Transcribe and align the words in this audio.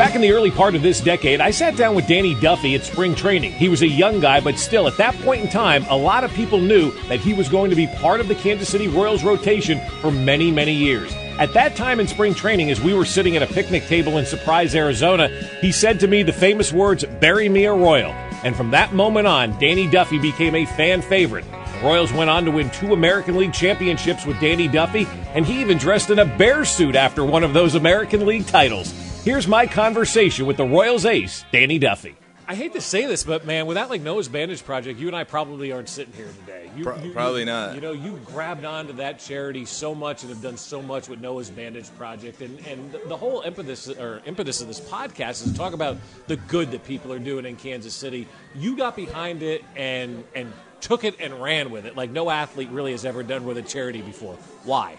Back 0.00 0.14
in 0.14 0.22
the 0.22 0.32
early 0.32 0.50
part 0.50 0.74
of 0.74 0.80
this 0.80 0.98
decade, 0.98 1.42
I 1.42 1.50
sat 1.50 1.76
down 1.76 1.94
with 1.94 2.06
Danny 2.06 2.34
Duffy 2.40 2.74
at 2.74 2.84
spring 2.84 3.14
training. 3.14 3.52
He 3.52 3.68
was 3.68 3.82
a 3.82 3.86
young 3.86 4.18
guy, 4.18 4.40
but 4.40 4.58
still, 4.58 4.88
at 4.88 4.96
that 4.96 5.14
point 5.16 5.42
in 5.42 5.50
time, 5.50 5.84
a 5.90 5.96
lot 5.96 6.24
of 6.24 6.32
people 6.32 6.58
knew 6.58 6.90
that 7.08 7.20
he 7.20 7.34
was 7.34 7.50
going 7.50 7.68
to 7.68 7.76
be 7.76 7.86
part 7.86 8.18
of 8.18 8.26
the 8.26 8.34
Kansas 8.34 8.70
City 8.70 8.88
Royals 8.88 9.22
rotation 9.22 9.78
for 10.00 10.10
many, 10.10 10.50
many 10.50 10.72
years. 10.72 11.12
At 11.38 11.52
that 11.52 11.76
time 11.76 12.00
in 12.00 12.06
spring 12.06 12.32
training, 12.32 12.70
as 12.70 12.80
we 12.80 12.94
were 12.94 13.04
sitting 13.04 13.36
at 13.36 13.42
a 13.42 13.46
picnic 13.46 13.84
table 13.88 14.16
in 14.16 14.24
Surprise, 14.24 14.74
Arizona, 14.74 15.28
he 15.60 15.70
said 15.70 16.00
to 16.00 16.08
me 16.08 16.22
the 16.22 16.32
famous 16.32 16.72
words, 16.72 17.04
Bury 17.20 17.50
me 17.50 17.66
a 17.66 17.72
Royal. 17.74 18.12
And 18.42 18.56
from 18.56 18.70
that 18.70 18.94
moment 18.94 19.26
on, 19.26 19.50
Danny 19.58 19.86
Duffy 19.86 20.18
became 20.18 20.54
a 20.54 20.64
fan 20.64 21.02
favorite. 21.02 21.44
Royals 21.82 22.12
went 22.12 22.28
on 22.28 22.44
to 22.44 22.50
win 22.50 22.68
two 22.70 22.92
American 22.92 23.36
League 23.36 23.54
championships 23.54 24.26
with 24.26 24.38
Danny 24.38 24.68
Duffy, 24.68 25.06
and 25.34 25.46
he 25.46 25.60
even 25.60 25.78
dressed 25.78 26.10
in 26.10 26.18
a 26.18 26.24
bear 26.24 26.64
suit 26.64 26.94
after 26.94 27.24
one 27.24 27.42
of 27.42 27.54
those 27.54 27.74
American 27.74 28.26
League 28.26 28.46
titles. 28.46 28.92
Here's 29.24 29.48
my 29.48 29.66
conversation 29.66 30.44
with 30.44 30.58
the 30.58 30.64
Royals 30.64 31.06
ace, 31.06 31.44
Danny 31.52 31.78
Duffy. 31.78 32.19
I 32.50 32.54
hate 32.56 32.72
to 32.72 32.80
say 32.80 33.06
this, 33.06 33.22
but 33.22 33.44
man, 33.46 33.66
without 33.66 33.90
like 33.90 34.02
Noah's 34.02 34.26
Bandage 34.28 34.64
Project, 34.64 34.98
you 34.98 35.06
and 35.06 35.14
I 35.14 35.22
probably 35.22 35.70
aren't 35.70 35.88
sitting 35.88 36.12
here 36.14 36.26
today. 36.40 36.68
You, 36.76 36.82
Pro- 36.82 36.96
you- 36.98 37.12
probably 37.12 37.40
you- 37.42 37.46
not. 37.46 37.76
You 37.76 37.80
know, 37.80 37.92
you 37.92 38.18
grabbed 38.24 38.64
onto 38.64 38.94
that 38.94 39.20
charity 39.20 39.64
so 39.64 39.94
much 39.94 40.24
and 40.24 40.30
have 40.30 40.42
done 40.42 40.56
so 40.56 40.82
much 40.82 41.08
with 41.08 41.20
Noah's 41.20 41.48
Bandage 41.48 41.86
Project, 41.96 42.40
and 42.40 42.58
and 42.66 42.92
the 43.06 43.16
whole 43.16 43.42
impetus 43.42 43.88
or 43.88 44.20
impetus 44.26 44.60
of 44.60 44.66
this 44.66 44.80
podcast 44.80 45.46
is 45.46 45.52
to 45.52 45.54
talk 45.54 45.74
about 45.74 45.96
the 46.26 46.36
good 46.38 46.72
that 46.72 46.82
people 46.84 47.12
are 47.12 47.20
doing 47.20 47.44
in 47.46 47.54
Kansas 47.54 47.94
City. 47.94 48.26
You 48.56 48.76
got 48.76 48.96
behind 48.96 49.44
it 49.44 49.64
and 49.76 50.24
and 50.34 50.52
took 50.80 51.04
it 51.04 51.20
and 51.20 51.40
ran 51.40 51.70
with 51.70 51.86
it 51.86 51.94
like 51.94 52.10
no 52.10 52.30
athlete 52.30 52.70
really 52.70 52.90
has 52.90 53.04
ever 53.04 53.22
done 53.22 53.44
with 53.44 53.58
a 53.58 53.62
charity 53.62 54.02
before. 54.02 54.34
Why? 54.64 54.96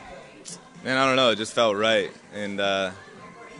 Man, 0.85 0.97
I 0.97 1.05
don't 1.05 1.17
know. 1.17 1.31
It 1.31 1.35
just 1.35 1.51
felt 1.51 1.75
right, 1.75 2.11
and 2.33 2.61
uh, 2.61 2.91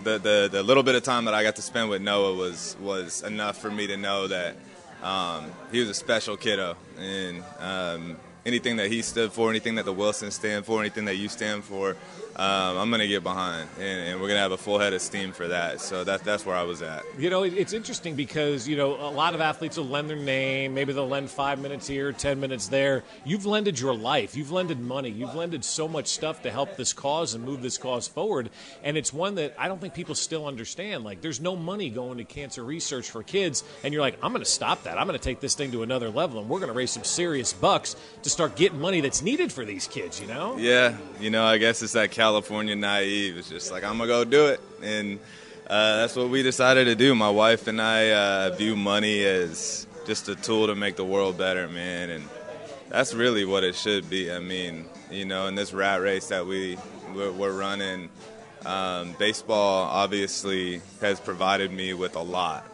the, 0.03 0.17
the 0.17 0.49
the 0.51 0.63
little 0.63 0.83
bit 0.83 0.95
of 0.95 1.03
time 1.03 1.25
that 1.25 1.33
I 1.33 1.43
got 1.43 1.55
to 1.57 1.61
spend 1.61 1.89
with 1.89 2.01
Noah 2.01 2.35
was 2.35 2.75
was 2.79 3.23
enough 3.23 3.57
for 3.57 3.69
me 3.69 3.87
to 3.87 3.97
know 3.97 4.27
that 4.27 4.55
um, 5.03 5.51
he 5.71 5.79
was 5.79 5.89
a 5.89 5.93
special 5.93 6.37
kiddo, 6.37 6.75
and 6.99 7.43
um, 7.59 8.17
anything 8.45 8.77
that 8.77 8.91
he 8.91 9.01
stood 9.01 9.31
for, 9.31 9.49
anything 9.49 9.75
that 9.75 9.85
the 9.85 9.93
Wilsons 9.93 10.35
stand 10.35 10.65
for, 10.65 10.79
anything 10.79 11.05
that 11.05 11.15
you 11.15 11.29
stand 11.29 11.63
for, 11.63 11.95
um, 12.41 12.77
I'm 12.77 12.89
gonna 12.89 13.07
get 13.07 13.21
behind, 13.21 13.69
and, 13.79 14.01
and 14.09 14.21
we're 14.21 14.27
gonna 14.27 14.39
have 14.39 14.51
a 14.51 14.57
full 14.57 14.79
head 14.79 14.93
of 14.93 15.01
steam 15.01 15.31
for 15.31 15.47
that. 15.49 15.79
So 15.79 16.03
that 16.03 16.23
that's 16.23 16.43
where 16.45 16.55
I 16.55 16.63
was 16.63 16.81
at. 16.81 17.03
You 17.19 17.29
know, 17.29 17.43
it- 17.43 17.53
it's 17.53 17.73
interesting 17.73 18.15
because, 18.15 18.67
you 18.67 18.75
know, 18.75 18.95
a 18.95 19.11
lot 19.11 19.35
of 19.35 19.41
athletes 19.41 19.77
will 19.77 19.85
lend 19.87 20.09
their 20.09 20.17
name. 20.17 20.73
Maybe 20.73 20.91
they'll 20.91 21.07
lend 21.07 21.29
five 21.29 21.59
minutes 21.59 21.87
here, 21.87 22.11
10 22.11 22.39
minutes 22.39 22.67
there. 22.67 23.03
You've 23.25 23.45
lended 23.45 23.79
your 23.79 23.93
life. 23.93 24.35
You've 24.35 24.51
lended 24.51 24.79
money. 24.79 25.09
You've 25.09 25.35
lended 25.35 25.63
so 25.63 25.87
much 25.87 26.07
stuff 26.07 26.41
to 26.41 26.49
help 26.51 26.77
this 26.77 26.93
cause 26.93 27.35
and 27.35 27.43
move 27.43 27.61
this 27.61 27.77
cause 27.77 28.07
forward. 28.07 28.49
And 28.83 28.97
it's 28.97 29.13
one 29.13 29.35
that 29.35 29.53
I 29.59 29.67
don't 29.67 29.79
think 29.79 29.93
people 29.93 30.15
still 30.15 30.47
understand. 30.47 31.03
Like, 31.03 31.21
there's 31.21 31.39
no 31.39 31.55
money 31.55 31.89
going 31.91 32.17
to 32.17 32.23
cancer 32.23 32.63
research 32.63 33.11
for 33.11 33.21
kids. 33.21 33.63
And 33.83 33.93
you're 33.93 34.01
like, 34.01 34.17
I'm 34.23 34.31
going 34.31 34.43
to 34.43 34.49
stop 34.49 34.83
that. 34.83 34.97
I'm 34.97 35.05
going 35.05 35.19
to 35.19 35.23
take 35.23 35.41
this 35.41 35.53
thing 35.53 35.71
to 35.73 35.83
another 35.83 36.09
level. 36.09 36.39
And 36.39 36.49
we're 36.49 36.59
going 36.59 36.71
to 36.71 36.77
raise 36.77 36.89
some 36.91 37.03
serious 37.03 37.53
bucks 37.53 37.95
to 38.23 38.29
start 38.31 38.55
getting 38.55 38.79
money 38.79 39.01
that's 39.01 39.21
needed 39.21 39.51
for 39.51 39.63
these 39.65 39.87
kids, 39.87 40.19
you 40.19 40.25
know? 40.27 40.57
Yeah, 40.57 40.97
you 41.19 41.29
know, 41.29 41.43
I 41.45 41.57
guess 41.59 41.81
it's 41.83 41.93
that 41.93 42.09
California 42.31 42.77
naive. 42.77 43.37
It's 43.37 43.49
just 43.49 43.73
like 43.73 43.83
I'm 43.83 43.97
gonna 43.97 44.07
go 44.07 44.23
do 44.23 44.47
it, 44.47 44.61
and 44.81 45.19
uh, 45.67 45.97
that's 45.97 46.15
what 46.15 46.29
we 46.29 46.41
decided 46.43 46.85
to 46.85 46.95
do. 46.95 47.13
My 47.13 47.29
wife 47.29 47.67
and 47.67 47.81
I 47.81 48.11
uh, 48.11 48.55
view 48.55 48.77
money 48.77 49.25
as 49.25 49.85
just 50.07 50.29
a 50.29 50.35
tool 50.35 50.67
to 50.67 50.75
make 50.75 50.95
the 50.95 51.03
world 51.03 51.37
better, 51.37 51.67
man, 51.67 52.09
and 52.09 52.23
that's 52.87 53.13
really 53.13 53.43
what 53.43 53.65
it 53.65 53.75
should 53.75 54.09
be. 54.09 54.31
I 54.31 54.39
mean, 54.39 54.85
you 55.11 55.25
know, 55.25 55.47
in 55.47 55.55
this 55.55 55.73
rat 55.73 55.99
race 55.99 56.29
that 56.29 56.47
we 56.47 56.77
we're, 57.13 57.33
we're 57.33 57.51
running, 57.51 58.09
um, 58.65 59.13
baseball 59.19 59.89
obviously 59.91 60.81
has 61.01 61.19
provided 61.19 61.69
me 61.69 61.93
with 61.93 62.15
a 62.15 62.23
lot, 62.23 62.65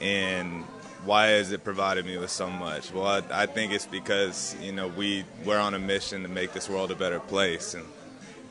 and 0.00 0.64
why 1.04 1.28
has 1.28 1.52
it 1.52 1.62
provided 1.62 2.04
me 2.04 2.18
with 2.18 2.30
so 2.30 2.50
much? 2.50 2.92
Well, 2.92 3.06
I, 3.06 3.42
I 3.42 3.46
think 3.46 3.72
it's 3.72 3.86
because 3.86 4.56
you 4.60 4.72
know 4.72 4.88
we 4.88 5.24
we're 5.44 5.60
on 5.60 5.74
a 5.74 5.78
mission 5.78 6.24
to 6.24 6.28
make 6.28 6.52
this 6.52 6.68
world 6.68 6.90
a 6.90 6.96
better 6.96 7.20
place, 7.20 7.74
and 7.74 7.86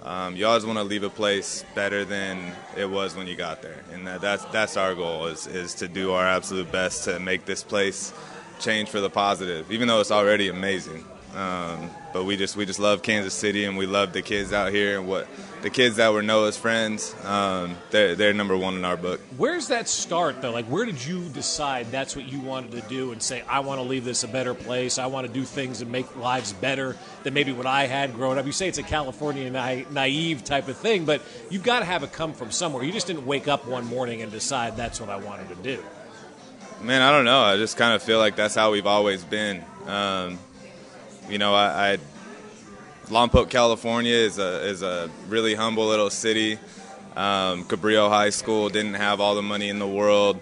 um, 0.07 0.37
you 0.37 0.47
always 0.47 0.65
want 0.65 0.77
to 0.77 0.83
leave 0.83 1.03
a 1.03 1.09
place 1.09 1.65
better 1.75 2.05
than 2.05 2.55
it 2.77 2.89
was 2.89 3.13
when 3.13 3.27
you 3.27 3.35
got 3.35 3.61
there, 3.61 3.83
and 3.91 4.07
that, 4.07 4.21
that's 4.21 4.45
that's 4.45 4.77
our 4.77 4.95
goal 4.95 5.27
is 5.27 5.47
is 5.47 5.73
to 5.75 5.87
do 5.89 6.13
our 6.13 6.25
absolute 6.25 6.71
best 6.71 7.03
to 7.03 7.19
make 7.19 7.45
this 7.45 7.61
place 7.61 8.13
change 8.59 8.87
for 8.87 9.01
the 9.01 9.09
positive, 9.09 9.69
even 9.69 9.89
though 9.89 9.99
it's 9.99 10.11
already 10.11 10.47
amazing. 10.47 11.03
Um, 11.35 11.89
but 12.13 12.23
we 12.23 12.37
just 12.37 12.55
we 12.55 12.65
just 12.65 12.79
love 12.79 13.03
Kansas 13.03 13.33
City, 13.33 13.65
and 13.65 13.77
we 13.77 13.85
love 13.85 14.13
the 14.13 14.21
kids 14.21 14.53
out 14.53 14.71
here, 14.71 14.99
and 14.99 15.07
what 15.07 15.27
the 15.61 15.69
kids 15.69 15.97
that 15.97 16.13
were 16.13 16.21
Noah's 16.21 16.57
friends, 16.57 17.15
um, 17.25 17.75
they're 17.91 18.15
they're 18.15 18.33
number 18.33 18.55
one 18.55 18.75
in 18.75 18.85
our 18.85 18.97
book. 18.97 19.19
Where's 19.37 19.67
that 19.67 19.87
start 19.87 20.41
though? 20.41 20.51
Like, 20.51 20.65
where 20.65 20.85
did 20.85 21.03
you 21.03 21.27
decide 21.29 21.91
that's 21.91 22.15
what 22.15 22.31
you 22.31 22.39
wanted 22.39 22.71
to 22.71 22.81
do 22.81 23.11
and 23.11 23.21
say, 23.21 23.43
I 23.47 23.59
want 23.59 23.79
to 23.79 23.87
leave 23.87 24.05
this 24.05 24.23
a 24.23 24.27
better 24.27 24.53
place. 24.53 24.97
I 24.97 25.07
want 25.07 25.27
to 25.27 25.33
do 25.33 25.43
things 25.43 25.81
and 25.81 25.91
make 25.91 26.15
lives 26.15 26.53
better 26.53 26.95
than 27.23 27.33
maybe 27.33 27.51
what 27.51 27.65
I 27.65 27.85
had 27.85 28.13
growing 28.13 28.37
up. 28.37 28.45
You 28.45 28.51
say 28.51 28.67
it's 28.67 28.77
a 28.77 28.83
California 28.83 29.49
na- 29.49 29.89
naive 29.91 30.43
type 30.43 30.67
of 30.67 30.77
thing, 30.77 31.05
but 31.05 31.21
you've 31.49 31.63
got 31.63 31.79
to 31.79 31.85
have 31.85 32.03
it 32.03 32.13
come 32.13 32.33
from 32.33 32.51
somewhere. 32.51 32.83
You 32.83 32.91
just 32.91 33.07
didn't 33.07 33.25
wake 33.25 33.47
up 33.47 33.67
one 33.67 33.85
morning 33.85 34.21
and 34.21 34.31
decide 34.31 34.77
that's 34.77 35.01
what 35.01 35.09
I 35.09 35.17
wanted 35.17 35.49
to 35.49 35.55
do. 35.55 35.83
Man, 36.81 37.01
I 37.01 37.11
don't 37.11 37.25
know. 37.25 37.41
I 37.41 37.57
just 37.57 37.75
kind 37.75 37.93
of 37.95 38.03
feel 38.03 38.19
like 38.19 38.35
that's 38.35 38.53
how 38.53 38.71
we've 38.71 38.85
always 38.85 39.23
been. 39.23 39.63
Um, 39.87 40.37
you 41.29 41.37
know, 41.37 41.53
I, 41.53 41.93
I 41.93 41.97
Lompoc, 43.07 43.49
California 43.49 44.13
is 44.13 44.37
a 44.37 44.67
is 44.67 44.81
a 44.81 45.09
really 45.27 45.55
humble 45.55 45.87
little 45.87 46.09
city. 46.09 46.59
Um, 47.15 47.63
Cabrillo 47.63 48.09
High 48.09 48.29
School 48.29 48.69
didn't 48.69 48.95
have 48.95 49.19
all 49.19 49.35
the 49.35 49.41
money 49.41 49.69
in 49.69 49.79
the 49.79 49.87
world. 49.87 50.39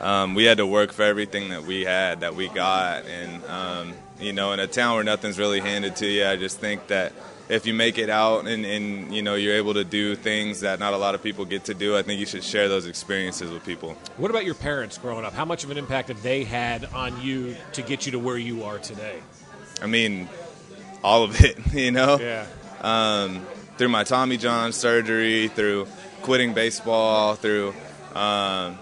Um, 0.00 0.34
we 0.34 0.44
had 0.44 0.58
to 0.58 0.66
work 0.66 0.92
for 0.92 1.02
everything 1.02 1.50
that 1.50 1.64
we 1.64 1.84
had, 1.84 2.20
that 2.20 2.34
we 2.34 2.48
got, 2.48 3.06
and 3.06 3.44
um, 3.46 3.94
you 4.20 4.32
know, 4.32 4.52
in 4.52 4.60
a 4.60 4.66
town 4.66 4.94
where 4.96 5.04
nothing's 5.04 5.38
really 5.38 5.60
handed 5.60 5.96
to 5.96 6.06
you, 6.06 6.26
I 6.26 6.36
just 6.36 6.58
think 6.58 6.88
that 6.88 7.12
if 7.48 7.66
you 7.66 7.74
make 7.74 7.96
it 7.98 8.10
out 8.10 8.46
and, 8.46 8.64
and 8.64 9.14
you 9.14 9.22
know 9.22 9.34
you're 9.34 9.54
able 9.54 9.74
to 9.74 9.84
do 9.84 10.16
things 10.16 10.60
that 10.60 10.80
not 10.80 10.92
a 10.94 10.96
lot 10.96 11.14
of 11.14 11.22
people 11.22 11.44
get 11.44 11.64
to 11.64 11.74
do, 11.74 11.96
I 11.96 12.02
think 12.02 12.18
you 12.18 12.26
should 12.26 12.44
share 12.44 12.68
those 12.68 12.86
experiences 12.86 13.50
with 13.50 13.64
people. 13.64 13.96
What 14.16 14.30
about 14.30 14.44
your 14.44 14.54
parents 14.54 14.98
growing 14.98 15.24
up? 15.24 15.32
How 15.32 15.44
much 15.44 15.64
of 15.64 15.70
an 15.70 15.78
impact 15.78 16.08
have 16.08 16.22
they 16.22 16.44
had 16.44 16.86
on 16.86 17.20
you 17.20 17.56
to 17.72 17.82
get 17.82 18.06
you 18.06 18.12
to 18.12 18.18
where 18.18 18.38
you 18.38 18.64
are 18.64 18.78
today? 18.78 19.20
I 19.82 19.86
mean, 19.86 20.28
all 21.02 21.22
of 21.22 21.40
it, 21.42 21.58
you 21.72 21.90
know. 21.90 22.18
Yeah. 22.18 22.46
Um, 22.80 23.46
through 23.76 23.88
my 23.88 24.04
Tommy 24.04 24.36
John 24.36 24.72
surgery, 24.72 25.48
through 25.48 25.86
quitting 26.22 26.54
baseball, 26.54 27.34
through, 27.34 27.74
um, 28.14 28.78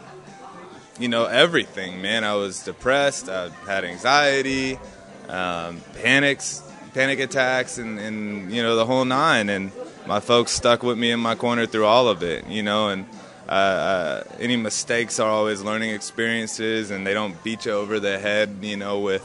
you 0.99 1.09
know, 1.09 1.25
everything, 1.25 2.01
man. 2.01 2.23
I 2.23 2.35
was 2.35 2.63
depressed. 2.63 3.29
I 3.29 3.51
had 3.67 3.85
anxiety, 3.85 4.79
um, 5.29 5.81
panics, 6.01 6.63
panic 6.93 7.19
attacks, 7.19 7.79
and, 7.79 7.99
and 7.99 8.53
you 8.53 8.63
know 8.63 8.77
the 8.77 8.87
whole 8.87 9.05
nine. 9.05 9.49
And 9.49 9.73
my 10.07 10.21
folks 10.21 10.53
stuck 10.53 10.83
with 10.83 10.97
me 10.97 11.11
in 11.11 11.21
my 11.21 11.35
corner 11.35 11.67
through 11.67 11.87
all 11.87 12.09
of 12.09 12.23
it, 12.23 12.47
you 12.47 12.63
know. 12.63 12.89
And 12.89 13.07
uh, 13.49 13.53
uh, 13.53 14.25
any 14.39 14.57
mistakes 14.57 15.19
are 15.19 15.31
always 15.31 15.61
learning 15.63 15.91
experiences, 15.91 16.91
and 16.91 17.07
they 17.07 17.15
don't 17.15 17.43
beat 17.43 17.67
you 17.67 17.73
over 17.73 17.99
the 17.99 18.19
head, 18.19 18.59
you 18.63 18.77
know, 18.77 19.01
with 19.01 19.23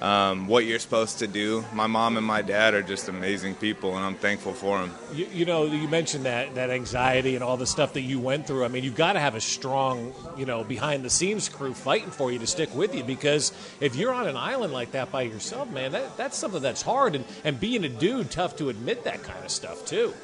um, 0.00 0.46
what 0.46 0.64
you're 0.64 0.78
supposed 0.78 1.18
to 1.18 1.26
do. 1.26 1.64
My 1.72 1.86
mom 1.86 2.16
and 2.16 2.26
my 2.26 2.42
dad 2.42 2.74
are 2.74 2.82
just 2.82 3.08
amazing 3.08 3.54
people, 3.54 3.96
and 3.96 4.04
I'm 4.04 4.14
thankful 4.14 4.54
for 4.54 4.78
them. 4.78 4.94
You, 5.12 5.26
you 5.32 5.44
know, 5.44 5.64
you 5.64 5.88
mentioned 5.88 6.24
that 6.24 6.54
that 6.54 6.70
anxiety 6.70 7.34
and 7.34 7.44
all 7.44 7.56
the 7.56 7.66
stuff 7.66 7.92
that 7.94 8.02
you 8.02 8.18
went 8.18 8.46
through. 8.46 8.64
I 8.64 8.68
mean, 8.68 8.84
you've 8.84 8.96
got 8.96 9.12
to 9.14 9.20
have 9.20 9.34
a 9.34 9.40
strong, 9.40 10.14
you 10.36 10.46
know, 10.46 10.64
behind 10.64 11.04
the 11.04 11.10
scenes 11.10 11.48
crew 11.48 11.74
fighting 11.74 12.10
for 12.10 12.32
you 12.32 12.38
to 12.38 12.46
stick 12.46 12.74
with 12.74 12.94
you 12.94 13.04
because 13.04 13.52
if 13.80 13.96
you're 13.96 14.12
on 14.12 14.26
an 14.26 14.36
island 14.36 14.72
like 14.72 14.92
that 14.92 15.12
by 15.12 15.22
yourself, 15.22 15.70
man, 15.70 15.92
that, 15.92 16.16
that's 16.16 16.36
something 16.36 16.62
that's 16.62 16.82
hard. 16.82 17.14
And, 17.14 17.24
and 17.44 17.60
being 17.60 17.84
a 17.84 17.88
dude, 17.88 18.30
tough 18.30 18.56
to 18.56 18.68
admit 18.68 19.04
that 19.04 19.22
kind 19.22 19.44
of 19.44 19.50
stuff 19.50 19.84
too. 19.84 20.14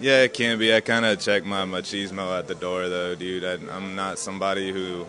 Yeah, 0.00 0.22
it 0.22 0.34
can 0.34 0.58
be. 0.58 0.74
I 0.74 0.80
kind 0.80 1.04
of 1.04 1.20
check 1.20 1.44
my 1.44 1.64
machismo 1.64 2.38
at 2.38 2.46
the 2.46 2.54
door, 2.54 2.88
though, 2.88 3.14
dude. 3.14 3.44
I, 3.44 3.54
I'm 3.74 3.94
not 3.94 4.18
somebody 4.18 4.72
who 4.72 5.06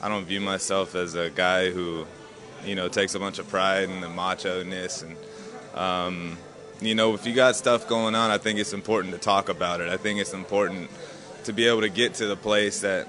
I 0.00 0.08
don't 0.08 0.24
view 0.24 0.40
myself 0.40 0.94
as 0.94 1.14
a 1.14 1.30
guy 1.30 1.70
who, 1.70 2.06
you 2.64 2.74
know, 2.74 2.88
takes 2.88 3.14
a 3.14 3.18
bunch 3.18 3.38
of 3.38 3.48
pride 3.48 3.90
in 3.90 4.00
the 4.00 4.08
macho 4.08 4.62
ness 4.62 5.02
and. 5.02 5.16
Um, 5.74 6.36
you 6.82 6.96
know, 6.96 7.14
if 7.14 7.26
you 7.26 7.32
got 7.32 7.54
stuff 7.54 7.88
going 7.88 8.14
on, 8.14 8.30
I 8.30 8.38
think 8.38 8.58
it's 8.58 8.72
important 8.72 9.14
to 9.14 9.20
talk 9.20 9.48
about 9.48 9.80
it. 9.80 9.88
I 9.88 9.96
think 9.96 10.20
it's 10.20 10.32
important 10.34 10.90
to 11.44 11.52
be 11.52 11.66
able 11.66 11.82
to 11.82 11.88
get 11.88 12.14
to 12.14 12.26
the 12.26 12.36
place 12.36 12.80
that 12.80 13.08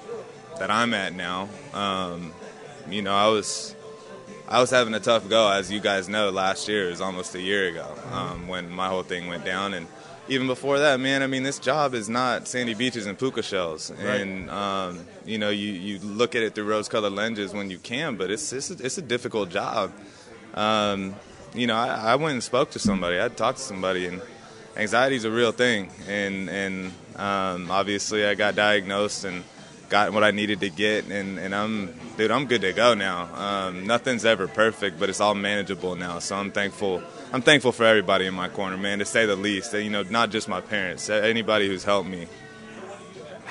that 0.59 0.69
I'm 0.69 0.93
at 0.93 1.13
now. 1.13 1.49
Um, 1.73 2.31
you 2.89 3.01
know, 3.01 3.13
I 3.13 3.27
was 3.29 3.75
I 4.47 4.59
was 4.59 4.69
having 4.69 4.93
a 4.93 4.99
tough 4.99 5.27
go, 5.27 5.49
as 5.49 5.71
you 5.71 5.79
guys 5.79 6.07
know. 6.07 6.29
Last 6.29 6.67
year 6.67 6.87
it 6.87 6.91
was 6.91 7.01
almost 7.01 7.33
a 7.35 7.41
year 7.41 7.67
ago 7.67 7.95
um, 8.11 8.47
when 8.47 8.69
my 8.69 8.87
whole 8.87 9.03
thing 9.03 9.27
went 9.27 9.45
down, 9.45 9.73
and 9.73 9.87
even 10.27 10.47
before 10.47 10.79
that, 10.79 10.99
man. 10.99 11.21
I 11.21 11.27
mean, 11.27 11.43
this 11.43 11.59
job 11.59 11.93
is 11.93 12.07
not 12.09 12.47
sandy 12.47 12.73
beaches 12.73 13.05
and 13.05 13.17
puka 13.17 13.41
shells, 13.43 13.91
Right. 13.91 14.21
and 14.21 14.49
um, 14.49 14.99
you 15.25 15.37
know, 15.37 15.49
you, 15.49 15.71
you 15.73 15.99
look 15.99 16.35
at 16.35 16.43
it 16.43 16.55
through 16.55 16.65
rose-colored 16.65 17.11
lenses 17.13 17.53
when 17.53 17.69
you 17.69 17.77
can, 17.77 18.15
but 18.15 18.31
it's 18.31 18.53
it's 18.53 18.71
a, 18.71 18.85
it's 18.85 18.97
a 18.97 19.01
difficult 19.01 19.49
job. 19.49 19.91
Um, 20.53 21.15
you 21.53 21.67
know, 21.67 21.75
I, 21.75 22.13
I 22.13 22.15
went 22.15 22.33
and 22.33 22.43
spoke 22.43 22.71
to 22.71 22.79
somebody. 22.79 23.21
I 23.21 23.27
talked 23.27 23.57
to 23.59 23.63
somebody, 23.63 24.05
and 24.07 24.21
anxiety 24.77 25.15
is 25.15 25.25
a 25.25 25.31
real 25.31 25.51
thing. 25.51 25.89
And 26.07 26.49
and 26.49 26.91
um, 27.15 27.69
obviously, 27.71 28.25
I 28.25 28.35
got 28.35 28.55
diagnosed 28.55 29.25
and 29.25 29.43
got 29.93 30.11
what 30.11 30.23
I 30.23 30.31
needed 30.31 30.61
to 30.61 30.71
get, 30.71 31.05
and, 31.05 31.37
and 31.37 31.53
I'm 31.53 31.93
dude, 32.17 32.31
I'm 32.31 32.47
good 32.47 32.61
to 32.61 32.73
go 32.73 32.95
now. 32.95 33.29
Um, 33.35 33.85
nothing's 33.85 34.25
ever 34.25 34.47
perfect, 34.47 34.99
but 34.99 35.07
it's 35.07 35.21
all 35.21 35.35
manageable 35.35 35.95
now. 35.95 36.17
So 36.17 36.35
I'm 36.35 36.49
thankful. 36.49 37.03
I'm 37.31 37.43
thankful 37.43 37.71
for 37.71 37.85
everybody 37.85 38.25
in 38.25 38.33
my 38.33 38.49
corner, 38.49 38.75
man, 38.75 38.97
to 38.99 39.05
say 39.05 39.27
the 39.27 39.35
least. 39.35 39.71
You 39.71 39.91
know, 39.91 40.01
not 40.01 40.31
just 40.31 40.47
my 40.47 40.61
parents, 40.61 41.11
anybody 41.11 41.67
who's 41.67 41.83
helped 41.83 42.09
me. 42.09 42.27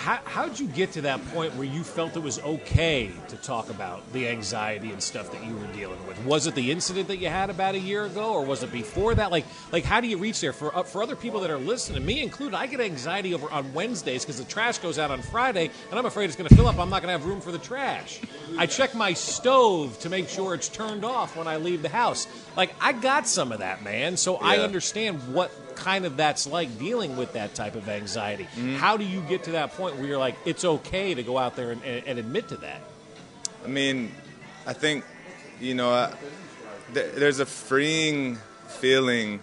How, 0.03 0.19
how'd 0.25 0.59
you 0.59 0.67
get 0.67 0.91
to 0.95 1.03
that 1.03 1.25
point 1.29 1.55
where 1.55 1.65
you 1.65 1.85
felt 1.85 2.17
it 2.17 2.23
was 2.25 2.41
okay 2.41 3.13
to 3.29 3.37
talk 3.37 3.71
about 3.71 4.03
the 4.13 4.27
anxiety 4.27 4.91
and 4.91 5.01
stuff 5.01 5.31
that 5.31 5.45
you 5.45 5.55
were 5.55 5.67
dealing 5.69 6.05
with? 6.09 6.19
Was 6.25 6.49
it 6.49 6.57
the 6.57 6.73
incident 6.73 7.07
that 7.07 7.19
you 7.19 7.29
had 7.29 7.51
about 7.51 7.77
a 7.77 7.79
year 7.79 8.07
ago, 8.07 8.33
or 8.33 8.45
was 8.45 8.65
it 8.65 8.73
before 8.73 9.15
that? 9.15 9.31
Like, 9.31 9.45
like 9.71 9.85
how 9.85 10.01
do 10.01 10.09
you 10.09 10.19
reach 10.19 10.41
there? 10.41 10.53
For 10.53 10.77
uh, 10.77 10.83
for 10.83 11.05
other 11.05 11.15
people 11.15 11.39
that 11.43 11.51
are 11.51 11.59
listening, 11.59 12.05
me 12.05 12.21
included, 12.21 12.57
I 12.57 12.67
get 12.67 12.81
anxiety 12.81 13.33
over 13.33 13.49
on 13.53 13.73
Wednesdays 13.75 14.25
because 14.25 14.39
the 14.39 14.45
trash 14.45 14.79
goes 14.79 14.99
out 14.99 15.13
on 15.13 15.23
Friday, 15.23 15.71
and 15.91 15.97
I'm 15.97 16.07
afraid 16.07 16.25
it's 16.25 16.35
going 16.35 16.49
to 16.49 16.57
fill 16.57 16.67
up. 16.67 16.81
I'm 16.81 16.91
not 16.91 17.01
going 17.01 17.15
to 17.15 17.17
have 17.17 17.25
room 17.25 17.41
for 17.41 17.53
the 17.53 17.59
trash. 17.59 18.21
I 18.59 18.67
check 18.67 18.97
my 18.97 19.13
stove 19.13 20.01
to 20.01 20.11
make 20.11 20.29
sure 20.29 20.53
it's 20.55 20.69
turned 20.69 21.05
off 21.05 21.37
when 21.37 21.47
I 21.47 21.59
leave 21.59 21.81
the 21.81 21.89
house. 21.89 22.27
Like, 22.57 22.75
I 22.81 22.93
got 22.93 23.29
some 23.29 23.53
of 23.53 23.61
that, 23.61 23.85
man. 23.85 24.17
So 24.17 24.35
I 24.39 24.59
understand 24.59 25.33
what 25.33 25.53
kind 25.82 26.05
of 26.05 26.17
that's 26.17 26.46
like 26.46 26.79
dealing 26.79 27.17
with 27.17 27.32
that 27.32 27.55
type 27.55 27.75
of 27.75 27.88
anxiety. 27.88 28.44
Mm-hmm. 28.44 28.76
How 28.76 28.96
do 28.96 29.05
you 29.05 29.20
get 29.23 29.44
to 29.44 29.52
that 29.52 29.73
point 29.73 29.96
where 29.96 30.06
you're 30.06 30.19
like, 30.19 30.37
it's 30.44 30.64
okay 30.64 31.14
to 31.14 31.23
go 31.23 31.38
out 31.38 31.56
there 31.56 31.73
and, 31.73 31.82
and, 31.84 32.06
and 32.06 32.19
admit 32.19 32.49
to 32.49 32.56
that? 32.58 32.81
I 33.64 33.69
mean, 33.69 34.12
I 34.67 34.73
think, 34.73 35.05
you 35.61 35.75
know, 35.75 35.90
I, 35.90 36.12
th- 36.94 37.14
there's 37.14 37.40
a 37.40 37.46
freeing 37.46 38.37
feeling 38.69 39.40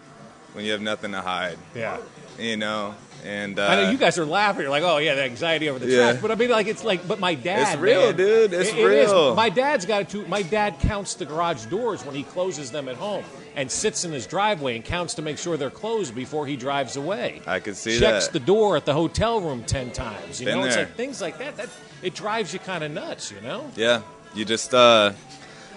when 0.53 0.63
you 0.65 0.71
have 0.71 0.81
nothing 0.81 1.11
to 1.11 1.21
hide, 1.21 1.57
Yeah. 1.75 1.97
you 2.37 2.57
know? 2.57 2.95
And 3.25 3.59
uh, 3.59 3.67
I 3.67 3.75
know 3.83 3.89
you 3.91 3.97
guys 3.97 4.17
are 4.17 4.25
laughing. 4.25 4.61
You're 4.61 4.71
like, 4.71 4.83
oh 4.83 4.97
yeah, 4.97 5.15
the 5.15 5.23
anxiety 5.23 5.69
over 5.69 5.79
the 5.79 5.87
Yeah. 5.87 6.11
trash. 6.11 6.21
But 6.21 6.31
I 6.31 6.35
mean, 6.35 6.49
like, 6.49 6.67
it's 6.67 6.83
like, 6.83 7.07
but 7.07 7.19
my 7.19 7.35
dad, 7.35 7.73
It's 7.73 7.81
real, 7.81 8.01
man, 8.07 8.15
dude. 8.17 8.53
It's 8.53 8.69
it- 8.69 8.77
it 8.77 8.91
is. 8.91 9.09
real. 9.11 9.35
My 9.35 9.49
dad's 9.49 9.85
got 9.85 10.01
it 10.03 10.09
too. 10.09 10.25
My 10.27 10.41
dad 10.41 10.79
counts 10.79 11.15
the 11.15 11.25
garage 11.25 11.65
doors 11.65 12.05
when 12.05 12.15
he 12.15 12.23
closes 12.23 12.71
them 12.71 12.87
at 12.87 12.95
home, 12.95 13.23
and 13.55 13.69
sits 13.69 14.05
in 14.05 14.11
his 14.13 14.25
driveway 14.25 14.75
and 14.75 14.85
counts 14.85 15.15
to 15.15 15.21
make 15.21 15.37
sure 15.37 15.57
they're 15.57 15.69
closed 15.69 16.15
before 16.15 16.47
he 16.47 16.55
drives 16.55 16.95
away. 16.95 17.41
I 17.45 17.59
could 17.59 17.75
see 17.75 17.99
Checks 17.99 18.27
that. 18.27 18.33
the 18.33 18.39
door 18.39 18.77
at 18.77 18.85
the 18.85 18.93
hotel 18.93 19.41
room 19.41 19.63
ten 19.63 19.91
times. 19.91 20.39
You 20.39 20.45
Been 20.45 20.59
know, 20.61 20.65
it's 20.65 20.77
like 20.77 20.95
things 20.95 21.19
like 21.21 21.39
that. 21.39 21.57
That 21.57 21.69
it 22.01 22.13
drives 22.15 22.53
you 22.53 22.59
kind 22.59 22.83
of 22.83 22.91
nuts. 22.91 23.31
You 23.31 23.41
know. 23.41 23.69
Yeah, 23.75 24.01
you 24.33 24.45
just, 24.45 24.73
uh, 24.73 25.11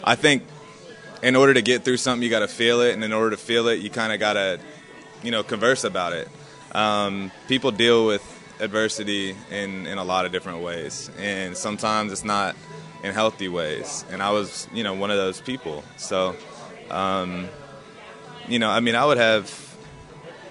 I 0.04 0.14
think 0.14 0.44
in 1.22 1.34
order 1.34 1.54
to 1.54 1.62
get 1.62 1.82
through 1.84 1.96
something, 1.96 2.22
you 2.22 2.30
got 2.30 2.40
to 2.40 2.48
feel 2.48 2.80
it. 2.82 2.94
And 2.94 3.02
in 3.02 3.12
order 3.12 3.30
to 3.30 3.36
feel 3.36 3.66
it, 3.68 3.80
you 3.80 3.90
kind 3.90 4.12
of 4.12 4.20
got 4.20 4.34
to, 4.34 4.60
you 5.22 5.30
know, 5.32 5.42
converse 5.42 5.82
about 5.84 6.12
it. 6.12 6.28
Um, 6.72 7.30
people 7.48 7.70
deal 7.70 8.06
with 8.06 8.22
adversity 8.60 9.36
in, 9.50 9.86
in 9.86 9.98
a 9.98 10.04
lot 10.04 10.24
of 10.24 10.32
different 10.32 10.60
ways. 10.60 11.10
And 11.18 11.56
sometimes 11.56 12.12
it's 12.12 12.24
not 12.24 12.56
in 13.02 13.12
healthy 13.12 13.48
ways. 13.48 14.04
And 14.10 14.22
I 14.22 14.30
was, 14.30 14.68
you 14.72 14.84
know, 14.84 14.94
one 14.94 15.10
of 15.10 15.16
those 15.16 15.40
people. 15.40 15.84
So, 15.96 16.36
um, 16.90 17.48
you 18.48 18.58
know, 18.58 18.70
I 18.70 18.80
mean, 18.80 18.94
I 18.94 19.04
would 19.04 19.18
have, 19.18 19.76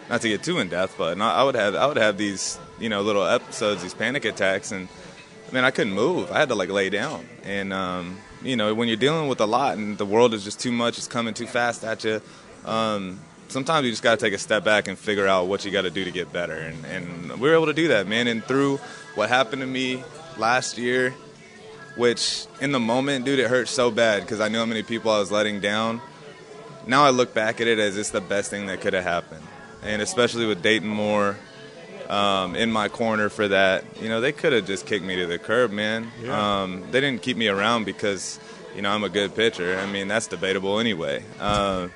not 0.10 0.22
to 0.22 0.30
get 0.30 0.44
too 0.44 0.60
in 0.60 0.70
depth, 0.70 0.96
but 0.98 1.20
I 1.20 1.44
would 1.44 1.56
have, 1.56 1.76
I 1.76 1.86
would 1.88 1.98
have 1.98 2.18
these, 2.18 2.60
you 2.80 2.90
know, 2.90 3.02
little 3.02 3.26
episodes, 3.26 3.82
these 3.82 3.94
panic 3.94 4.26
attacks, 4.26 4.72
and 4.72 4.90
I 5.52 5.54
mean, 5.56 5.64
I 5.66 5.72
couldn't 5.72 5.94
move. 5.94 6.32
I 6.32 6.40
had 6.40 6.50
to 6.50 6.56
like 6.56 6.70
lay 6.70 6.90
down. 6.90 7.28
And 7.44 7.74
um, 7.74 8.18
you 8.42 8.56
know, 8.56 8.74
when 8.74 8.88
you're 8.88 8.98
dealing 8.98 9.28
with 9.28 9.42
a 9.42 9.46
lot 9.46 9.78
and 9.78 9.98
the 9.98 10.06
world 10.06 10.34
is 10.34 10.44
just 10.44 10.60
too 10.60 10.72
much, 10.72 10.98
it's 10.98 11.08
coming 11.08 11.34
too 11.34 11.46
fast 11.46 11.84
at 11.84 12.04
you. 12.04 12.22
Um, 12.66 13.20
sometimes 13.52 13.86
you 13.86 13.92
just 13.92 14.04
got 14.04 14.18
to 14.18 14.26
take 14.26 14.34
a 14.34 14.38
step 14.38 14.64
back 14.64 14.88
and 14.88 14.98
figure 14.98 15.28
out 15.28 15.48
what 15.48 15.66
you 15.66 15.72
got 15.72 15.84
to 15.84 15.90
do 15.90 16.04
to 16.06 16.12
get 16.12 16.32
better. 16.34 16.54
And, 16.54 16.86
and 16.86 17.40
we 17.40 17.50
were 17.50 17.56
able 17.56 17.68
to 17.68 17.74
do 17.74 17.90
that, 17.90 18.08
man. 18.08 18.28
And 18.28 18.44
through 18.44 18.78
what 19.16 19.30
happened 19.30 19.62
to 19.62 19.68
me 19.68 20.04
last 20.38 20.78
year, 20.78 21.14
which 21.96 22.46
in 22.62 22.72
the 22.72 22.80
moment, 22.80 23.26
dude, 23.26 23.40
it 23.40 23.50
hurt 23.50 23.68
so 23.68 23.92
bad 23.92 24.22
because 24.22 24.40
I 24.40 24.48
knew 24.48 24.60
how 24.60 24.66
many 24.66 24.84
people 24.84 25.12
I 25.12 25.20
was 25.20 25.32
letting 25.32 25.60
down. 25.60 26.02
Now 26.88 27.04
I 27.04 27.10
look 27.10 27.34
back 27.34 27.62
at 27.62 27.68
it 27.68 27.78
as 27.78 27.98
it's 27.98 28.10
the 28.10 28.22
best 28.22 28.50
thing 28.50 28.68
that 28.68 28.82
could 28.82 28.94
have 28.94 29.04
happened. 29.04 29.46
And 29.84 30.02
especially 30.02 30.46
with 30.46 30.62
Dayton 30.62 30.88
Moore 30.88 31.38
um, 32.10 32.56
in 32.56 32.72
my 32.72 32.88
corner 32.88 33.30
for 33.30 33.48
that, 33.48 33.84
you 34.02 34.10
know, 34.10 34.22
they 34.22 34.32
could 34.32 34.54
have 34.54 34.66
just 34.66 34.86
kicked 34.86 35.04
me 35.04 35.16
to 35.18 35.28
the 35.28 35.38
curb, 35.38 35.72
man. 35.72 36.12
Yeah. 36.22 36.62
Um, 36.62 36.84
they 36.92 37.02
didn't 37.02 37.22
keep 37.22 37.38
me 37.38 37.48
around 37.48 37.86
because, 37.86 38.40
you 38.76 38.82
know, 38.82 38.92
I'm 38.92 39.04
a 39.04 39.10
good 39.10 39.36
pitcher. 39.36 39.78
I 39.78 39.86
mean, 39.86 40.08
that's 40.08 40.28
debatable 40.28 40.80
anyway. 40.80 41.24
Uh, 41.40 41.90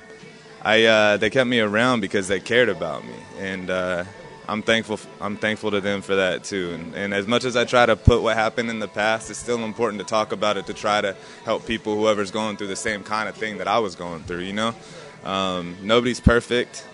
I 0.66 0.84
uh, 0.84 1.16
they 1.16 1.30
kept 1.30 1.48
me 1.48 1.60
around 1.60 2.00
because 2.00 2.26
they 2.26 2.40
cared 2.40 2.68
about 2.68 3.04
me, 3.04 3.14
and 3.38 3.70
uh, 3.70 4.02
I'm 4.48 4.62
thankful. 4.62 4.98
I'm 5.20 5.36
thankful 5.36 5.70
to 5.70 5.80
them 5.80 6.02
for 6.02 6.16
that 6.16 6.42
too. 6.42 6.72
And, 6.74 6.94
and 6.96 7.14
as 7.14 7.24
much 7.28 7.44
as 7.44 7.54
I 7.54 7.64
try 7.64 7.86
to 7.86 7.94
put 7.94 8.20
what 8.20 8.36
happened 8.36 8.68
in 8.68 8.80
the 8.80 8.88
past, 8.88 9.30
it's 9.30 9.38
still 9.38 9.64
important 9.64 10.00
to 10.00 10.04
talk 10.04 10.32
about 10.32 10.56
it 10.56 10.66
to 10.66 10.74
try 10.74 11.00
to 11.00 11.14
help 11.44 11.66
people, 11.66 11.94
whoever's 11.94 12.32
going 12.32 12.56
through 12.56 12.66
the 12.66 12.74
same 12.74 13.04
kind 13.04 13.28
of 13.28 13.36
thing 13.36 13.58
that 13.58 13.68
I 13.68 13.78
was 13.78 13.94
going 13.94 14.24
through. 14.24 14.40
You 14.40 14.54
know, 14.54 14.74
um, 15.24 15.76
nobody's 15.82 16.18
perfect. 16.18 16.84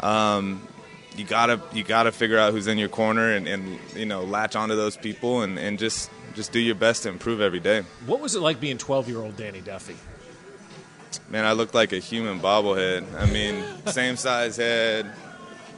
Um, 0.00 0.66
you 1.14 1.26
gotta 1.26 1.60
you 1.74 1.84
gotta 1.84 2.10
figure 2.10 2.38
out 2.38 2.54
who's 2.54 2.68
in 2.68 2.78
your 2.78 2.88
corner 2.88 3.32
and, 3.32 3.46
and 3.46 3.78
you 3.94 4.06
know 4.06 4.24
latch 4.24 4.56
onto 4.56 4.76
those 4.76 4.96
people 4.96 5.42
and, 5.42 5.58
and 5.58 5.78
just 5.78 6.10
just 6.34 6.52
do 6.52 6.58
your 6.58 6.74
best 6.74 7.02
to 7.02 7.10
improve 7.10 7.42
every 7.42 7.60
day. 7.60 7.82
What 8.06 8.20
was 8.20 8.34
it 8.34 8.40
like 8.40 8.60
being 8.60 8.78
12 8.78 9.10
year 9.10 9.20
old 9.20 9.36
Danny 9.36 9.60
Duffy? 9.60 9.96
Man, 11.28 11.44
I 11.44 11.52
looked 11.52 11.74
like 11.74 11.92
a 11.92 11.98
human 11.98 12.40
bobblehead. 12.40 13.04
I 13.18 13.26
mean, 13.26 13.64
same 13.86 14.16
size 14.16 14.56
head, 14.56 15.10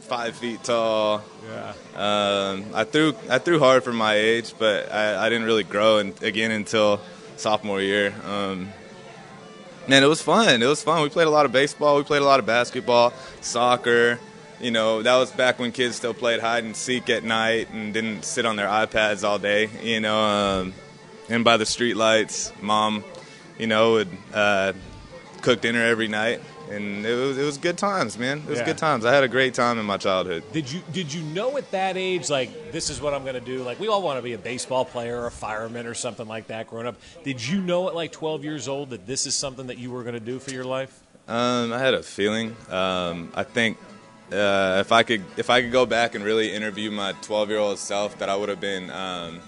five 0.00 0.37
feet 0.37 0.62
tall. 0.65 1.23
Yeah. 1.44 1.73
Um, 1.95 2.66
I 2.75 2.85
threw 2.85 3.14
I 3.28 3.38
threw 3.38 3.59
hard 3.59 3.85
for 3.85 3.93
my 3.93 4.14
age, 4.14 4.55
but 4.59 4.93
I, 4.93 5.26
I 5.26 5.28
didn't 5.28 5.47
really 5.47 5.64
grow 5.64 5.99
in, 5.99 6.14
again 6.23 6.50
until 6.50 7.00
sophomore 7.37 7.81
year. 7.81 8.14
Um, 8.25 8.69
man, 9.88 10.02
it 10.02 10.07
was 10.07 10.23
fun. 10.23 10.62
It 10.62 10.66
was 10.66 10.83
fun. 10.83 11.02
We 11.02 11.09
played 11.09 11.26
a 11.26 11.31
lot 11.31 11.47
of 11.47 11.52
baseball. 11.52 11.97
We 11.97 12.02
played 12.02 12.23
a 12.23 12.25
lot 12.26 12.40
of 12.40 12.47
basketball, 12.47 13.12
soccer. 13.40 14.19
You 14.61 14.71
know, 14.71 15.02
that 15.02 15.16
was 15.16 15.31
back 15.33 15.59
when 15.59 15.71
kids 15.73 15.97
still 15.97 16.14
played 16.14 16.40
hide 16.40 16.64
and 16.64 16.75
seek 16.75 17.11
at 17.11 17.25
night 17.25 17.69
and 17.73 17.93
didn't 17.93 18.25
sit 18.25 18.47
on 18.47 18.57
their 18.57 18.69
iPads 18.69 19.23
all 19.23 19.38
day. 19.38 19.69
You 19.83 20.00
know, 20.00 20.19
um, 20.19 20.75
and 21.28 21.45
by 21.45 21.57
the 21.57 21.66
street 21.66 21.95
lights, 21.95 22.52
mom, 22.62 23.05
you 23.59 23.66
know, 23.66 23.93
would 23.93 24.09
uh, 24.33 24.73
cook 25.47 25.61
dinner 25.61 25.81
every 25.83 26.09
night, 26.09 26.41
and 26.73 27.07
it 27.07 27.15
was 27.15 27.38
it 27.38 27.45
was 27.45 27.57
good 27.57 27.79
times, 27.79 28.19
man. 28.19 28.38
It 28.38 28.50
was 28.50 28.59
Yeah. 28.59 28.65
good 28.67 28.79
times. 28.79 29.05
I 29.05 29.15
had 29.15 29.23
a 29.23 29.29
great 29.29 29.55
time 29.55 29.79
in 29.79 29.87
my 29.87 29.97
childhood. 29.97 30.43
Did 30.53 30.71
you 30.71 30.81
did 30.93 31.15
you 31.15 31.23
know 31.23 31.57
at 31.57 31.71
that 31.71 31.97
age 31.97 32.29
like 32.29 32.73
this 32.73 32.91
is 32.91 33.00
what 33.00 33.15
I'm 33.15 33.23
going 33.23 33.37
to 33.37 33.41
do? 33.41 33.62
Like 33.62 33.79
we 33.79 33.87
all 33.87 34.03
want 34.03 34.19
to 34.19 34.23
be 34.23 34.33
a 34.33 34.38
baseball 34.38 34.85
player 34.85 35.21
or 35.21 35.26
a 35.26 35.31
fireman 35.31 35.87
or 35.87 35.95
something 35.95 36.26
like 36.26 36.49
that 36.49 36.67
growing 36.69 36.88
up. 36.88 36.97
Did 37.23 37.47
you 37.47 37.61
know 37.61 37.87
at 37.87 37.95
like 37.95 38.11
12 38.11 38.43
years 38.43 38.67
old 38.67 38.91
that 38.91 39.07
this 39.07 39.25
is 39.25 39.37
something 39.37 39.69
that 39.69 39.79
you 39.79 39.93
were 39.93 40.03
going 40.03 40.15
to 40.15 40.26
do 40.33 40.41
for 40.41 40.50
your 40.50 40.65
life? 40.65 40.99
Um, 41.29 41.73
I 41.73 41.79
had 41.79 41.95
a 41.95 42.03
feeling. 42.03 42.57
Um, 42.69 43.31
I 43.35 43.45
think 43.45 43.79
uh, 44.33 44.79
if 44.81 44.91
I 44.91 45.05
could, 45.05 45.23
if 45.37 45.49
I 45.49 45.62
could 45.62 45.71
go 45.71 45.87
back 45.87 46.17
and 46.17 46.25
really 46.25 46.53
interview 46.53 46.91
my 46.91 47.12
12 47.23 47.50
year 47.50 47.59
old 47.61 47.79
self, 47.79 48.19
that 48.19 48.29
I 48.29 48.35
would 48.35 48.49
have 48.49 48.61
been 48.61 48.91
um, 48.91 49.41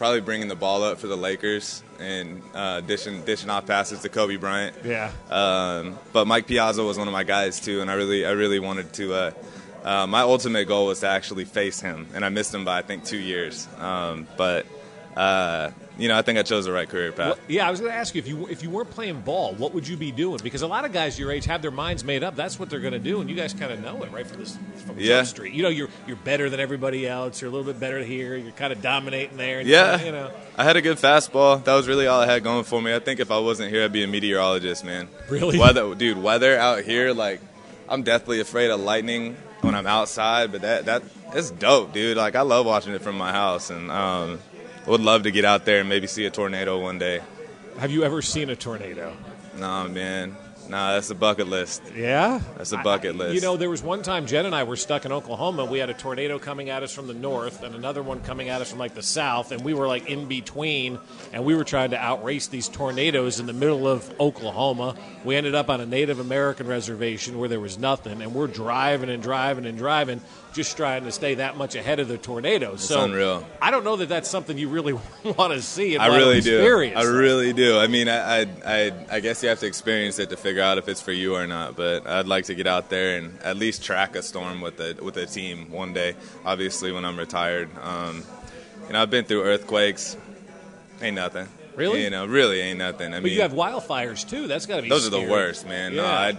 probably 0.00 0.22
bringing 0.22 0.48
the 0.48 0.56
ball 0.56 0.82
up 0.82 0.98
for 0.98 1.08
the 1.08 1.16
Lakers 1.16 1.84
and 1.98 2.40
uh, 2.54 2.80
dishing 2.80 3.22
dishing 3.26 3.50
off 3.50 3.66
passes 3.66 4.00
to 4.00 4.08
Kobe 4.08 4.36
Bryant. 4.36 4.74
Yeah. 4.82 5.12
Um, 5.28 5.98
but 6.14 6.26
Mike 6.26 6.46
Piazza 6.46 6.82
was 6.82 6.96
one 6.96 7.06
of 7.06 7.12
my 7.12 7.22
guys 7.22 7.60
too, 7.60 7.82
and 7.82 7.90
I 7.90 7.94
really, 7.94 8.24
I 8.24 8.30
really 8.30 8.60
wanted 8.60 8.94
to. 8.94 9.12
Uh, 9.12 9.30
uh, 9.84 10.06
my 10.06 10.22
ultimate 10.22 10.66
goal 10.66 10.86
was 10.86 11.00
to 11.00 11.08
actually 11.08 11.44
face 11.44 11.82
him, 11.82 12.06
and 12.14 12.24
I 12.24 12.30
missed 12.30 12.54
him 12.54 12.64
by 12.64 12.78
I 12.78 12.82
think 12.82 13.04
two 13.04 13.18
years. 13.18 13.68
Um, 13.76 14.26
but 14.38 14.64
uh, 15.16 15.70
you 15.98 16.08
know, 16.08 16.16
I 16.16 16.22
think 16.22 16.38
I 16.38 16.42
chose 16.42 16.64
the 16.64 16.72
right 16.72 16.88
career 16.88 17.12
path. 17.12 17.36
Well, 17.36 17.38
yeah, 17.48 17.66
I 17.66 17.70
was 17.70 17.80
going 17.80 17.92
to 17.92 17.98
ask 17.98 18.14
you 18.14 18.20
if 18.20 18.28
you 18.28 18.46
if 18.46 18.62
you 18.62 18.70
weren't 18.70 18.90
playing 18.90 19.20
ball, 19.20 19.54
what 19.54 19.74
would 19.74 19.86
you 19.86 19.96
be 19.96 20.12
doing? 20.12 20.38
Because 20.42 20.62
a 20.62 20.66
lot 20.66 20.84
of 20.84 20.92
guys 20.92 21.18
your 21.18 21.30
age 21.30 21.44
have 21.46 21.62
their 21.62 21.70
minds 21.70 22.04
made 22.04 22.22
up. 22.24 22.36
That's 22.36 22.58
what 22.58 22.70
they're 22.70 22.80
going 22.80 22.92
to 22.94 22.98
do, 22.98 23.20
and 23.20 23.28
you 23.28 23.36
guys 23.36 23.52
kind 23.52 23.70
of 23.72 23.82
know 23.82 24.02
it 24.02 24.10
right 24.12 24.26
from 24.26 24.38
this 24.38 24.56
from 24.86 24.98
Yeah. 24.98 25.24
Street. 25.24 25.52
You 25.52 25.62
know, 25.62 25.68
you're 25.68 25.88
you're 26.06 26.16
better 26.16 26.48
than 26.48 26.60
everybody 26.60 27.06
else. 27.06 27.40
You're 27.40 27.50
a 27.50 27.52
little 27.52 27.70
bit 27.70 27.78
better 27.80 28.02
here. 28.02 28.36
You're 28.36 28.52
kind 28.52 28.72
of 28.72 28.80
dominating 28.80 29.36
there. 29.36 29.60
And 29.60 29.68
Yeah, 29.68 30.02
you 30.02 30.12
know. 30.12 30.30
I 30.56 30.64
had 30.64 30.76
a 30.76 30.82
good 30.82 30.96
fastball. 30.96 31.62
That 31.64 31.74
was 31.74 31.86
really 31.88 32.06
all 32.06 32.20
I 32.20 32.26
had 32.26 32.42
going 32.42 32.64
for 32.64 32.80
me. 32.80 32.94
I 32.94 32.98
think 33.00 33.20
if 33.20 33.30
I 33.30 33.38
wasn't 33.38 33.70
here, 33.70 33.84
I'd 33.84 33.92
be 33.92 34.04
a 34.04 34.06
meteorologist, 34.06 34.84
man. 34.84 35.08
Really? 35.28 35.58
Weather, 35.58 35.94
dude. 35.94 36.18
Weather 36.22 36.56
out 36.58 36.82
here, 36.82 37.12
like, 37.12 37.40
I'm 37.88 38.02
deathly 38.04 38.40
afraid 38.40 38.70
of 38.70 38.80
lightning 38.80 39.36
when 39.60 39.74
I'm 39.74 39.86
outside, 39.86 40.52
but 40.52 40.62
that 40.62 40.86
that 40.86 41.02
it's 41.34 41.50
dope, 41.50 41.92
dude. 41.92 42.16
Like 42.16 42.36
I 42.36 42.42
love 42.42 42.64
watching 42.64 42.94
it 42.94 43.02
from 43.02 43.18
my 43.18 43.32
house, 43.32 43.68
and 43.70 43.90
um, 43.90 44.38
would 44.90 45.00
love 45.00 45.22
to 45.22 45.30
get 45.30 45.44
out 45.44 45.64
there 45.64 45.80
and 45.80 45.88
maybe 45.88 46.06
see 46.08 46.26
a 46.26 46.30
tornado 46.30 46.80
one 46.80 46.98
day. 46.98 47.20
Have 47.78 47.92
you 47.92 48.02
ever 48.02 48.22
seen 48.22 48.50
a 48.50 48.56
tornado? 48.56 49.16
Nah, 49.56 49.86
man. 49.86 50.36
Nah, 50.68 50.92
that's 50.92 51.10
a 51.10 51.16
bucket 51.16 51.48
list. 51.48 51.82
Yeah, 51.96 52.40
That's 52.56 52.70
a 52.70 52.78
bucket 52.78 53.16
list. 53.16 53.34
You 53.34 53.40
know, 53.40 53.56
there 53.56 53.68
was 53.68 53.82
one 53.82 54.02
time 54.02 54.26
Jen 54.26 54.46
and 54.46 54.54
I 54.54 54.62
were 54.62 54.76
stuck 54.76 55.04
in 55.04 55.10
Oklahoma. 55.10 55.64
We 55.64 55.80
had 55.80 55.90
a 55.90 55.94
tornado 55.94 56.38
coming 56.38 56.70
at 56.70 56.84
us 56.84 56.94
from 56.94 57.08
the 57.08 57.14
north 57.14 57.64
and 57.64 57.74
another 57.74 58.04
one 58.04 58.20
coming 58.20 58.50
at 58.50 58.60
us 58.60 58.70
from 58.70 58.78
like 58.78 58.94
the 58.94 59.02
south, 59.02 59.50
and 59.50 59.64
we 59.64 59.74
were 59.74 59.88
like 59.88 60.08
in 60.08 60.26
between, 60.26 61.00
and 61.32 61.44
we 61.44 61.56
were 61.56 61.64
trying 61.64 61.90
to 61.90 61.98
outrace 61.98 62.46
these 62.46 62.68
tornadoes 62.68 63.40
in 63.40 63.46
the 63.46 63.52
middle 63.52 63.88
of 63.88 64.14
Oklahoma. 64.20 64.94
We 65.24 65.34
ended 65.34 65.56
up 65.56 65.70
on 65.70 65.80
a 65.80 65.86
Native 65.86 66.20
American 66.20 66.68
reservation 66.68 67.38
where 67.40 67.48
there 67.48 67.58
was 67.58 67.76
nothing, 67.76 68.22
and 68.22 68.32
we're 68.32 68.46
driving 68.46 69.10
and 69.10 69.20
driving 69.20 69.66
and 69.66 69.76
driving, 69.76 70.20
just 70.52 70.76
trying 70.76 71.04
to 71.04 71.12
stay 71.12 71.34
that 71.36 71.56
much 71.56 71.74
ahead 71.74 72.00
of 72.00 72.08
the 72.08 72.18
tornadoes. 72.18 72.82
so 72.82 73.02
unreal. 73.04 73.46
I 73.62 73.70
don't 73.70 73.84
know 73.84 73.96
that 73.96 74.08
that's 74.08 74.28
something 74.28 74.58
you 74.58 74.68
really 74.68 74.92
want 75.24 75.52
to 75.52 75.62
see. 75.62 75.96
I 75.96 76.08
really 76.16 76.40
do. 76.40 76.60
I 76.96 77.02
really 77.04 77.52
do. 77.52 77.78
I 77.78 77.86
mean, 77.86 78.08
I, 78.08 78.40
I, 78.42 78.46
I, 78.66 78.92
I 79.10 79.20
guess 79.20 79.42
you 79.42 79.48
have 79.48 79.60
to 79.60 79.66
experience 79.66 80.18
it 80.18 80.30
to 80.30 80.36
figure 80.36 80.62
out 80.62 80.78
if 80.78 80.88
it's 80.88 81.00
for 81.00 81.12
you 81.12 81.34
or 81.36 81.46
not. 81.46 81.76
But 81.76 82.06
I'd 82.06 82.26
like 82.26 82.46
to 82.46 82.54
get 82.54 82.66
out 82.66 82.90
there 82.90 83.18
and 83.18 83.38
at 83.42 83.56
least 83.56 83.84
track 83.84 84.16
a 84.16 84.22
storm 84.22 84.60
with 84.60 84.80
a 84.80 84.96
with 85.02 85.16
a 85.16 85.26
team 85.26 85.70
one 85.70 85.92
day. 85.92 86.14
Obviously, 86.44 86.90
when 86.92 87.04
I'm 87.04 87.18
retired, 87.18 87.68
um, 87.80 88.24
you 88.86 88.92
know, 88.94 89.02
I've 89.02 89.10
been 89.10 89.24
through 89.24 89.42
earthquakes. 89.44 90.16
Ain't 91.02 91.16
nothing. 91.16 91.46
Really? 91.76 92.02
You 92.04 92.10
know, 92.10 92.26
really 92.26 92.60
ain't 92.60 92.78
nothing. 92.78 93.14
I 93.14 93.18
But 93.18 93.24
mean, 93.24 93.34
you 93.34 93.42
have 93.42 93.52
wildfires 93.52 94.28
too. 94.28 94.46
That's 94.48 94.66
got 94.66 94.76
to 94.76 94.82
be. 94.82 94.88
those 94.88 95.06
are 95.06 95.10
the 95.10 95.22
worst, 95.22 95.66
man. 95.66 95.94
No, 95.96 96.02
Yeah. 96.02 96.10
I, 96.10 96.36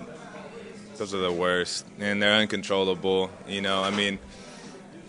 those 1.02 1.16
are 1.16 1.18
the 1.18 1.32
worst, 1.32 1.84
and 1.98 2.22
they're 2.22 2.36
uncontrollable. 2.36 3.32
You 3.48 3.62
know, 3.62 3.82
I 3.82 3.90
mean, 3.90 4.20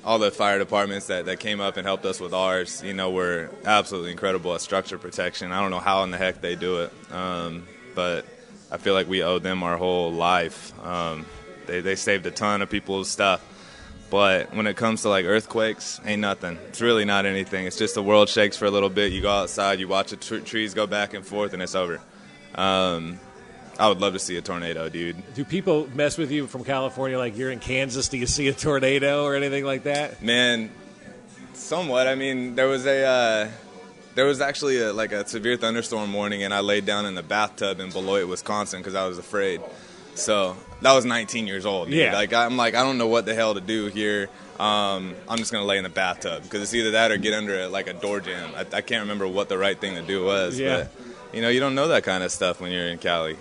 all 0.07 0.19
the 0.19 0.31
fire 0.31 0.59
departments 0.59 1.09
that, 1.09 1.27
that 1.27 1.39
came 1.39 1.61
up 1.61 1.77
and 1.77 1.87
helped 1.87 2.07
us 2.07 2.19
with 2.19 2.33
ours, 2.33 2.83
you 2.83 2.95
know, 2.95 3.11
were 3.11 3.51
absolutely 3.67 4.11
incredible 4.11 4.55
at 4.55 4.63
structure 4.63 4.97
protection. 4.97 5.53
I 5.53 5.61
don't 5.61 5.71
know 5.71 5.81
how 5.81 6.03
in 6.05 6.11
the 6.11 6.17
heck 6.17 6.41
they 6.41 6.57
do 6.57 6.81
it, 6.81 6.93
um, 7.13 7.67
but 7.95 8.25
I 8.71 8.79
feel 8.79 8.95
like 8.95 9.07
we 9.07 9.23
owe 9.23 9.39
them 9.39 9.63
our 9.63 9.77
whole 9.77 10.11
life. 10.11 10.73
Um, 10.83 11.27
they 11.67 11.83
they 11.83 11.95
saved 11.95 12.25
a 12.25 12.31
ton 12.31 12.63
of 12.63 12.71
people's 12.71 13.11
stuff. 13.11 13.47
But 14.09 14.55
when 14.55 14.67
it 14.67 14.79
comes 14.79 15.03
to 15.03 15.11
like 15.11 15.27
earthquakes, 15.27 16.01
ain't 16.07 16.23
nothing. 16.23 16.57
It's 16.69 16.81
really 16.81 17.05
not 17.05 17.27
anything. 17.27 17.67
It's 17.67 17.77
just 17.77 17.95
the 17.95 18.03
world 18.03 18.31
shakes 18.31 18.57
for 18.57 18.65
a 18.65 18.71
little 18.71 18.89
bit. 18.89 19.13
You 19.13 19.21
go 19.21 19.31
outside, 19.31 19.79
you 19.79 19.89
watch 19.89 20.09
the 20.09 20.17
tr- 20.17 20.39
trees 20.39 20.73
go 20.73 20.87
back 20.87 21.13
and 21.13 21.25
forth, 21.25 21.53
and 21.53 21.63
it's 21.63 21.75
over. 21.75 22.01
Um, 22.55 23.21
I 23.79 23.88
would 23.88 24.00
love 24.00 24.12
to 24.12 24.19
see 24.19 24.37
a 24.37 24.43
tornado, 24.43 24.88
dude. 24.88 25.35
Do 25.35 25.45
people 25.45 25.88
mess 25.95 26.19
with 26.19 26.31
you 26.31 26.47
from 26.47 26.64
California 26.64 27.19
like 27.19 27.37
you're 27.37 27.50
in 27.50 27.59
Kansas? 27.59 28.09
Do 28.09 28.19
you 28.19 28.26
see 28.26 28.49
a 28.49 28.52
tornado 28.52 29.25
or 29.25 29.35
anything 29.35 29.64
like 29.64 29.85
that? 29.85 30.23
Man, 30.23 30.71
somewhat. 31.55 32.07
I 32.07 32.14
mean, 32.14 32.55
there 32.55 32.69
was 32.69 32.87
a 32.87 33.05
uh, 33.05 33.49
there 34.14 34.26
was 34.26 34.41
actually 34.41 34.79
a, 34.79 34.93
like 34.93 35.12
a 35.12 35.26
severe 35.26 35.57
thunderstorm 35.57 36.12
warning, 36.12 36.43
and 36.43 36.52
I 36.52 36.61
laid 36.61 36.87
down 36.87 37.07
in 37.07 37.14
the 37.14 37.23
bathtub 37.23 37.81
in 37.81 37.91
Beloit, 37.91 38.29
Wisconsin, 38.29 38.81
because 38.81 38.95
I 38.95 39.07
was 39.07 39.19
afraid. 39.19 39.61
So 40.14 40.57
that 40.83 40.93
was 40.93 41.05
19 41.05 41.47
years 41.47 41.64
old. 41.64 41.88
Dude. 41.88 41.97
Yeah. 41.97 42.12
Like 42.12 42.33
I'm 42.35 42.57
like 42.57 42.75
I 42.75 42.83
don't 42.83 42.99
know 42.99 43.09
what 43.09 43.25
the 43.25 43.35
hell 43.35 43.55
to 43.55 43.61
do 43.61 43.87
here. 43.87 44.29
Um, 44.61 45.14
I'm 45.29 45.38
just 45.38 45.50
gonna 45.50 45.64
lay 45.64 45.79
in 45.79 45.85
the 45.85 45.91
bathtub 45.91 46.43
because 46.43 46.62
it's 46.62 46.75
either 46.75 46.93
that 46.93 47.11
or 47.11 47.17
get 47.17 47.33
under 47.35 47.62
a, 47.62 47.69
like 47.69 47.88
a 47.88 47.95
door 47.95 48.21
jamb. 48.21 48.52
I, 48.55 48.61
I 48.61 48.81
can't 48.83 49.02
remember 49.02 49.26
what 49.26 49.49
the 49.49 49.59
right 49.59 49.81
thing 49.81 49.95
to 49.95 50.02
do 50.02 50.25
was. 50.25 50.59
Yeah. 50.59 50.76
But 50.76 51.35
you 51.35 51.41
know, 51.41 51.49
you 51.49 51.61
don't 51.61 51.75
know 51.75 51.88
that 51.88 52.05
kind 52.05 52.23
of 52.23 52.31
stuff 52.31 52.61
when 52.61 52.71
you're 52.71 52.88
in 52.88 52.99
Cali. 52.99 53.37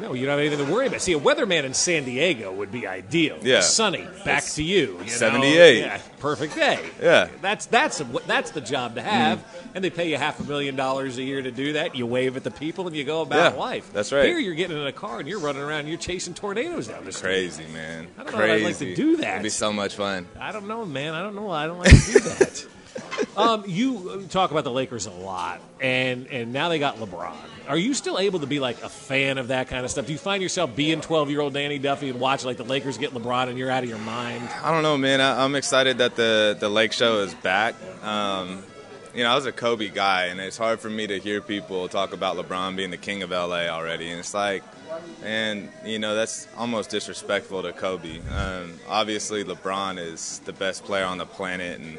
No, 0.00 0.12
you 0.12 0.26
don't 0.26 0.38
have 0.38 0.46
anything 0.46 0.66
to 0.66 0.72
worry 0.72 0.86
about. 0.86 1.00
See, 1.00 1.12
a 1.12 1.18
weatherman 1.18 1.64
in 1.64 1.74
San 1.74 2.04
Diego 2.04 2.52
would 2.52 2.70
be 2.72 2.86
ideal. 2.86 3.38
Yeah. 3.42 3.60
sunny. 3.60 4.06
Back 4.24 4.44
to 4.44 4.62
you. 4.62 4.92
you 4.94 4.98
know? 4.98 5.06
78. 5.06 5.78
Yeah, 5.80 6.00
perfect 6.20 6.54
day. 6.54 6.78
Yeah. 7.00 7.28
that's 7.42 7.66
that's 7.66 7.98
that's 8.26 8.50
the 8.52 8.60
job 8.60 8.94
to 8.96 9.02
have, 9.02 9.44
and 9.74 9.82
they 9.84 9.90
pay 9.90 10.10
you 10.10 10.16
half 10.16 10.40
a 10.40 10.44
million 10.44 10.76
dollars 10.76 11.18
a 11.18 11.22
year 11.22 11.42
to 11.42 11.50
do 11.50 11.74
that. 11.74 11.94
You 11.96 12.06
wave 12.06 12.36
at 12.36 12.44
the 12.44 12.50
people 12.50 12.86
and 12.86 12.94
you 12.96 13.04
go 13.04 13.22
about 13.22 13.52
Yeah, 13.54 13.58
life. 13.58 13.92
that's 13.92 14.12
right. 14.12 14.24
Here, 14.26 14.38
you're 14.38 14.54
getting 14.54 14.76
in 14.76 14.86
a 14.86 14.92
car 14.92 15.18
and 15.20 15.28
you're 15.28 15.40
running 15.40 15.62
around. 15.62 15.80
and 15.80 15.88
You're 15.88 15.98
chasing 15.98 16.34
tornadoes 16.34 16.88
down 16.88 17.04
the 17.04 17.12
street. 17.12 17.28
Crazy, 17.30 17.66
man. 17.72 18.06
I 18.18 18.24
don't 18.24 18.32
know 18.34 18.42
if 18.44 18.50
I'd 18.50 18.62
like 18.62 18.78
to 18.78 18.94
do 18.94 19.16
that. 19.18 19.32
It'd 19.34 19.42
be 19.42 19.48
so 19.50 19.72
much 19.72 19.96
fun. 19.96 20.26
I 20.38 20.52
don't 20.52 20.66
know, 20.68 20.84
man. 20.84 21.14
I 21.14 21.22
don't 21.22 21.34
know. 21.34 21.50
I 21.50 21.66
don't 21.66 21.78
like 21.78 21.90
to 21.90 22.12
do 22.12 22.18
that. 22.20 22.66
um, 23.36 23.64
you 23.66 24.26
talk 24.30 24.50
about 24.50 24.64
the 24.64 24.70
Lakers 24.70 25.06
a 25.06 25.10
lot, 25.10 25.60
and 25.80 26.26
and 26.28 26.52
now 26.52 26.68
they 26.68 26.78
got 26.78 26.96
LeBron. 26.96 27.34
Are 27.68 27.76
you 27.76 27.94
still 27.94 28.18
able 28.18 28.40
to 28.40 28.46
be 28.46 28.60
like 28.60 28.82
a 28.82 28.88
fan 28.88 29.38
of 29.38 29.48
that 29.48 29.68
kind 29.68 29.84
of 29.84 29.90
stuff? 29.90 30.06
Do 30.06 30.12
you 30.12 30.18
find 30.18 30.42
yourself 30.42 30.76
being 30.76 31.00
twelve 31.00 31.30
year 31.30 31.40
old 31.40 31.54
Danny 31.54 31.78
Duffy 31.78 32.08
and 32.08 32.20
watch 32.20 32.44
like 32.44 32.56
the 32.56 32.64
Lakers 32.64 32.98
get 32.98 33.12
LeBron, 33.12 33.48
and 33.48 33.58
you're 33.58 33.70
out 33.70 33.82
of 33.82 33.88
your 33.88 33.98
mind? 33.98 34.48
I 34.62 34.70
don't 34.72 34.82
know, 34.82 34.96
man. 34.96 35.20
I, 35.20 35.44
I'm 35.44 35.54
excited 35.54 35.98
that 35.98 36.16
the 36.16 36.56
the 36.58 36.68
Lake 36.68 36.92
Show 36.92 37.20
is 37.20 37.34
back. 37.34 37.74
Um, 38.02 38.62
you 39.14 39.22
know, 39.22 39.30
I 39.30 39.34
was 39.34 39.46
a 39.46 39.52
Kobe 39.52 39.88
guy, 39.88 40.26
and 40.26 40.38
it's 40.38 40.58
hard 40.58 40.78
for 40.78 40.90
me 40.90 41.06
to 41.06 41.18
hear 41.18 41.40
people 41.40 41.88
talk 41.88 42.12
about 42.12 42.36
LeBron 42.36 42.76
being 42.76 42.90
the 42.90 42.98
king 42.98 43.22
of 43.22 43.30
LA 43.30 43.66
already. 43.68 44.10
And 44.10 44.20
it's 44.20 44.34
like, 44.34 44.62
and 45.24 45.70
you 45.84 45.98
know, 45.98 46.14
that's 46.14 46.46
almost 46.56 46.90
disrespectful 46.90 47.62
to 47.62 47.72
Kobe. 47.72 48.20
Um, 48.30 48.74
obviously, 48.88 49.42
LeBron 49.42 49.98
is 49.98 50.40
the 50.44 50.52
best 50.52 50.84
player 50.84 51.04
on 51.04 51.18
the 51.18 51.26
planet, 51.26 51.80
and 51.80 51.98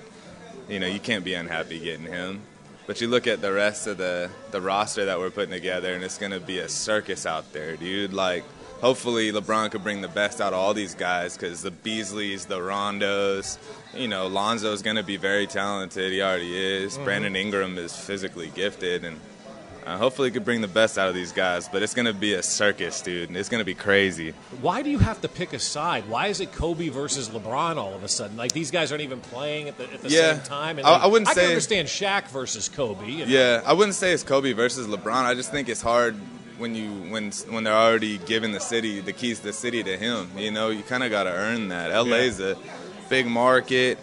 you 0.70 0.80
know, 0.80 0.88
you 0.88 1.00
can't 1.00 1.26
be 1.26 1.34
unhappy 1.34 1.80
getting 1.80 2.06
him. 2.06 2.42
But 2.88 3.02
you 3.02 3.10
look 3.10 3.28
at 3.28 3.42
the 3.42 3.52
rest 3.52 3.86
of 3.86 3.98
the 3.98 4.30
the 4.52 4.62
roster 4.62 5.06
that 5.06 5.20
we're 5.20 5.30
putting 5.30 5.52
together, 5.52 5.94
and 5.94 6.04
it's 6.04 6.18
going 6.18 6.32
to 6.32 6.40
be 6.40 6.60
a 6.60 6.70
circus 6.70 7.26
out 7.26 7.52
there, 7.52 7.76
dude. 7.76 8.14
Like, 8.14 8.46
hopefully, 8.80 9.32
LeBron 9.32 9.72
could 9.72 9.84
bring 9.84 10.00
the 10.00 10.08
best 10.08 10.40
out 10.40 10.54
of 10.54 10.60
all 10.60 10.74
these 10.74 10.96
guys 10.96 11.36
because 11.36 11.62
the 11.62 11.72
Beasleys, 11.72 12.48
the 12.48 12.60
Rondos, 12.60 13.58
you 13.94 14.08
know, 14.08 14.28
Lonzo's 14.28 14.82
going 14.82 14.96
to 14.96 15.04
be 15.04 15.18
very 15.18 15.48
talented. 15.48 16.14
He 16.14 16.22
already 16.22 16.58
is. 16.58 16.96
Mm-hmm. 16.96 17.04
Brandon 17.04 17.36
Ingram 17.36 17.78
is 17.78 17.94
physically 17.94 18.52
gifted, 18.56 19.04
and 19.04 19.20
uh, 19.88 19.98
hopefully, 19.98 20.28
he 20.28 20.32
could 20.34 20.44
bring 20.46 20.62
the 20.62 20.68
best 20.68 20.98
out 20.98 21.08
of 21.08 21.16
these 21.16 21.32
guys. 21.32 21.68
But 21.70 21.82
it's 21.82 21.94
going 21.94 22.06
to 22.06 22.14
be 22.14 22.34
a 22.34 22.44
circus, 22.44 23.02
dude. 23.02 23.36
It's 23.36 23.50
going 23.50 23.62
to 23.62 23.66
be 23.66 23.74
crazy. 23.74 24.34
Why 24.62 24.82
do 24.82 24.90
you 24.90 25.00
have 25.00 25.22
to 25.22 25.28
pick 25.30 25.54
a 25.54 25.60
side? 25.60 26.08
Why 26.10 26.28
is 26.28 26.42
it 26.42 26.52
Kobe 26.52 26.90
versus 26.90 27.30
LeBron 27.30 27.78
all 27.78 27.94
of 27.94 28.04
a 28.04 28.08
sudden? 28.08 28.36
Like 28.38 28.52
these 28.52 28.70
guys 28.72 28.92
aren't 28.92 29.04
even 29.04 29.22
playing 29.22 29.70
at 29.70 29.78
the, 29.78 29.86
at 29.94 30.02
the 30.02 30.10
Yeah. 30.10 30.34
same 30.34 30.44
time. 30.44 30.78
And 30.78 30.86
I- 30.88 30.92
like, 30.92 31.02
I 31.04 31.08
wouldn't 31.08 31.30
I 31.30 31.34
can 31.34 31.44
say- 31.44 31.48
understand 31.50 31.88
Shaq 31.88 32.28
versus 32.30 32.68
Kobe. 32.70 33.10
you 33.10 33.26
know. 33.26 33.32
Yeah, 33.32 33.62
I 33.66 33.74
wouldn't 33.74 33.96
say 33.96 34.12
it's 34.12 34.24
Kobe 34.24 34.52
versus 34.54 34.88
LeBron. 34.88 35.24
I 35.24 35.34
just 35.36 35.52
think 35.52 35.70
it's 35.70 35.82
hard 35.82 36.16
when 36.58 36.74
you 36.76 36.90
when 37.12 37.32
when 37.50 37.64
they're 37.64 37.74
already 37.74 38.18
giving 38.18 38.52
the 38.52 38.60
city 38.60 39.00
the 39.00 39.14
keys 39.14 39.40
to 39.40 39.46
the 39.46 39.54
city 39.54 39.84
to 39.84 39.96
him. 39.98 40.30
You 40.36 40.52
know, 40.52 40.70
you 40.70 40.84
kind 40.84 41.04
of 41.04 41.12
got 41.12 41.24
to 41.24 41.32
earn 41.32 41.70
that. 41.70 41.92
LA's 41.92 42.40
a 42.40 42.58
big 43.10 43.26
market. 43.28 44.00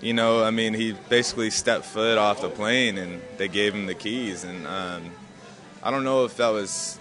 You 0.00 0.12
know, 0.12 0.42
I 0.42 0.50
mean, 0.50 0.74
he 0.74 0.96
basically 1.08 1.50
stepped 1.50 1.84
foot 1.84 2.18
off 2.18 2.40
the 2.40 2.48
plane 2.50 2.98
and 2.98 3.22
they 3.36 3.46
gave 3.46 3.72
him 3.72 3.86
the 3.86 3.94
keys. 3.94 4.42
And 4.42 4.66
um, 4.66 5.12
I 5.82 5.90
don't 5.90 6.04
know 6.04 6.24
if 6.24 6.36
that 6.36 6.48
was 6.50 6.98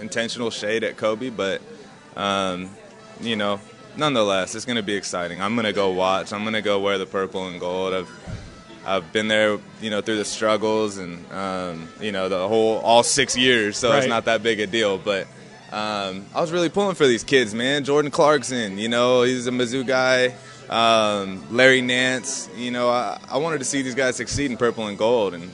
intentional 0.00 0.50
shade 0.50 0.84
at 0.84 0.96
Kobe, 0.96 1.30
but 1.30 1.60
um, 2.16 2.70
you 3.20 3.36
know, 3.36 3.60
nonetheless, 3.96 4.54
it's 4.54 4.64
going 4.64 4.76
to 4.76 4.82
be 4.82 4.94
exciting. 4.94 5.40
I'm 5.42 5.54
going 5.54 5.66
to 5.66 5.72
go 5.72 5.90
watch. 5.90 6.32
I'm 6.32 6.42
going 6.42 6.54
to 6.54 6.62
go 6.62 6.80
wear 6.80 6.98
the 6.98 7.06
purple 7.06 7.46
and 7.48 7.60
gold. 7.60 7.94
I've 7.94 8.10
I've 8.86 9.12
been 9.12 9.28
there, 9.28 9.58
you 9.82 9.90
know, 9.90 10.00
through 10.00 10.16
the 10.16 10.24
struggles 10.24 10.96
and 10.98 11.30
um, 11.32 11.88
you 12.00 12.12
know 12.12 12.28
the 12.28 12.48
whole 12.48 12.78
all 12.78 13.02
six 13.02 13.36
years, 13.36 13.76
so 13.76 13.90
Right. 13.90 13.98
it's 13.98 14.06
not 14.08 14.24
that 14.26 14.42
big 14.42 14.60
a 14.60 14.66
deal. 14.66 14.96
But 14.98 15.26
um, 15.70 16.24
I 16.34 16.40
was 16.40 16.50
really 16.52 16.70
pulling 16.70 16.94
for 16.94 17.06
these 17.06 17.24
kids, 17.24 17.54
man. 17.54 17.84
Jordan 17.84 18.10
Clarkson, 18.10 18.78
you 18.78 18.88
know, 18.88 19.22
he's 19.22 19.46
a 19.46 19.50
Mizzou 19.50 19.86
guy. 19.86 20.34
Um, 20.70 21.44
Larry 21.54 21.80
Nance, 21.82 22.48
you 22.56 22.70
know, 22.70 22.88
I, 22.90 23.18
I 23.30 23.38
wanted 23.38 23.58
to 23.58 23.64
see 23.64 23.80
these 23.82 23.94
guys 23.94 24.16
succeed 24.16 24.50
in 24.50 24.56
purple 24.58 24.86
and 24.86 24.96
gold, 24.98 25.34
and 25.34 25.50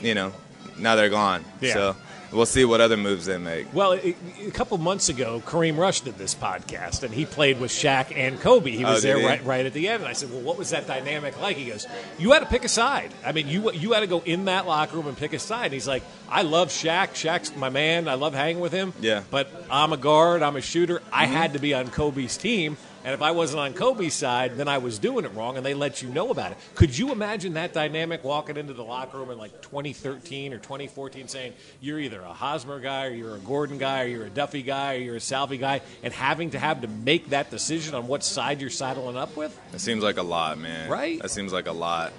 you 0.00 0.14
know, 0.14 0.32
now 0.78 0.96
they're 0.96 1.08
gone. 1.10 1.44
Yeah. 1.60 1.72
So 1.74 1.96
we'll 2.32 2.44
see 2.46 2.64
what 2.64 2.80
other 2.80 2.96
moves 2.96 3.26
they 3.26 3.38
make. 3.38 3.72
Well, 3.72 3.92
a, 3.94 4.14
a 4.46 4.50
couple 4.50 4.76
months 4.78 5.08
ago, 5.08 5.40
Kareem 5.46 5.76
Rush 5.78 6.00
did 6.02 6.18
this 6.18 6.34
podcast, 6.34 7.02
and 7.02 7.14
he 7.14 7.24
played 7.24 7.60
with 7.60 7.70
Shaq 7.70 8.14
and 8.16 8.38
Kobe. 8.40 8.70
He 8.72 8.84
was 8.84 8.98
Oh, 9.04 9.08
there 9.08 9.18
he? 9.18 9.24
right, 9.26 9.44
right 9.44 9.64
at 9.66 9.72
the 9.72 9.88
end, 9.88 10.02
and 10.02 10.08
I 10.08 10.12
said, 10.12 10.30
"Well, 10.30 10.40
what 10.42 10.58
was 10.58 10.70
that 10.70 10.86
dynamic 10.86 11.40
like?" 11.40 11.56
He 11.56 11.66
goes, 11.70 11.86
"You 12.18 12.32
had 12.32 12.40
to 12.40 12.46
pick 12.46 12.64
a 12.64 12.68
side. 12.68 13.12
I 13.24 13.32
mean, 13.32 13.48
you 13.48 13.70
you 13.72 13.92
had 13.92 14.00
to 14.00 14.06
go 14.06 14.20
in 14.24 14.44
that 14.46 14.66
locker 14.66 14.96
room 14.96 15.06
and 15.06 15.16
pick 15.16 15.32
a 15.32 15.38
side." 15.38 15.66
And 15.66 15.74
he's 15.74 15.88
like, 15.88 16.02
"I 16.28 16.42
love 16.42 16.68
Shaq. 16.68 17.10
Shaq's 17.14 17.54
my 17.56 17.68
man. 17.70 18.08
I 18.08 18.14
love 18.14 18.34
hanging 18.34 18.60
with 18.60 18.72
him. 18.72 18.92
Yeah. 19.00 19.20
Mm-hmm. 19.20 19.26
but 19.30 19.66
I'm 19.70 19.92
a 19.92 19.96
guard. 19.96 20.42
I'm 20.42 20.56
a 20.56 20.60
shooter. 20.60 21.00
I 21.12 21.26
had 21.26 21.52
to 21.54 21.58
be 21.58 21.74
on 21.74 21.88
Kobe's 21.88 22.36
team." 22.36 22.76
And 23.06 23.14
if 23.14 23.22
I 23.22 23.30
wasn't 23.30 23.60
on 23.60 23.72
Kobe's 23.72 24.14
side, 24.14 24.56
then 24.56 24.66
I 24.66 24.78
was 24.78 24.98
doing 24.98 25.24
it 25.24 25.32
wrong, 25.32 25.56
and 25.56 25.64
they 25.64 25.74
let 25.74 26.02
you 26.02 26.08
know 26.08 26.30
about 26.30 26.50
it. 26.50 26.58
Could 26.74 26.98
you 26.98 27.12
imagine 27.12 27.54
that 27.54 27.72
dynamic 27.72 28.24
walking 28.24 28.56
into 28.56 28.72
the 28.72 28.82
locker 28.82 29.18
room 29.18 29.30
in 29.30 29.38
like 29.38 29.62
2013 29.62 30.52
or 30.52 30.58
2014 30.58 31.28
saying, 31.28 31.52
you're 31.80 32.00
either 32.00 32.20
a 32.20 32.32
Hosmer 32.32 32.80
guy, 32.80 33.06
or 33.06 33.10
you're 33.10 33.36
a 33.36 33.38
Gordon 33.38 33.78
guy, 33.78 34.02
or 34.02 34.06
you're 34.06 34.26
a 34.26 34.30
Duffy 34.30 34.62
guy, 34.62 34.96
or 34.96 34.98
you're 34.98 35.14
a 35.14 35.20
Salvy 35.20 35.56
guy, 35.56 35.82
and 36.02 36.12
having 36.12 36.50
to 36.50 36.58
have 36.58 36.80
to 36.80 36.88
make 36.88 37.30
that 37.30 37.48
decision 37.48 37.94
on 37.94 38.08
what 38.08 38.24
side 38.24 38.60
you're 38.60 38.70
sidling 38.70 39.16
up 39.16 39.36
with? 39.36 39.56
It 39.72 39.78
seems 39.78 40.02
like 40.02 40.16
a 40.16 40.24
lot, 40.24 40.58
man. 40.58 40.90
Right? 40.90 41.22
That 41.22 41.30
seems 41.30 41.52
like 41.52 41.68
a 41.68 41.72
lot. 41.72 42.12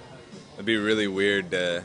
It'd 0.54 0.64
be 0.64 0.78
really 0.78 1.06
weird 1.06 1.50
to, 1.50 1.84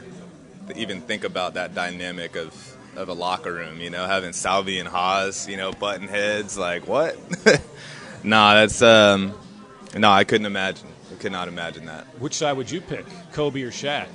to 0.69 0.77
even 0.77 1.01
think 1.01 1.25
about 1.25 1.55
that 1.55 1.75
dynamic 1.75 2.37
of 2.37 2.69
of 2.95 3.09
a 3.09 3.13
locker 3.13 3.51
room. 3.51 3.81
You 3.81 3.89
know, 3.89 4.05
having 4.05 4.31
Salvy 4.31 4.79
and 4.79 4.87
Hos, 4.87 5.49
you 5.49 5.57
know, 5.57 5.73
button 5.73 6.07
heads. 6.07 6.57
Like 6.57 6.87
what? 6.87 7.17
nah, 8.23 8.55
that's 8.55 8.81
um, 8.81 9.33
no, 9.95 10.09
I 10.09 10.23
couldn't 10.23 10.45
imagine. 10.45 10.87
I 11.11 11.15
could 11.15 11.31
not 11.31 11.47
imagine 11.47 11.85
that. 11.85 12.05
Which 12.19 12.35
side 12.35 12.53
would 12.53 12.69
you 12.71 12.81
pick, 12.81 13.05
Kobe 13.31 13.61
or 13.61 13.71
Shaq? 13.71 14.07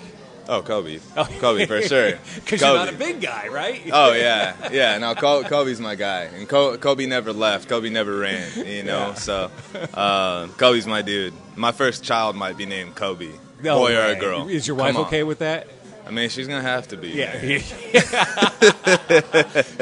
Oh, 0.48 0.62
Kobe. 0.62 0.98
Oh. 1.14 1.24
Kobe 1.40 1.66
for 1.66 1.82
sure. 1.82 2.18
Because 2.36 2.62
you're 2.62 2.74
not 2.74 2.88
a 2.88 2.96
big 2.96 3.20
guy, 3.20 3.48
right? 3.48 3.82
oh 3.92 4.14
yeah, 4.14 4.70
yeah. 4.72 4.96
No, 4.96 5.14
Kobe's 5.14 5.80
my 5.80 5.94
guy, 5.94 6.22
and 6.22 6.48
Kobe 6.48 7.06
never 7.06 7.32
left. 7.32 7.68
Kobe 7.68 7.90
never 7.90 8.16
ran. 8.18 8.48
You 8.56 8.82
know, 8.82 9.08
yeah. 9.08 9.14
so 9.14 9.50
uh, 9.92 10.46
Kobe's 10.56 10.86
my 10.86 11.02
dude. 11.02 11.34
My 11.54 11.72
first 11.72 12.02
child 12.02 12.34
might 12.34 12.56
be 12.56 12.64
named 12.64 12.94
Kobe, 12.94 13.30
no 13.62 13.78
boy 13.78 13.86
way. 13.90 13.96
or 13.96 14.16
a 14.16 14.18
girl. 14.18 14.48
Is 14.48 14.66
your 14.66 14.76
wife 14.76 14.96
okay 14.96 15.22
with 15.22 15.40
that? 15.40 15.68
I 16.08 16.10
mean, 16.10 16.30
she's 16.30 16.48
gonna 16.48 16.62
have 16.62 16.88
to 16.88 16.96
be. 16.96 17.10
Yeah. 17.10 17.34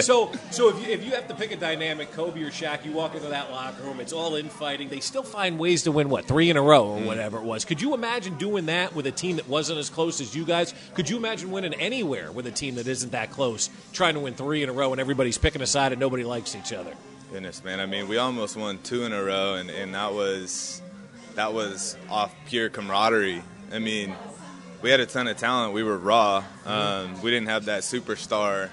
so, 0.00 0.32
so 0.50 0.70
if 0.70 0.84
you, 0.84 0.92
if 0.92 1.04
you 1.04 1.12
have 1.12 1.28
to 1.28 1.36
pick 1.36 1.52
a 1.52 1.56
dynamic, 1.56 2.10
Kobe 2.10 2.42
or 2.42 2.50
Shaq, 2.50 2.84
you 2.84 2.90
walk 2.90 3.14
into 3.14 3.28
that 3.28 3.52
locker 3.52 3.84
room, 3.84 4.00
it's 4.00 4.12
all 4.12 4.34
infighting. 4.34 4.88
They 4.88 4.98
still 4.98 5.22
find 5.22 5.56
ways 5.56 5.84
to 5.84 5.92
win 5.92 6.08
what 6.08 6.24
three 6.24 6.50
in 6.50 6.56
a 6.56 6.62
row 6.62 6.88
or 6.88 6.98
mm. 6.98 7.06
whatever 7.06 7.38
it 7.38 7.44
was. 7.44 7.64
Could 7.64 7.80
you 7.80 7.94
imagine 7.94 8.36
doing 8.38 8.66
that 8.66 8.92
with 8.92 9.06
a 9.06 9.12
team 9.12 9.36
that 9.36 9.48
wasn't 9.48 9.78
as 9.78 9.88
close 9.88 10.20
as 10.20 10.34
you 10.34 10.44
guys? 10.44 10.74
Could 10.94 11.08
you 11.08 11.16
imagine 11.16 11.52
winning 11.52 11.74
anywhere 11.74 12.32
with 12.32 12.48
a 12.48 12.50
team 12.50 12.74
that 12.74 12.88
isn't 12.88 13.12
that 13.12 13.30
close, 13.30 13.70
trying 13.92 14.14
to 14.14 14.20
win 14.20 14.34
three 14.34 14.64
in 14.64 14.68
a 14.68 14.72
row, 14.72 14.90
and 14.90 15.00
everybody's 15.00 15.38
picking 15.38 15.62
a 15.62 15.66
side 15.66 15.92
and 15.92 16.00
nobody 16.00 16.24
likes 16.24 16.56
each 16.56 16.72
other? 16.72 16.92
Goodness, 17.32 17.62
man. 17.62 17.78
I 17.78 17.86
mean, 17.86 18.08
we 18.08 18.16
almost 18.16 18.56
won 18.56 18.80
two 18.82 19.04
in 19.04 19.12
a 19.12 19.22
row, 19.22 19.54
and, 19.54 19.70
and 19.70 19.94
that 19.94 20.12
was 20.12 20.82
that 21.36 21.52
was 21.52 21.96
off 22.10 22.34
pure 22.46 22.68
camaraderie. 22.68 23.44
I 23.72 23.78
mean 23.78 24.16
we 24.82 24.90
had 24.90 25.00
a 25.00 25.06
ton 25.06 25.28
of 25.28 25.36
talent. 25.36 25.72
We 25.72 25.82
were 25.82 25.96
raw. 25.96 26.44
Um, 26.64 27.20
we 27.22 27.30
didn't 27.30 27.48
have 27.48 27.66
that 27.66 27.82
superstar, 27.82 28.70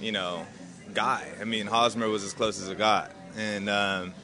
you 0.00 0.12
know, 0.12 0.46
guy. 0.94 1.28
I 1.40 1.44
mean, 1.44 1.66
Hosmer 1.66 2.08
was 2.08 2.24
as 2.24 2.32
close 2.32 2.60
as 2.60 2.68
it 2.68 2.78
got, 2.78 3.12
and 3.36 3.68
um, 3.68 4.14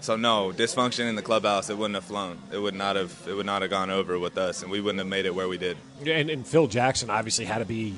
so 0.00 0.16
no 0.16 0.52
dysfunction 0.54 1.08
in 1.08 1.16
the 1.16 1.22
clubhouse. 1.22 1.70
It 1.70 1.78
wouldn't 1.78 1.94
have 1.94 2.04
flown. 2.04 2.38
It 2.52 2.58
would 2.58 2.74
not 2.74 2.96
have. 2.96 3.12
It 3.28 3.34
would 3.34 3.46
not 3.46 3.62
have 3.62 3.70
gone 3.70 3.90
over 3.90 4.18
with 4.18 4.38
us, 4.38 4.62
and 4.62 4.70
we 4.70 4.80
wouldn't 4.80 4.98
have 4.98 5.08
made 5.08 5.26
it 5.26 5.34
where 5.34 5.48
we 5.48 5.58
did. 5.58 5.76
And, 6.06 6.30
and 6.30 6.46
Phil 6.46 6.66
Jackson 6.66 7.10
obviously 7.10 7.44
had 7.44 7.58
to 7.58 7.64
be 7.64 7.94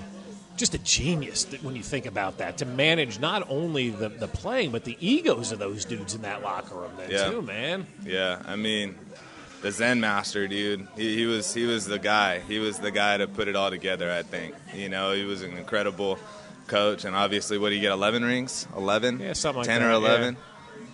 just 0.57 0.75
a 0.75 0.79
genius 0.79 1.45
when 1.63 1.77
you 1.77 1.83
think 1.83 2.07
about 2.07 2.39
that 2.39 2.59
to 2.59 2.65
manage 2.65 3.21
not 3.21 3.47
only 3.51 3.91
the, 3.91 4.09
the 4.09 4.29
playing 4.29 4.71
but 4.71 4.85
the 4.85 4.97
egos 5.01 5.53
of 5.53 5.59
those 5.59 5.85
dudes 5.85 6.15
in 6.15 6.23
that 6.23 6.43
locker 6.43 6.75
room 6.75 6.91
then 6.97 7.11
yeah. 7.11 7.29
too 7.29 7.43
man 7.43 7.87
yeah 8.05 8.41
i 8.47 8.57
mean 8.57 8.97
the 9.67 9.73
Zen 9.73 10.01
master, 10.01 10.47
dude. 10.47 10.87
He, 10.97 11.17
he, 11.17 11.27
was 11.27 11.53
he 11.53 11.65
was 11.65 11.87
the 11.87 11.99
guy. 11.99 12.39
He 12.39 12.61
was 12.61 12.79
the 12.79 12.93
guy 12.93 13.17
to 13.17 13.27
put 13.27 13.49
it 13.49 13.57
all 13.57 13.71
together. 13.71 14.11
I 14.13 14.23
think. 14.23 14.55
You 14.73 14.89
know, 14.89 15.13
he 15.13 15.25
was 15.25 15.43
an 15.43 15.57
incredible 15.59 16.19
coach, 16.69 17.05
and 17.05 17.17
obviously, 17.17 17.59
what 17.59 17.71
do 17.71 17.75
you 17.75 17.81
get? 17.81 17.91
Eleven 17.91 18.25
rings? 18.25 18.69
Eleven? 18.77 19.19
Yeah, 19.19 19.33
something 19.33 19.59
like 19.59 19.67
ten 19.67 19.83
that. 19.83 19.89
or 19.89 19.93
eleven. 19.93 20.37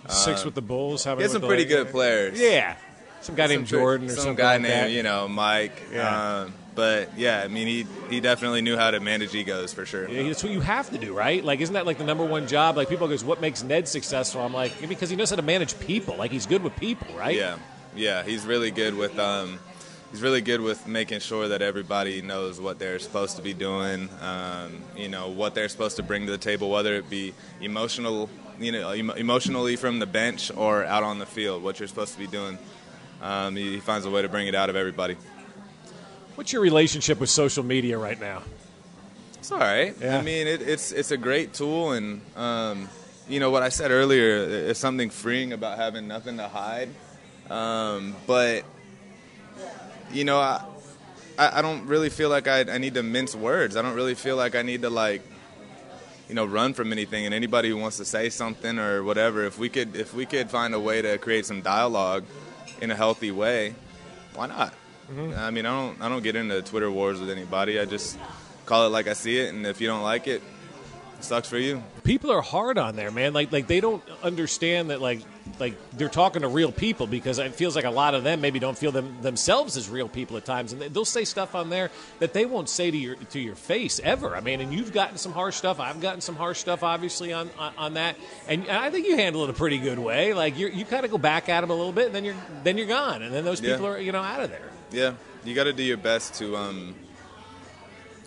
Yeah. 0.05 0.11
Six 0.11 0.41
uh, 0.41 0.45
with 0.45 0.55
the 0.55 0.63
Bulls. 0.63 1.03
How 1.03 1.15
he 1.15 1.21
had 1.21 1.31
some 1.31 1.43
pretty 1.43 1.65
good 1.65 1.89
players. 1.89 2.41
Yeah, 2.41 2.75
some 3.21 3.35
guy 3.35 3.45
some 3.45 3.55
named 3.57 3.67
Jordan 3.67 4.09
or 4.09 4.15
some 4.15 4.33
guy 4.33 4.53
like 4.53 4.63
named 4.63 4.73
that. 4.73 4.91
you 4.91 5.03
know 5.03 5.27
Mike. 5.27 5.83
Yeah. 5.91 6.41
Um, 6.41 6.53
but 6.73 7.15
yeah, 7.15 7.43
I 7.43 7.49
mean, 7.49 7.67
he 7.67 7.85
he 8.09 8.21
definitely 8.21 8.61
knew 8.61 8.75
how 8.75 8.89
to 8.89 8.99
manage 8.99 9.35
egos 9.35 9.71
for 9.71 9.85
sure. 9.85 10.09
Yeah, 10.09 10.23
that's 10.23 10.43
what 10.43 10.51
you 10.51 10.61
have 10.61 10.89
to 10.89 10.97
do, 10.97 11.13
right? 11.13 11.45
Like, 11.45 11.61
isn't 11.61 11.73
that 11.73 11.85
like 11.85 11.99
the 11.99 12.03
number 12.03 12.25
one 12.25 12.47
job? 12.47 12.75
Like, 12.75 12.89
people 12.89 13.07
goes, 13.07 13.23
"What 13.23 13.39
makes 13.39 13.61
Ned 13.61 13.87
successful?" 13.87 14.41
I'm 14.41 14.53
like, 14.53 14.71
because 14.89 15.11
he 15.11 15.15
knows 15.15 15.29
how 15.29 15.35
to 15.35 15.43
manage 15.43 15.79
people. 15.79 16.15
Like, 16.17 16.31
he's 16.31 16.47
good 16.47 16.63
with 16.63 16.75
people, 16.75 17.15
right? 17.15 17.35
Yeah, 17.35 17.57
yeah, 17.95 18.23
he's 18.23 18.45
really 18.45 18.71
good 18.71 18.95
with 18.95 19.17
um, 19.19 19.59
he's 20.11 20.21
really 20.21 20.41
good 20.41 20.61
with 20.61 20.87
making 20.87 21.19
sure 21.19 21.47
that 21.47 21.61
everybody 21.61 22.21
knows 22.21 22.59
what 22.59 22.79
they're 22.79 22.99
supposed 22.99 23.35
to 23.37 23.41
be 23.41 23.53
doing. 23.53 24.09
Um, 24.21 24.81
you 24.95 25.09
know 25.09 25.29
what 25.29 25.55
they're 25.55 25.69
supposed 25.69 25.95
to 25.97 26.03
bring 26.03 26.25
to 26.25 26.31
the 26.31 26.37
table, 26.37 26.69
whether 26.69 26.95
it 26.95 27.09
be 27.09 27.33
emotional, 27.61 28.29
you 28.59 28.71
know, 28.71 28.89
em- 28.91 29.09
emotionally 29.11 29.75
from 29.75 29.99
the 29.99 30.05
bench 30.05 30.51
or 30.55 30.85
out 30.85 31.03
on 31.03 31.19
the 31.19 31.25
field. 31.25 31.63
What 31.63 31.79
you're 31.79 31.87
supposed 31.87 32.13
to 32.13 32.19
be 32.19 32.27
doing. 32.27 32.57
Um, 33.21 33.55
he, 33.55 33.73
he 33.73 33.79
finds 33.79 34.05
a 34.05 34.09
way 34.09 34.21
to 34.21 34.29
bring 34.29 34.47
it 34.47 34.55
out 34.55 34.69
of 34.69 34.75
everybody. 34.75 35.15
What's 36.35 36.51
your 36.51 36.61
relationship 36.61 37.19
with 37.19 37.29
social 37.29 37.63
media 37.63 37.97
right 37.97 38.19
now? 38.19 38.41
It's 39.37 39.51
all 39.51 39.59
right. 39.59 39.95
Yeah. 39.99 40.17
I 40.17 40.21
mean, 40.21 40.47
it, 40.47 40.61
it's 40.61 40.91
it's 40.91 41.11
a 41.11 41.17
great 41.17 41.53
tool, 41.53 41.91
and 41.91 42.21
um, 42.35 42.89
you 43.27 43.39
know 43.39 43.49
what 43.51 43.61
I 43.61 43.69
said 43.69 43.91
earlier. 43.91 44.37
It's 44.69 44.79
something 44.79 45.09
freeing 45.09 45.53
about 45.53 45.77
having 45.77 46.07
nothing 46.07 46.37
to 46.37 46.47
hide. 46.47 46.89
Um, 47.49 48.15
but 48.27 48.63
you 50.11 50.23
know, 50.23 50.39
I, 50.39 50.63
I 51.37 51.61
don't 51.61 51.87
really 51.87 52.09
feel 52.09 52.29
like 52.29 52.47
I, 52.47 52.61
I 52.61 52.77
need 52.77 52.93
to 52.93 53.03
mince 53.03 53.35
words. 53.35 53.75
I 53.75 53.81
don't 53.81 53.95
really 53.95 54.15
feel 54.15 54.35
like 54.35 54.55
I 54.55 54.61
need 54.61 54.83
to 54.83 54.89
like 54.89 55.21
you 56.29 56.35
know 56.35 56.45
run 56.45 56.73
from 56.73 56.91
anything 56.91 57.25
and 57.25 57.33
anybody 57.33 57.69
who 57.69 57.77
wants 57.77 57.97
to 57.97 58.05
say 58.05 58.29
something 58.29 58.79
or 58.79 59.03
whatever 59.03 59.43
if 59.43 59.59
we 59.59 59.69
could 59.69 59.95
if 59.95 60.13
we 60.13 60.25
could 60.25 60.49
find 60.49 60.73
a 60.73 60.79
way 60.79 61.01
to 61.01 61.17
create 61.17 61.45
some 61.45 61.61
dialogue 61.61 62.23
in 62.81 62.91
a 62.91 62.95
healthy 62.95 63.31
way 63.31 63.75
why 64.33 64.47
not 64.47 64.73
mm-hmm. 65.11 65.33
i 65.37 65.51
mean 65.51 65.65
i 65.65 65.69
don't 65.69 66.01
i 66.01 66.09
don't 66.09 66.23
get 66.23 66.35
into 66.35 66.61
twitter 66.61 66.89
wars 66.89 67.19
with 67.19 67.29
anybody 67.29 67.79
i 67.79 67.85
just 67.85 68.17
call 68.65 68.87
it 68.87 68.89
like 68.89 69.07
i 69.07 69.13
see 69.13 69.37
it 69.37 69.53
and 69.53 69.67
if 69.67 69.81
you 69.81 69.87
don't 69.87 70.01
like 70.01 70.27
it, 70.27 70.41
it 70.41 70.41
sucks 71.23 71.47
for 71.47 71.57
you 71.57 71.81
people 72.03 72.31
are 72.31 72.41
hard 72.41 72.77
on 72.77 72.95
there 72.95 73.11
man 73.11 73.33
like 73.33 73.51
like 73.51 73.67
they 73.67 73.79
don't 73.79 74.03
understand 74.23 74.89
that 74.89 75.01
like 75.01 75.19
like 75.59 75.75
they're 75.91 76.09
talking 76.09 76.41
to 76.41 76.47
real 76.47 76.71
people 76.71 77.07
because 77.07 77.39
it 77.39 77.53
feels 77.53 77.75
like 77.75 77.85
a 77.85 77.91
lot 77.91 78.15
of 78.15 78.23
them 78.23 78.41
maybe 78.41 78.59
don't 78.59 78.77
feel 78.77 78.91
them 78.91 79.21
themselves 79.21 79.77
as 79.77 79.89
real 79.89 80.07
people 80.07 80.37
at 80.37 80.45
times, 80.45 80.73
and 80.73 80.81
they'll 80.81 81.05
say 81.05 81.25
stuff 81.25 81.55
on 81.55 81.69
there 81.69 81.91
that 82.19 82.33
they 82.33 82.45
won't 82.45 82.69
say 82.69 82.89
to 82.89 82.97
your 82.97 83.15
to 83.15 83.39
your 83.39 83.55
face 83.55 83.99
ever. 84.03 84.35
I 84.35 84.41
mean, 84.41 84.61
and 84.61 84.73
you've 84.73 84.93
gotten 84.93 85.17
some 85.17 85.31
harsh 85.31 85.55
stuff. 85.55 85.79
I've 85.79 86.01
gotten 86.01 86.21
some 86.21 86.35
harsh 86.35 86.59
stuff, 86.59 86.83
obviously 86.83 87.33
on 87.33 87.49
on, 87.57 87.73
on 87.77 87.93
that, 87.95 88.15
and, 88.47 88.61
and, 88.67 88.77
I 88.77 88.89
think 88.89 89.07
you 89.07 89.15
handle 89.15 89.43
it 89.43 89.49
a 89.49 89.53
pretty 89.53 89.77
good 89.77 89.99
way. 89.99 90.33
Like 90.33 90.57
you 90.57 90.67
you 90.67 90.85
kind 90.85 91.05
of 91.05 91.11
go 91.11 91.17
back 91.17 91.49
at 91.49 91.61
them 91.61 91.69
a 91.69 91.75
little 91.75 91.93
bit, 91.93 92.07
and 92.07 92.15
then 92.15 92.23
you're 92.23 92.35
then 92.63 92.77
you're 92.77 92.87
gone, 92.87 93.21
and 93.21 93.33
then 93.33 93.45
those 93.45 93.61
people 93.61 93.85
yeah. 93.85 93.91
are 93.91 93.99
you 93.99 94.11
know 94.11 94.21
out 94.21 94.41
of 94.41 94.49
there. 94.49 94.69
Yeah, 94.91 95.13
you 95.43 95.55
got 95.55 95.65
to 95.65 95.73
do 95.73 95.83
your 95.83 95.97
best 95.97 96.35
to. 96.35 96.55
Um 96.55 96.95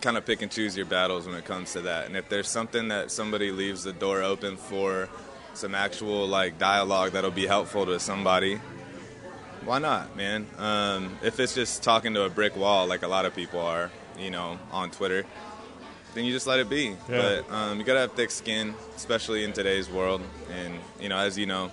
kind 0.07 0.17
of 0.17 0.25
pick 0.25 0.41
and 0.41 0.53
choose 0.53 0.77
your 0.77 0.87
battles 0.87 1.27
when 1.27 1.35
it 1.35 1.45
comes 1.45 1.73
to 1.73 1.81
that. 1.81 2.07
And 2.07 2.17
if 2.17 2.29
there's 2.29 2.49
something 2.49 2.87
that 2.89 3.11
somebody 3.11 3.51
leaves 3.51 3.83
the 3.83 3.93
door 3.93 4.23
open 4.23 4.57
for 4.57 5.09
some 5.53 5.75
actual 5.75 6.29
like 6.29 6.59
dialogue 6.59 7.11
that'll 7.11 7.33
be 7.33 7.45
helpful 7.45 7.87
to 7.87 7.99
somebody, 7.99 8.61
why 9.65 9.81
not, 9.81 10.17
man? 10.17 10.47
Um, 10.59 11.19
if 11.25 11.41
it's 11.41 11.57
just 11.57 11.83
talking 11.83 12.15
to 12.15 12.23
a 12.23 12.31
brick 12.31 12.55
wall 12.55 12.87
like 12.87 13.03
a 13.03 13.09
lot 13.09 13.25
of 13.25 13.35
people 13.35 13.59
are, 13.59 13.91
you 14.17 14.31
know, 14.31 14.61
on 14.71 14.93
Twitter, 14.93 15.27
then 16.15 16.25
you 16.25 16.33
just 16.33 16.47
let 16.47 16.61
it 16.61 16.71
be. 16.71 16.95
Yeah. 17.09 17.41
But 17.49 17.51
um, 17.51 17.81
you 17.81 17.85
gotta 17.85 17.99
have 17.99 18.13
thick 18.13 18.31
skin, 18.31 18.77
especially 18.95 19.43
in 19.43 19.53
today's 19.53 19.91
world. 19.91 20.23
And 20.53 20.75
you 21.01 21.09
know, 21.09 21.19
as 21.19 21.37
you 21.37 21.47
know, 21.47 21.73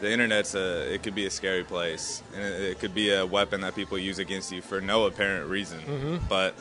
the 0.00 0.10
internet's 0.10 0.54
a 0.54 0.92
it 0.92 1.02
could 1.02 1.14
be 1.14 1.26
a 1.26 1.30
scary 1.30 1.64
place, 1.64 2.22
and 2.34 2.42
it, 2.42 2.62
it 2.62 2.78
could 2.80 2.94
be 2.94 3.12
a 3.12 3.24
weapon 3.24 3.60
that 3.62 3.74
people 3.74 3.98
use 3.98 4.18
against 4.18 4.52
you 4.52 4.62
for 4.62 4.80
no 4.80 5.06
apparent 5.06 5.48
reason. 5.48 5.80
Mm-hmm. 5.80 6.16
But 6.28 6.54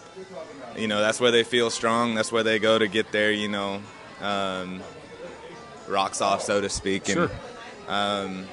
you 0.78 0.88
know, 0.88 1.00
that's 1.00 1.20
where 1.20 1.32
they 1.32 1.44
feel 1.44 1.70
strong. 1.70 2.16
That's 2.16 2.32
where 2.32 2.44
they 2.44 2.60
go 2.60 2.78
to 2.80 2.88
get 2.88 3.12
their, 3.12 3.32
you 3.32 3.48
know. 3.48 3.82
Um, 4.22 4.82
rocks 5.88 6.22
off, 6.22 6.42
so 6.42 6.62
to 6.62 6.70
speak. 6.70 7.10
And, 7.10 7.16
sure. 7.16 7.32
Um, 7.88 8.46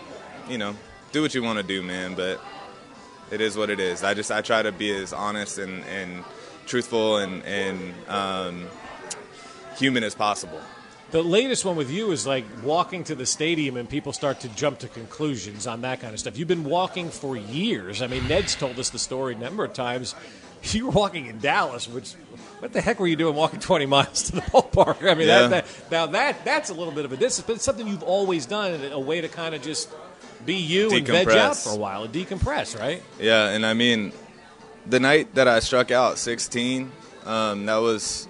you 0.49 0.59
know, 0.59 0.75
do 1.13 1.23
what 1.23 1.35
you 1.35 1.43
want 1.43 1.59
to 1.59 1.63
do, 1.63 1.83
man. 1.83 2.15
But 2.15 2.41
it 3.31 3.41
is 3.41 3.57
what 3.57 3.71
it 3.71 3.81
is. 3.81 4.05
I 4.05 4.15
just 4.15 4.31
I 4.31 4.43
try 4.43 4.63
to 4.63 4.73
be 4.73 4.91
as 4.91 5.13
honest 5.13 5.59
and, 5.59 5.85
and 5.85 6.25
truthful 6.67 7.19
and 7.19 7.43
and 7.45 7.95
um, 8.09 8.67
human 9.77 10.05
as 10.05 10.15
possible. 10.15 10.61
The 11.13 11.23
latest 11.23 11.67
one 11.67 11.77
with 11.77 11.91
you 11.91 12.11
is 12.11 12.27
like 12.27 12.47
walking 12.65 13.05
to 13.05 13.15
the 13.15 13.27
stadium 13.27 13.77
and 13.77 13.87
people 13.87 14.15
start 14.15 14.41
to 14.41 14.49
jump 14.49 14.79
to 14.79 14.89
conclusions 14.89 15.67
on 15.67 15.83
that 15.83 16.01
kind 16.01 16.15
of 16.15 16.21
stuff. 16.21 16.39
You've 16.39 16.49
been 16.49 16.65
walking 16.65 17.11
for 17.11 17.37
years. 17.37 18.01
I 18.01 18.07
mean, 18.07 18.27
Ned's 18.29 18.57
told 18.57 18.79
us 18.79 18.89
the 18.89 18.99
story 18.99 19.35
a 19.35 19.39
number 19.39 19.63
of 19.63 19.73
times. 19.73 20.15
You 20.65 20.87
were 20.87 20.93
walking 20.93 21.27
in 21.27 21.41
Dallas, 21.41 21.89
which 21.89 22.13
what 22.61 22.73
the 22.73 22.81
heck 22.81 23.01
were 23.01 23.09
you 23.09 23.17
doing 23.17 23.35
walking 23.35 23.59
20 23.59 23.85
miles 23.87 24.23
to 24.31 24.37
the 24.37 24.41
ballpark? 24.43 25.03
I 25.11 25.15
mean, 25.15 25.27
yeah. 25.27 25.49
that, 25.49 25.67
that, 25.67 25.91
now 25.91 26.07
that 26.07 26.45
that's 26.45 26.71
a 26.71 26.75
little 26.75 26.93
bit 26.93 27.05
of 27.05 27.11
a 27.11 27.17
distance, 27.17 27.45
but 27.45 27.57
it's 27.57 27.65
something 27.65 27.89
you've 27.89 28.05
always 28.05 28.47
done, 28.47 28.81
a 28.93 29.01
way 29.01 29.21
to 29.21 29.29
kind 29.29 29.57
of 29.57 29.63
just 29.63 29.91
be 30.47 30.55
you 30.55 30.87
decompress. 30.87 30.97
and 30.99 31.07
veg 31.07 31.29
out 31.31 31.57
for 31.57 31.71
a 31.71 31.77
while 31.77 32.05
and 32.05 32.15
decompress, 32.15 32.79
right? 32.79 33.03
Yeah, 33.19 33.49
and 33.49 33.67
I 33.67 33.75
mean, 33.75 34.13
the 34.87 35.01
night 35.01 35.35
that 35.35 35.49
I 35.49 35.59
struck 35.59 35.91
out 35.91 36.17
16, 36.17 36.93
um, 37.27 37.67
that 37.67 37.79
was 37.79 38.29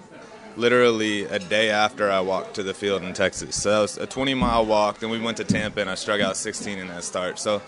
literally 0.55 1.23
a 1.25 1.39
day 1.39 1.69
after 1.69 2.11
I 2.11 2.21
walked 2.21 2.55
to 2.55 2.63
the 2.63 2.73
field 2.73 3.03
in 3.03 3.13
Texas. 3.13 3.55
So 3.55 3.71
that 3.71 3.79
was 3.79 3.97
a 3.97 4.05
20 4.05 4.33
mile 4.33 4.65
walk. 4.65 4.99
Then 4.99 5.09
we 5.09 5.19
went 5.19 5.37
to 5.37 5.43
Tampa 5.43 5.81
and 5.81 5.89
I 5.89 5.95
struck 5.95 6.21
out 6.21 6.37
16 6.37 6.79
in 6.79 6.87
that 6.87 7.03
start. 7.03 7.39
So 7.39 7.61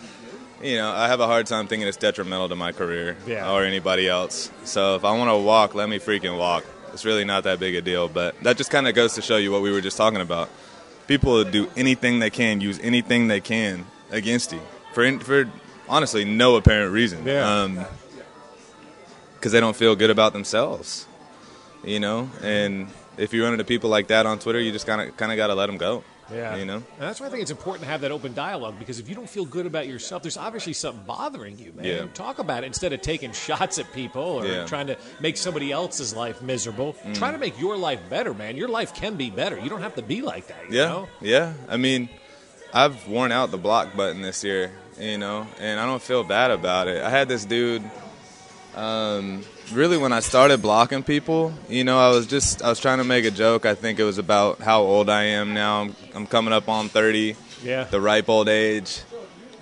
you 0.61 0.77
know, 0.77 0.91
I 0.91 1.07
have 1.07 1.19
a 1.19 1.27
hard 1.27 1.47
time 1.47 1.67
thinking 1.67 1.87
it's 1.87 1.97
detrimental 1.97 2.49
to 2.49 2.55
my 2.55 2.71
career 2.71 3.17
yeah. 3.27 3.51
or 3.51 3.63
anybody 3.63 4.07
else. 4.07 4.49
So 4.63 4.95
if 4.95 5.03
I 5.03 5.15
want 5.17 5.29
to 5.29 5.37
walk, 5.37 5.75
let 5.75 5.89
me 5.89 5.99
freaking 5.99 6.37
walk. 6.37 6.65
It's 6.93 7.05
really 7.05 7.25
not 7.25 7.43
that 7.43 7.59
big 7.59 7.75
a 7.75 7.81
deal. 7.81 8.07
But 8.07 8.39
that 8.41 8.57
just 8.57 8.71
kind 8.71 8.87
of 8.87 8.95
goes 8.95 9.15
to 9.15 9.21
show 9.21 9.37
you 9.37 9.51
what 9.51 9.61
we 9.61 9.71
were 9.71 9.81
just 9.81 9.97
talking 9.97 10.21
about. 10.21 10.49
People 11.07 11.43
do 11.43 11.69
anything 11.75 12.19
they 12.19 12.29
can, 12.29 12.61
use 12.61 12.79
anything 12.79 13.27
they 13.27 13.41
can 13.41 13.85
against 14.11 14.53
you 14.53 14.61
for 14.93 15.19
for 15.19 15.49
honestly 15.87 16.25
no 16.25 16.55
apparent 16.55 16.91
reason. 16.91 17.25
Yeah. 17.25 17.61
Um, 17.61 17.85
because 19.35 19.51
they 19.51 19.59
don't 19.59 19.75
feel 19.75 19.95
good 19.95 20.09
about 20.09 20.33
themselves, 20.33 21.05
you 21.85 21.99
know, 21.99 22.29
and 22.43 22.87
if 23.17 23.33
you 23.33 23.43
run 23.43 23.53
into 23.53 23.63
people 23.65 23.89
like 23.89 24.07
that 24.07 24.25
on 24.25 24.39
Twitter, 24.39 24.59
you 24.59 24.71
just 24.71 24.85
kind 24.87 25.01
of 25.01 25.15
kind 25.17 25.31
of 25.31 25.37
got 25.37 25.47
to 25.47 25.55
let 25.55 25.67
them 25.67 25.77
go. 25.77 26.03
Yeah. 26.33 26.55
You 26.55 26.65
know? 26.65 26.77
And 26.77 26.83
that's 26.97 27.19
why 27.19 27.27
I 27.27 27.29
think 27.29 27.43
it's 27.43 27.51
important 27.51 27.83
to 27.83 27.87
have 27.91 28.01
that 28.01 28.11
open 28.11 28.33
dialogue 28.33 28.79
because 28.79 28.97
if 28.97 29.07
you 29.07 29.13
don't 29.13 29.29
feel 29.29 29.45
good 29.45 29.67
about 29.67 29.87
yourself, 29.87 30.23
there's 30.23 30.37
obviously 30.37 30.73
something 30.73 31.03
bothering 31.05 31.59
you, 31.59 31.71
man. 31.75 31.85
Yeah. 31.85 32.05
Talk 32.15 32.39
about 32.39 32.63
it 32.63 32.67
instead 32.67 32.93
of 32.93 33.01
taking 33.03 33.31
shots 33.31 33.77
at 33.77 33.93
people 33.93 34.23
or 34.23 34.43
Yeah. 34.47 34.65
trying 34.65 34.87
to 34.87 34.97
make 35.19 35.37
somebody 35.37 35.71
else's 35.71 36.15
life 36.15 36.41
miserable. 36.41 36.95
Mm. 37.05 37.13
Try 37.15 37.31
to 37.31 37.37
make 37.37 37.59
your 37.59 37.77
life 37.77 37.99
better, 38.09 38.33
man. 38.33 38.57
Your 38.57 38.69
life 38.69 38.95
can 38.95 39.17
be 39.17 39.29
better. 39.29 39.59
You 39.59 39.69
don't 39.69 39.83
have 39.83 39.93
to 39.95 40.01
be 40.01 40.23
like 40.23 40.47
that, 40.47 40.67
you 40.67 40.79
Yeah, 40.79 40.85
know? 40.87 41.07
yeah. 41.21 41.53
I 41.69 41.77
mean, 41.77 42.09
I've 42.73 43.07
worn 43.07 43.31
out 43.31 43.51
the 43.51 43.59
block 43.59 43.95
button 43.95 44.23
this 44.23 44.43
year, 44.43 44.71
you 44.99 45.19
know, 45.19 45.45
and 45.59 45.79
I 45.79 45.85
don't 45.85 46.01
feel 46.01 46.23
bad 46.23 46.49
about 46.49 46.87
it. 46.87 47.03
I 47.03 47.11
had 47.11 47.27
this 47.29 47.45
dude. 47.45 47.83
Um, 48.73 49.43
really, 49.73 49.97
when 49.97 50.13
I 50.13 50.19
started 50.19 50.62
blocking 50.62 51.04
people, 51.04 51.54
you 51.69 51.84
know, 51.84 51.99
I 51.99 52.10
was 52.10 52.28
just 52.28 52.62
I 52.63 52.69
was 52.69 52.80
trying 52.80 52.99
to 52.99 53.04
make 53.04 53.25
a 53.25 53.32
joke. 53.32 53.65
I 53.65 53.75
think 53.75 53.99
it 53.99 54.04
was 54.04 54.17
about 54.17 54.60
how 54.60 54.82
old 54.82 55.10
I 55.10 55.23
am 55.23 55.54
now. 55.54 55.82
I'm, 55.82 55.95
I'm 56.13 56.28
coming 56.28 56.54
up 56.54 56.69
on 56.69 56.89
30, 56.89 57.36
Yeah. 57.63 57.84
the 57.86 57.99
ripe 58.01 58.30
old 58.30 58.47
age. 58.49 59.01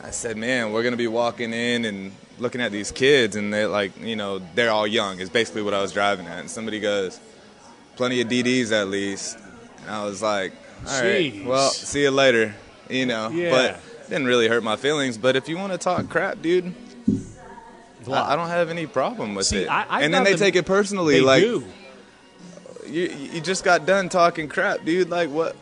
I 0.04 0.12
said, 0.12 0.36
man, 0.38 0.74
we're 0.74 0.84
gonna 0.84 0.98
be 0.98 1.08
walking 1.08 1.54
in 1.54 1.86
and 1.86 2.12
looking 2.40 2.62
at 2.62 2.72
these 2.72 2.92
kids, 2.92 3.36
and 3.36 3.54
they're 3.54 3.68
like, 3.68 3.98
you 4.02 4.16
know, 4.16 4.42
they're 4.56 4.72
all 4.72 4.88
young. 4.88 5.20
Is 5.20 5.30
basically 5.30 5.62
what 5.62 5.74
I 5.74 5.82
was 5.82 5.92
driving 5.94 6.28
at. 6.28 6.40
And 6.40 6.50
somebody 6.50 6.80
goes, 6.80 7.20
plenty 7.96 8.20
of 8.22 8.28
DDs 8.28 8.72
at 8.72 8.88
least. 8.90 9.38
And 9.82 9.90
I 9.90 10.04
was 10.04 10.22
like, 10.22 10.52
all 10.88 11.02
right, 11.02 11.34
Jeez. 11.34 11.46
well, 11.46 11.70
see 11.70 12.02
you 12.02 12.12
later. 12.12 12.54
You 12.90 13.06
know, 13.06 13.30
Yeah. 13.30 13.50
but 13.52 14.10
didn't 14.10 14.26
really 14.28 14.50
hurt 14.50 14.64
my 14.64 14.76
feelings. 14.76 15.18
But 15.18 15.36
if 15.38 15.48
you 15.48 15.58
want 15.58 15.72
to 15.72 15.78
talk 15.78 16.10
crap, 16.10 16.42
dude, 16.42 16.74
I, 18.10 18.34
I 18.34 18.36
don't 18.36 18.50
have 18.50 18.70
any 18.70 18.86
problem 18.88 19.36
with 19.36 19.46
See, 19.48 19.64
it. 19.64 19.68
I- 19.68 20.02
and 20.02 20.14
then 20.14 20.24
they 20.24 20.32
them- 20.32 20.40
take 20.40 20.56
it 20.56 20.66
personally, 20.66 21.16
They 21.16 21.22
like 21.22 21.44
do. 21.44 21.64
you 22.88 23.04
you 23.34 23.42
just 23.42 23.64
got 23.64 23.86
done 23.86 24.10
talking 24.10 24.48
crap, 24.50 24.84
dude. 24.86 25.10
Like 25.10 25.30
what? 25.30 25.56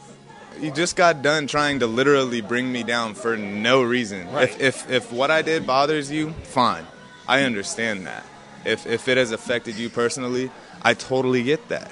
You 0.60 0.70
just 0.72 0.96
got 0.96 1.22
done 1.22 1.48
trying 1.48 1.80
to 1.80 1.88
literally 1.88 2.42
bring 2.42 2.72
me 2.72 2.84
down 2.84 3.14
for 3.16 3.38
no 3.38 3.82
reason. 3.82 4.32
Right. 4.32 4.50
If, 4.50 4.62
if 4.88 4.92
if 4.92 5.12
what 5.12 5.32
I 5.32 5.42
did 5.42 5.66
bothers 5.66 6.12
you, 6.12 6.32
fine. 6.44 6.86
I 7.28 7.44
understand 7.44 8.06
that. 8.08 8.26
If 8.66 8.86
if 8.86 9.08
it 9.08 9.18
has 9.18 9.32
affected 9.32 9.76
you 9.76 9.90
personally, 9.90 10.52
I 10.82 10.94
totally 10.94 11.44
get 11.44 11.68
that. 11.70 11.92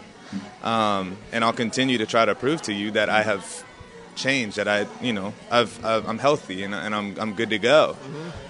Um, 0.62 1.18
and 1.32 1.44
I'll 1.44 1.54
continue 1.54 1.98
to 2.00 2.06
try 2.06 2.26
to 2.26 2.36
prove 2.36 2.62
to 2.64 2.74
you 2.74 2.92
that 2.92 3.10
I 3.10 3.24
have 3.24 3.64
changed. 4.20 4.58
That 4.58 4.68
I, 4.68 4.86
you 5.02 5.14
know, 5.14 5.34
I've, 5.50 5.74
I've 5.84 6.08
I'm 6.08 6.20
healthy 6.20 6.64
and, 6.64 6.76
and 6.76 6.94
I'm 6.94 7.18
I'm 7.20 7.34
good 7.34 7.50
to 7.50 7.60
go. 7.60 7.96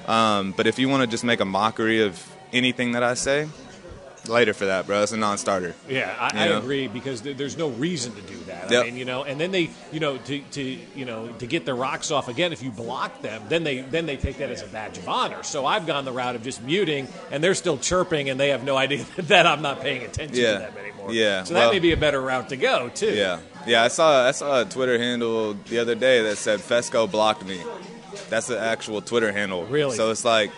Um, 0.07 0.53
but 0.57 0.67
if 0.67 0.79
you 0.79 0.89
want 0.89 1.01
to 1.01 1.07
just 1.07 1.23
make 1.23 1.39
a 1.39 1.45
mockery 1.45 2.01
of 2.01 2.13
anything 2.51 2.93
that 2.93 3.03
I 3.03 3.13
say, 3.13 3.47
later 4.27 4.53
for 4.53 4.65
that, 4.65 4.85
bro. 4.87 5.01
It's 5.03 5.11
a 5.11 5.17
non-starter. 5.17 5.75
Yeah, 5.87 6.15
I, 6.19 6.45
I 6.45 6.45
agree 6.47 6.87
because 6.87 7.21
th- 7.21 7.37
there's 7.37 7.57
no 7.57 7.69
reason 7.69 8.13
to 8.15 8.21
do 8.21 8.37
that. 8.47 8.69
Yep. 8.71 8.81
I 8.83 8.85
mean, 8.87 8.97
you 8.97 9.05
know, 9.05 9.23
and 9.23 9.39
then 9.39 9.51
they, 9.51 9.69
you 9.91 9.99
know, 9.99 10.17
to, 10.17 10.39
to 10.39 10.61
you 10.61 11.05
know 11.05 11.27
to 11.39 11.47
get 11.47 11.65
their 11.65 11.75
rocks 11.75 12.11
off 12.11 12.27
again. 12.27 12.51
If 12.53 12.61
you 12.63 12.71
block 12.71 13.21
them, 13.21 13.41
then 13.49 13.63
they 13.63 13.81
then 13.81 14.05
they 14.05 14.17
take 14.17 14.37
that 14.37 14.49
as 14.49 14.61
a 14.61 14.67
badge 14.67 14.97
of 14.97 15.07
honor. 15.07 15.43
So 15.43 15.65
I've 15.65 15.85
gone 15.87 16.05
the 16.05 16.11
route 16.11 16.35
of 16.35 16.43
just 16.43 16.61
muting, 16.63 17.07
and 17.31 17.43
they're 17.43 17.55
still 17.55 17.77
chirping, 17.77 18.29
and 18.29 18.39
they 18.39 18.49
have 18.49 18.63
no 18.63 18.75
idea 18.77 19.05
that 19.17 19.45
I'm 19.47 19.61
not 19.61 19.81
paying 19.81 20.03
attention 20.03 20.37
Yeah. 20.43 20.53
to 20.53 20.59
them 20.59 20.77
anymore. 20.77 21.13
Yeah, 21.13 21.43
So 21.43 21.53
well- 21.53 21.69
that 21.69 21.73
may 21.73 21.79
be 21.79 21.91
a 21.93 21.97
better 21.97 22.21
route 22.21 22.49
to 22.49 22.57
go 22.57 22.89
too. 22.89 23.13
Yeah, 23.13 23.39
yeah. 23.65 23.83
I 23.83 23.87
saw 23.87 24.27
I 24.27 24.31
saw 24.31 24.61
a 24.61 24.65
Twitter 24.65 24.97
handle 24.97 25.53
the 25.53 25.79
other 25.79 25.95
day 25.95 26.21
that 26.23 26.37
said 26.37 26.59
Fesco 26.59 27.09
blocked 27.09 27.45
me. 27.45 27.61
That's 28.29 28.47
the 28.47 28.59
actual 28.59 29.01
Twitter 29.01 29.31
handle. 29.31 29.65
Really? 29.65 29.95
So 29.95 30.11
it's 30.11 30.25
like, 30.25 30.51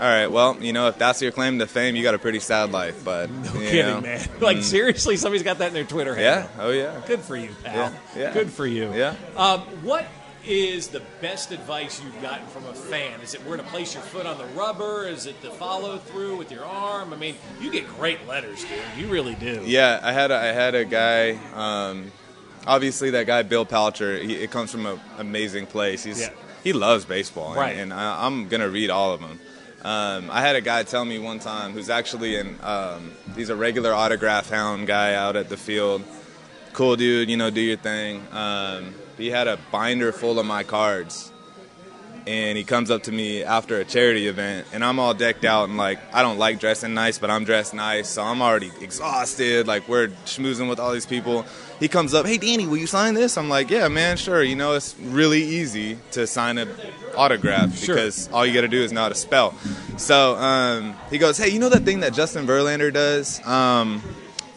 all 0.00 0.06
right, 0.06 0.26
well, 0.26 0.56
you 0.60 0.72
know, 0.72 0.88
if 0.88 0.98
that's 0.98 1.20
your 1.22 1.32
claim 1.32 1.58
to 1.58 1.66
fame, 1.66 1.96
you 1.96 2.02
got 2.02 2.14
a 2.14 2.18
pretty 2.18 2.40
sad 2.40 2.72
life. 2.72 3.04
But 3.04 3.30
No 3.30 3.52
you 3.54 3.60
kidding, 3.68 3.86
know. 3.86 4.00
man. 4.00 4.28
Like 4.40 4.62
seriously, 4.62 5.16
somebody's 5.16 5.42
got 5.42 5.58
that 5.58 5.68
in 5.68 5.74
their 5.74 5.84
Twitter 5.84 6.14
handle. 6.14 6.50
Yeah. 6.56 6.62
Oh 6.64 6.70
yeah. 6.70 7.00
Good 7.06 7.20
for 7.20 7.36
you, 7.36 7.50
pal. 7.62 7.74
Yeah, 7.74 7.92
yeah. 8.16 8.32
Good 8.32 8.50
for 8.50 8.66
you. 8.66 8.92
Yeah. 8.94 9.14
Um, 9.36 9.60
what 9.82 10.06
is 10.46 10.88
the 10.88 11.00
best 11.22 11.52
advice 11.52 12.02
you've 12.04 12.20
gotten 12.20 12.46
from 12.48 12.66
a 12.66 12.74
fan? 12.74 13.18
Is 13.22 13.34
it 13.34 13.40
where 13.46 13.56
to 13.56 13.62
place 13.62 13.94
your 13.94 14.02
foot 14.02 14.26
on 14.26 14.36
the 14.36 14.44
rubber? 14.48 15.06
Is 15.06 15.24
it 15.26 15.40
the 15.40 15.48
follow 15.50 15.96
through 15.96 16.36
with 16.36 16.52
your 16.52 16.64
arm? 16.66 17.12
I 17.14 17.16
mean, 17.16 17.34
you 17.60 17.70
get 17.70 17.88
great 17.96 18.26
letters, 18.28 18.60
dude. 18.62 18.70
You 18.98 19.06
really 19.10 19.34
do. 19.36 19.62
Yeah, 19.64 20.00
I 20.02 20.12
had 20.12 20.30
a, 20.30 20.36
I 20.36 20.46
had 20.46 20.74
a 20.74 20.84
guy. 20.84 21.38
Um, 21.54 22.12
obviously, 22.66 23.10
that 23.10 23.26
guy 23.26 23.42
Bill 23.42 23.64
Palcher. 23.64 24.18
He, 24.18 24.34
it 24.34 24.50
comes 24.50 24.70
from 24.70 24.84
an 24.84 25.00
amazing 25.18 25.66
place. 25.66 26.04
He's 26.04 26.20
Yeah. 26.20 26.30
he 26.62 26.74
loves 26.74 27.06
baseball, 27.06 27.48
and, 27.52 27.56
Right. 27.56 27.76
and 27.76 27.92
I, 27.94 28.26
I'm 28.26 28.48
gonna 28.48 28.68
read 28.68 28.90
all 28.90 29.14
of 29.14 29.20
them. 29.22 29.40
Um, 29.84 30.30
I 30.30 30.40
had 30.40 30.56
a 30.56 30.62
guy 30.62 30.82
tell 30.82 31.04
me 31.04 31.18
one 31.18 31.40
time 31.40 31.72
who's 31.72 31.90
actually 31.90 32.36
an 32.36 32.58
um, 32.62 33.12
he's 33.36 33.50
a 33.50 33.56
regular 33.56 33.92
autograph 33.92 34.48
hound 34.48 34.86
guy 34.86 35.14
out 35.14 35.36
at 35.36 35.50
the 35.50 35.58
field. 35.58 36.02
Cool 36.72 36.96
dude, 36.96 37.28
you 37.28 37.36
know, 37.36 37.50
do 37.50 37.60
your 37.60 37.76
thing. 37.76 38.26
Um, 38.32 38.94
he 39.18 39.30
had 39.30 39.46
a 39.46 39.58
binder 39.70 40.10
full 40.10 40.38
of 40.38 40.46
my 40.46 40.62
cards 40.62 41.32
and 42.26 42.56
he 42.56 42.64
comes 42.64 42.90
up 42.90 43.02
to 43.02 43.12
me 43.12 43.42
after 43.42 43.78
a 43.78 43.84
charity 43.84 44.26
event 44.26 44.66
and 44.72 44.82
I'm 44.84 44.98
all 44.98 45.12
decked 45.12 45.44
out 45.44 45.68
and 45.68 45.76
like 45.76 46.00
I 46.14 46.22
don't 46.22 46.38
like 46.38 46.58
dressing 46.58 46.94
nice 46.94 47.18
but 47.18 47.30
I'm 47.30 47.44
dressed 47.44 47.74
nice 47.74 48.08
so 48.08 48.22
I'm 48.22 48.40
already 48.40 48.72
exhausted 48.80 49.66
like 49.66 49.88
we're 49.88 50.08
schmoozing 50.24 50.68
with 50.68 50.80
all 50.80 50.92
these 50.92 51.06
people 51.06 51.44
he 51.80 51.88
comes 51.88 52.14
up 52.14 52.26
hey 52.26 52.38
Danny 52.38 52.66
will 52.66 52.76
you 52.76 52.86
sign 52.86 53.14
this? 53.14 53.36
I'm 53.36 53.48
like 53.48 53.70
yeah 53.70 53.88
man 53.88 54.16
sure. 54.16 54.42
You 54.42 54.56
know 54.56 54.74
it's 54.74 54.96
really 54.98 55.42
easy 55.42 55.98
to 56.12 56.26
sign 56.26 56.58
an 56.58 56.68
autograph 57.16 57.76
Sure. 57.76 57.94
because 57.94 58.28
all 58.32 58.44
you 58.46 58.52
got 58.54 58.62
to 58.62 58.68
do 58.68 58.82
is 58.82 58.92
know 58.92 59.02
how 59.02 59.08
to 59.08 59.14
spell. 59.14 59.54
So 59.96 60.36
um, 60.36 60.94
he 61.10 61.18
goes 61.18 61.36
hey 61.38 61.48
you 61.48 61.58
know 61.58 61.68
that 61.68 61.82
thing 61.84 62.00
that 62.00 62.14
Justin 62.14 62.46
Verlander 62.46 62.92
does 62.92 63.44
um, 63.46 64.02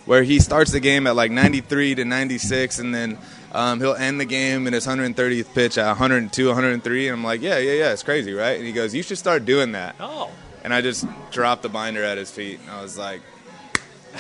where 0.06 0.24
he 0.24 0.40
starts 0.40 0.72
the 0.72 0.80
game 0.80 1.06
at 1.08 1.16
like 1.16 1.32
93 1.32 1.96
to 1.96 2.06
96 2.06 2.80
and 2.80 2.94
then 2.96 3.18
um, 3.54 3.80
he'll 3.80 3.96
end 3.96 4.20
the 4.20 4.26
game 4.26 4.68
in 4.68 4.74
his 4.74 4.86
130th 4.86 5.54
pitch 5.54 5.78
at 5.78 5.88
102 5.88 6.48
103 6.48 7.08
and 7.08 7.14
i'm 7.18 7.24
like 7.24 7.42
yeah 7.42 7.58
yeah 7.58 7.72
yeah 7.74 7.92
it's 7.94 8.04
crazy 8.04 8.34
right? 8.34 8.58
And 8.58 8.66
he 8.66 8.72
goes 8.74 8.94
you 8.94 9.02
should 9.04 9.18
start 9.18 9.46
doing 9.46 9.72
that. 9.72 9.96
Oh, 10.00 10.30
and 10.64 10.74
i 10.74 10.82
just 10.82 11.06
dropped 11.32 11.62
the 11.64 11.70
binder 11.70 12.04
at 12.04 12.18
his 12.18 12.30
feet 12.30 12.60
and 12.60 12.70
i 12.70 12.82
was 12.82 12.98
like 12.98 13.22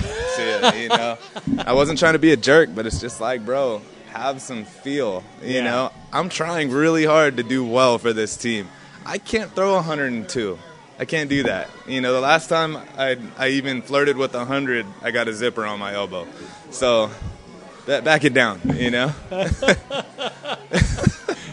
you 0.75 0.89
know 0.89 1.17
i 1.65 1.73
wasn't 1.73 1.97
trying 1.97 2.13
to 2.13 2.19
be 2.19 2.31
a 2.31 2.38
jerk 2.38 2.69
but 2.75 2.86
it's 2.86 2.99
just 3.01 3.19
like 3.21 3.43
bro 3.45 3.81
have 4.10 4.41
some 4.41 4.63
feel 4.65 5.23
you 5.43 5.55
Yeah. 5.55 5.63
know 5.63 5.91
i'm 6.13 6.29
trying 6.29 6.69
really 6.71 7.05
hard 7.05 7.38
to 7.38 7.43
do 7.43 7.65
well 7.65 7.97
for 7.97 8.13
this 8.13 8.38
team 8.38 8.67
i 9.05 9.17
can't 9.17 9.51
throw 9.53 9.73
102 9.75 10.60
I 10.99 11.05
can't 11.05 11.29
do 11.29 11.43
that. 11.43 11.69
You 11.86 12.01
know, 12.01 12.12
the 12.12 12.19
last 12.19 12.49
time 12.49 12.75
I 12.97 13.17
I 13.38 13.49
even 13.49 13.83
flirted 13.83 14.17
with 14.17 14.33
100, 14.33 14.83
I 15.03 15.12
got 15.12 15.27
a 15.27 15.33
zipper 15.36 15.63
on 15.63 15.77
my 15.77 15.93
elbow. 15.93 16.27
So, 16.71 17.12
that, 17.86 18.03
back 18.03 18.23
it 18.23 18.33
down, 18.33 18.60
you 18.75 18.89
know? 18.89 19.13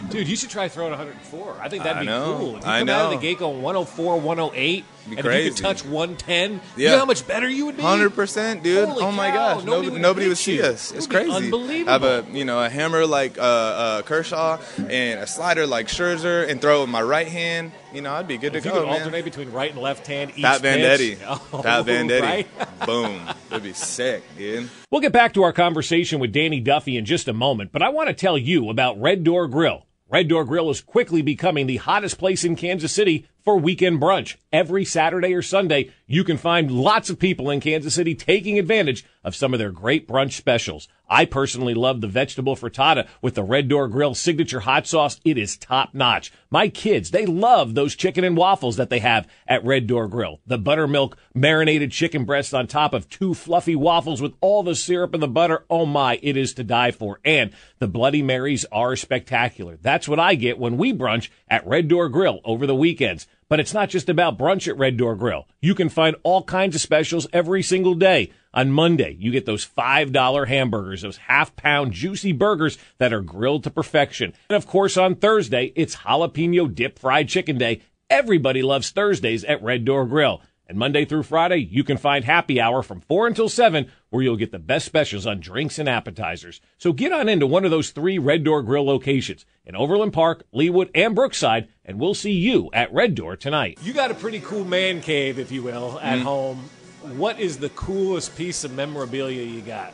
dude, 0.09 0.27
you 0.27 0.35
should 0.35 0.49
try 0.49 0.67
throwing 0.67 0.89
104. 0.91 1.57
I 1.61 1.69
think 1.69 1.83
that'd 1.83 1.97
I 1.97 1.99
be 2.01 2.05
know. 2.07 2.37
cool. 2.39 2.55
If 2.57 2.63
you 2.63 2.69
I 2.71 2.79
come 2.79 2.89
out 2.89 3.05
of 3.05 3.11
know. 3.11 3.17
the 3.17 3.21
gate 3.21 3.37
going 3.37 3.61
104, 3.61 4.19
108, 4.19 4.85
Be 5.09 5.17
and 5.17 5.25
if 5.27 5.43
you 5.45 5.51
could 5.51 5.57
touch 5.61 5.85
110, 5.85 6.53
you 6.53 6.59
Yeah. 6.77 6.91
know 6.91 6.97
how 6.99 7.05
much 7.05 7.27
better 7.27 7.47
you 7.47 7.67
would 7.67 7.77
be? 7.77 7.83
Hundred 7.83 8.11
percent, 8.15 8.63
dude. 8.63 8.87
Holy 8.89 9.03
oh 9.03 9.11
my 9.11 9.29
cow, 9.29 9.35
gosh, 9.55 9.63
nobody 9.63 9.69
nobody, 9.69 9.89
would 9.91 10.01
nobody 10.01 10.27
would 10.29 10.37
see 10.37 10.55
you. 10.57 10.63
us. 10.63 10.91
It 10.91 10.97
It's 10.97 11.07
be 11.07 11.15
crazy. 11.15 11.31
unbelievable. 11.31 11.89
I 11.89 11.93
have 11.93 12.03
a 12.03 12.25
you 12.37 12.45
know 12.45 12.63
a 12.63 12.69
hammer 12.69 13.05
like 13.05 13.37
uh, 13.37 13.41
uh, 13.41 14.01
Kershaw 14.01 14.57
and 14.89 15.19
a 15.19 15.27
slider 15.27 15.67
like 15.67 15.87
Scherzer, 15.87 16.49
and 16.49 16.59
throw 16.59 16.79
it 16.79 16.81
with 16.81 16.89
my 16.89 17.01
right 17.01 17.27
hand. 17.27 17.71
You 17.93 18.01
know, 18.01 18.13
I'd 18.13 18.27
be 18.27 18.37
good 18.37 18.55
If 18.55 18.63
to 18.63 18.69
you 18.69 18.73
go, 18.75 18.81
could 18.81 18.89
man. 18.89 18.99
alternate 19.01 19.23
between 19.23 19.51
right 19.51 19.71
and 19.71 19.79
left 19.81 20.05
hand 20.07 20.31
each 20.35 20.43
Pat 20.43 20.61
pitch. 20.61 20.81
Venditte. 21.19 21.39
Oh, 21.53 21.61
Pat 21.61 21.85
Venditte. 21.85 22.21
right? 22.21 22.47
Boom. 22.85 23.21
That'd 23.49 23.63
be 23.63 23.71
sick, 23.73 24.23
dude. 24.37 24.69
We'll 24.91 25.01
get 25.01 25.13
back 25.13 25.33
to 25.35 25.43
our 25.43 25.53
conversation 25.53 26.19
with 26.19 26.33
Danny 26.33 26.59
Duffy 26.59 26.97
in 26.97 27.05
just 27.05 27.27
a 27.29 27.33
moment, 27.33 27.71
but 27.71 27.81
I 27.81 27.89
want 27.89 28.07
to 28.09 28.13
tell 28.13 28.37
you 28.37 28.69
about 28.69 28.99
Red 28.99 29.23
Door 29.23 29.47
Grill. 29.49 29.85
Red 30.07 30.27
Door 30.27 30.45
Grill 30.45 30.69
is 30.69 30.81
quickly 30.81 31.23
becoming 31.23 31.65
the 31.65 31.77
hottest 31.77 32.19
place 32.19 32.43
in 32.43 32.55
Kansas 32.55 32.91
City 32.91 33.25
for 33.43 33.57
weekend 33.57 33.99
brunch. 33.99 34.35
Every 34.53 34.85
Saturday 34.85 35.33
or 35.33 35.41
Sunday, 35.41 35.89
you 36.07 36.23
can 36.23 36.37
find 36.37 36.69
lots 36.71 37.09
of 37.09 37.17
people 37.17 37.49
in 37.49 37.59
Kansas 37.59 37.95
City 37.95 38.13
taking 38.13 38.59
advantage 38.59 39.05
of 39.23 39.35
some 39.35 39.53
of 39.53 39.59
their 39.59 39.71
great 39.71 40.07
brunch 40.07 40.33
specials. 40.33 40.87
I 41.09 41.25
personally 41.25 41.73
love 41.73 42.01
the 42.01 42.07
vegetable 42.07 42.55
frittata 42.55 43.07
with 43.21 43.35
the 43.35 43.43
Red 43.43 43.67
Door 43.67 43.89
Grill 43.89 44.15
signature 44.15 44.61
hot 44.61 44.87
sauce. 44.87 45.19
It 45.23 45.37
is 45.37 45.57
top 45.57 45.93
notch. 45.93 46.31
My 46.49 46.67
kids, 46.67 47.11
they 47.11 47.25
love 47.25 47.73
those 47.73 47.95
chicken 47.95 48.23
and 48.23 48.37
waffles 48.37 48.77
that 48.77 48.89
they 48.89 48.99
have 48.99 49.27
at 49.47 49.65
Red 49.65 49.87
Door 49.87 50.09
Grill. 50.09 50.41
The 50.45 50.57
buttermilk 50.57 51.17
marinated 51.33 51.91
chicken 51.91 52.25
breast 52.25 52.53
on 52.53 52.67
top 52.67 52.93
of 52.93 53.09
two 53.09 53.33
fluffy 53.33 53.75
waffles 53.75 54.21
with 54.21 54.33
all 54.41 54.63
the 54.63 54.75
syrup 54.75 55.13
and 55.13 55.21
the 55.21 55.27
butter. 55.27 55.65
Oh 55.69 55.85
my, 55.85 56.19
it 56.21 56.37
is 56.37 56.53
to 56.55 56.63
die 56.63 56.91
for. 56.91 57.19
And 57.23 57.51
the 57.79 57.87
Bloody 57.87 58.21
Marys 58.21 58.65
are 58.71 58.95
spectacular. 58.95 59.77
That's 59.81 60.07
what 60.07 60.19
I 60.19 60.35
get 60.35 60.59
when 60.59 60.77
we 60.77 60.93
brunch 60.93 61.29
at 61.47 61.67
Red 61.67 61.87
Door 61.87 62.09
Grill 62.09 62.41
over 62.43 62.65
the 62.65 62.75
weekends. 62.75 63.27
But 63.47 63.59
it's 63.59 63.73
not 63.73 63.89
just 63.89 64.09
about 64.09 64.39
brunch 64.39 64.67
at 64.67 64.77
Red 64.77 64.97
Door 64.97 65.17
Grill. 65.17 65.47
You 65.61 65.75
can 65.75 65.89
find 65.89 66.15
all 66.23 66.43
kinds 66.43 66.75
of 66.75 66.81
specials 66.81 67.27
every 67.31 67.61
single 67.61 67.93
day. 67.93 68.31
On 68.53 68.71
Monday, 68.71 69.15
you 69.19 69.31
get 69.31 69.45
those 69.45 69.65
$5 69.65 70.47
hamburgers, 70.47 71.03
those 71.03 71.17
half 71.17 71.55
pound 71.55 71.91
juicy 71.91 72.31
burgers 72.31 72.77
that 72.97 73.13
are 73.13 73.21
grilled 73.21 73.63
to 73.65 73.69
perfection. 73.69 74.33
And 74.49 74.55
of 74.55 74.65
course, 74.65 74.97
on 74.97 75.15
Thursday, 75.15 75.73
it's 75.75 75.97
jalapeno 75.97 76.73
dip 76.73 76.97
fried 76.97 77.29
chicken 77.29 77.57
day. 77.57 77.81
Everybody 78.09 78.61
loves 78.61 78.89
Thursdays 78.89 79.43
at 79.43 79.61
Red 79.61 79.85
Door 79.85 80.05
Grill. 80.07 80.41
And 80.67 80.77
Monday 80.79 81.05
through 81.05 81.23
Friday, 81.23 81.57
you 81.57 81.83
can 81.83 81.97
find 81.97 82.25
happy 82.25 82.59
hour 82.59 82.81
from 82.81 83.01
4 83.01 83.27
until 83.27 83.49
7, 83.49 83.89
where 84.09 84.23
you'll 84.23 84.35
get 84.35 84.51
the 84.51 84.59
best 84.59 84.85
specials 84.85 85.27
on 85.27 85.39
drinks 85.39 85.77
and 85.77 85.87
appetizers. 85.87 86.59
So 86.77 86.91
get 86.91 87.11
on 87.11 87.29
into 87.29 87.45
one 87.45 87.65
of 87.65 87.71
those 87.71 87.91
three 87.91 88.17
Red 88.17 88.43
Door 88.43 88.63
Grill 88.63 88.85
locations 88.85 89.45
in 89.63 89.75
Overland 89.75 90.13
Park, 90.13 90.43
Leawood, 90.53 90.89
and 90.95 91.13
Brookside, 91.13 91.67
and 91.83 91.99
we'll 91.99 92.15
see 92.15 92.31
you 92.31 92.69
at 92.73 92.91
Red 92.91 93.13
Door 93.13 93.37
tonight. 93.37 93.77
You 93.83 93.93
got 93.93 94.09
a 94.09 94.15
pretty 94.15 94.39
cool 94.39 94.65
man 94.65 95.01
cave, 95.01 95.37
if 95.37 95.51
you 95.51 95.61
will, 95.61 95.99
at 96.01 96.19
home. 96.19 96.69
What 97.15 97.39
is 97.39 97.57
the 97.57 97.69
coolest 97.69 98.35
piece 98.35 98.63
of 98.63 98.73
memorabilia 98.73 99.43
you 99.43 99.61
got? 99.61 99.93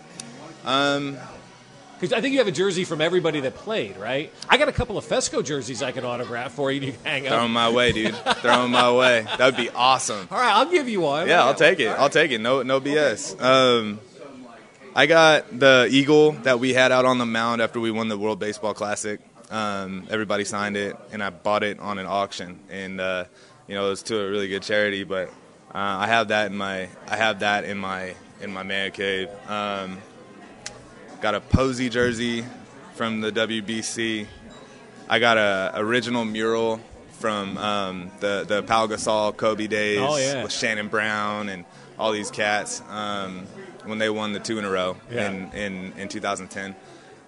Um, 0.64 1.18
Because 2.02 2.14
I 2.18 2.20
think 2.22 2.34
you 2.34 2.40
have 2.40 2.48
a 2.48 2.52
jersey 2.52 2.84
from 2.84 3.00
everybody 3.00 3.42
that 3.42 3.54
played, 3.54 3.96
right? 3.96 4.34
I 4.50 4.58
got 4.58 4.68
a 4.68 4.72
couple 4.72 4.98
of 4.98 5.06
Fesco 5.06 5.46
jerseys 5.46 5.84
I 5.84 5.92
can 5.92 6.04
autograph 6.04 6.52
for 6.52 6.72
you. 6.72 6.82
You 6.82 6.92
can 6.94 7.04
hang 7.04 7.24
throw 7.26 7.38
up. 7.38 7.44
'em 7.44 7.54
my 7.54 7.70
way, 7.70 7.92
dude. 7.92 8.16
throw 8.38 8.64
'em 8.64 8.72
my 8.72 8.92
way. 8.92 9.22
That 9.38 9.46
would 9.46 9.56
be 9.56 9.70
awesome. 9.70 10.28
All 10.32 10.40
right, 10.40 10.52
I'll 10.52 10.66
give 10.66 10.90
you 10.90 11.02
one. 11.02 11.28
Yeah, 11.28 11.44
I'll 11.46 11.54
take 11.54 11.80
it. 11.80 11.90
I'll 11.90 12.10
take 12.10 12.32
it. 12.32 12.42
No, 12.42 12.64
no 12.64 12.82
BS. 12.82 13.40
Um, 13.40 14.00
I 14.96 15.06
got 15.06 15.60
the 15.60 15.88
eagle 15.92 16.32
that 16.44 16.60
we 16.60 16.74
had 16.74 16.92
out 16.92 17.06
on 17.06 17.20
the 17.20 17.26
mound 17.28 17.62
after 17.62 17.80
we 17.80 17.92
won 17.92 18.08
the 18.08 18.18
World 18.18 18.40
Baseball 18.40 18.74
Classic. 18.74 19.20
Um, 19.52 20.08
everybody 20.10 20.44
signed 20.44 20.78
it, 20.78 20.98
and 21.12 21.22
I 21.24 21.30
bought 21.30 21.62
it 21.64 21.80
on 21.80 22.00
an 22.00 22.08
auction, 22.08 22.58
and 22.72 23.00
uh, 23.00 23.26
you 23.68 23.76
know 23.76 23.86
it 23.86 23.90
was 23.90 24.02
to 24.04 24.20
a 24.20 24.28
really 24.28 24.48
good 24.48 24.64
charity. 24.64 25.04
But 25.04 25.28
uh, 25.74 25.78
I 25.78 26.08
have 26.08 26.30
that 26.30 26.48
in 26.50 26.58
my 26.58 26.90
I 27.08 27.16
have 27.16 27.42
that 27.42 27.64
in 27.64 27.78
my 27.78 28.16
in 28.42 28.52
my 28.52 28.64
man 28.64 28.90
cave. 28.90 29.30
Um, 29.48 30.00
got 31.22 31.36
a 31.36 31.40
Posey 31.42 31.90
jersey 31.90 32.46
from 32.96 33.22
the 33.22 33.32
WBC. 33.32 34.28
I 35.10 35.20
got 35.20 35.38
a 35.38 35.72
original 35.76 36.26
mural 36.26 36.80
from 37.20 37.58
um, 37.58 38.12
the 38.20 38.46
the 38.48 38.64
Pau 38.64 38.88
Gasol 38.88 39.36
Kobe 39.36 39.68
days 39.68 40.00
Oh, 40.02 40.18
yeah. 40.18 40.44
with 40.44 40.52
Shannon 40.52 40.88
Brown 40.88 41.50
and 41.50 41.66
all 42.00 42.12
these 42.12 42.32
cats 42.32 42.82
um, 42.90 43.46
when 43.86 44.00
they 44.00 44.10
won 44.10 44.34
the 44.34 44.40
two 44.40 44.58
in 44.58 44.66
a 44.66 44.70
row 44.70 44.98
Yeah. 45.12 45.30
in, 45.30 45.52
in 45.52 45.94
in 45.98 46.08
2010. 46.08 46.76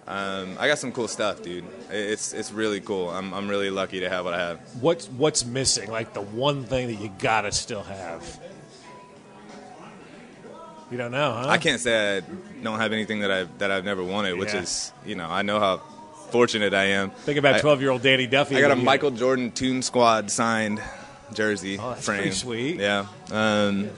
Um, 0.05 0.57
I 0.59 0.67
got 0.67 0.79
some 0.79 0.91
cool 0.91 1.07
stuff, 1.07 1.41
dude. 1.41 1.63
It's 1.89 2.33
it's 2.33 2.51
really 2.51 2.81
cool. 2.81 3.09
I'm 3.09 3.33
I'm 3.33 3.47
really 3.47 3.69
lucky 3.69 4.01
to 4.01 4.09
have 4.09 4.25
what 4.25 4.33
I 4.33 4.39
have. 4.39 4.59
What's 4.81 5.07
what's 5.07 5.45
missing? 5.45 5.89
Like 5.89 6.13
the 6.13 6.21
one 6.21 6.63
thing 6.65 6.87
that 6.87 6.95
you 7.01 7.09
gotta 7.19 7.51
still 7.51 7.83
have. 7.83 8.39
You 10.93 10.99
don't 10.99 11.11
know, 11.11 11.33
huh? 11.33 11.47
I 11.49 11.57
can't 11.57 11.81
say 11.81 12.17
I 12.17 12.21
don't 12.61 12.77
have 12.79 12.93
anything 12.93 13.21
that 13.21 13.31
I 13.31 13.43
that 13.57 13.71
I've 13.71 13.83
never 13.83 14.03
wanted, 14.03 14.37
which 14.37 14.53
Yeah. 14.53 14.61
is 14.61 14.91
you 15.03 15.15
know 15.15 15.27
I 15.27 15.41
know 15.41 15.59
how 15.59 15.77
fortunate 16.29 16.71
I 16.75 16.83
am. 16.99 17.09
Think 17.09 17.39
about 17.39 17.59
twelve-year-old 17.61 18.03
Danny 18.03 18.27
Duffy. 18.27 18.57
I 18.57 18.61
got 18.61 18.69
a 18.69 18.75
you- 18.77 18.83
Michael 18.83 19.09
Jordan 19.09 19.49
Tune 19.51 19.81
Squad 19.81 20.29
signed 20.29 20.79
jersey 21.33 21.79
Oh, 21.81 21.89
that's 21.89 22.05
frame. 22.05 22.19
pretty 22.21 22.35
sweet. 22.35 22.79
Yeah. 22.79 23.07
Um, 23.31 23.89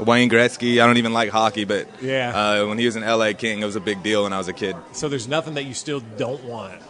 Wayne 0.00 0.28
Gretzky. 0.28 0.82
I 0.82 0.86
don't 0.86 0.96
even 0.96 1.12
like 1.12 1.30
hockey, 1.30 1.64
but 1.64 1.86
Yeah. 2.02 2.32
uh, 2.34 2.66
when 2.66 2.78
he 2.78 2.86
was 2.86 2.96
an 2.96 3.04
LA 3.04 3.32
King, 3.32 3.60
it 3.62 3.64
was 3.64 3.76
a 3.76 3.80
big 3.80 4.02
deal 4.02 4.24
when 4.24 4.32
I 4.32 4.38
was 4.38 4.48
a 4.48 4.52
kid. 4.52 4.74
So 4.90 5.08
there's 5.08 5.28
nothing 5.28 5.54
that 5.54 5.66
you 5.66 5.74
still 5.74 6.00
don't 6.00 6.42
want, 6.42 6.80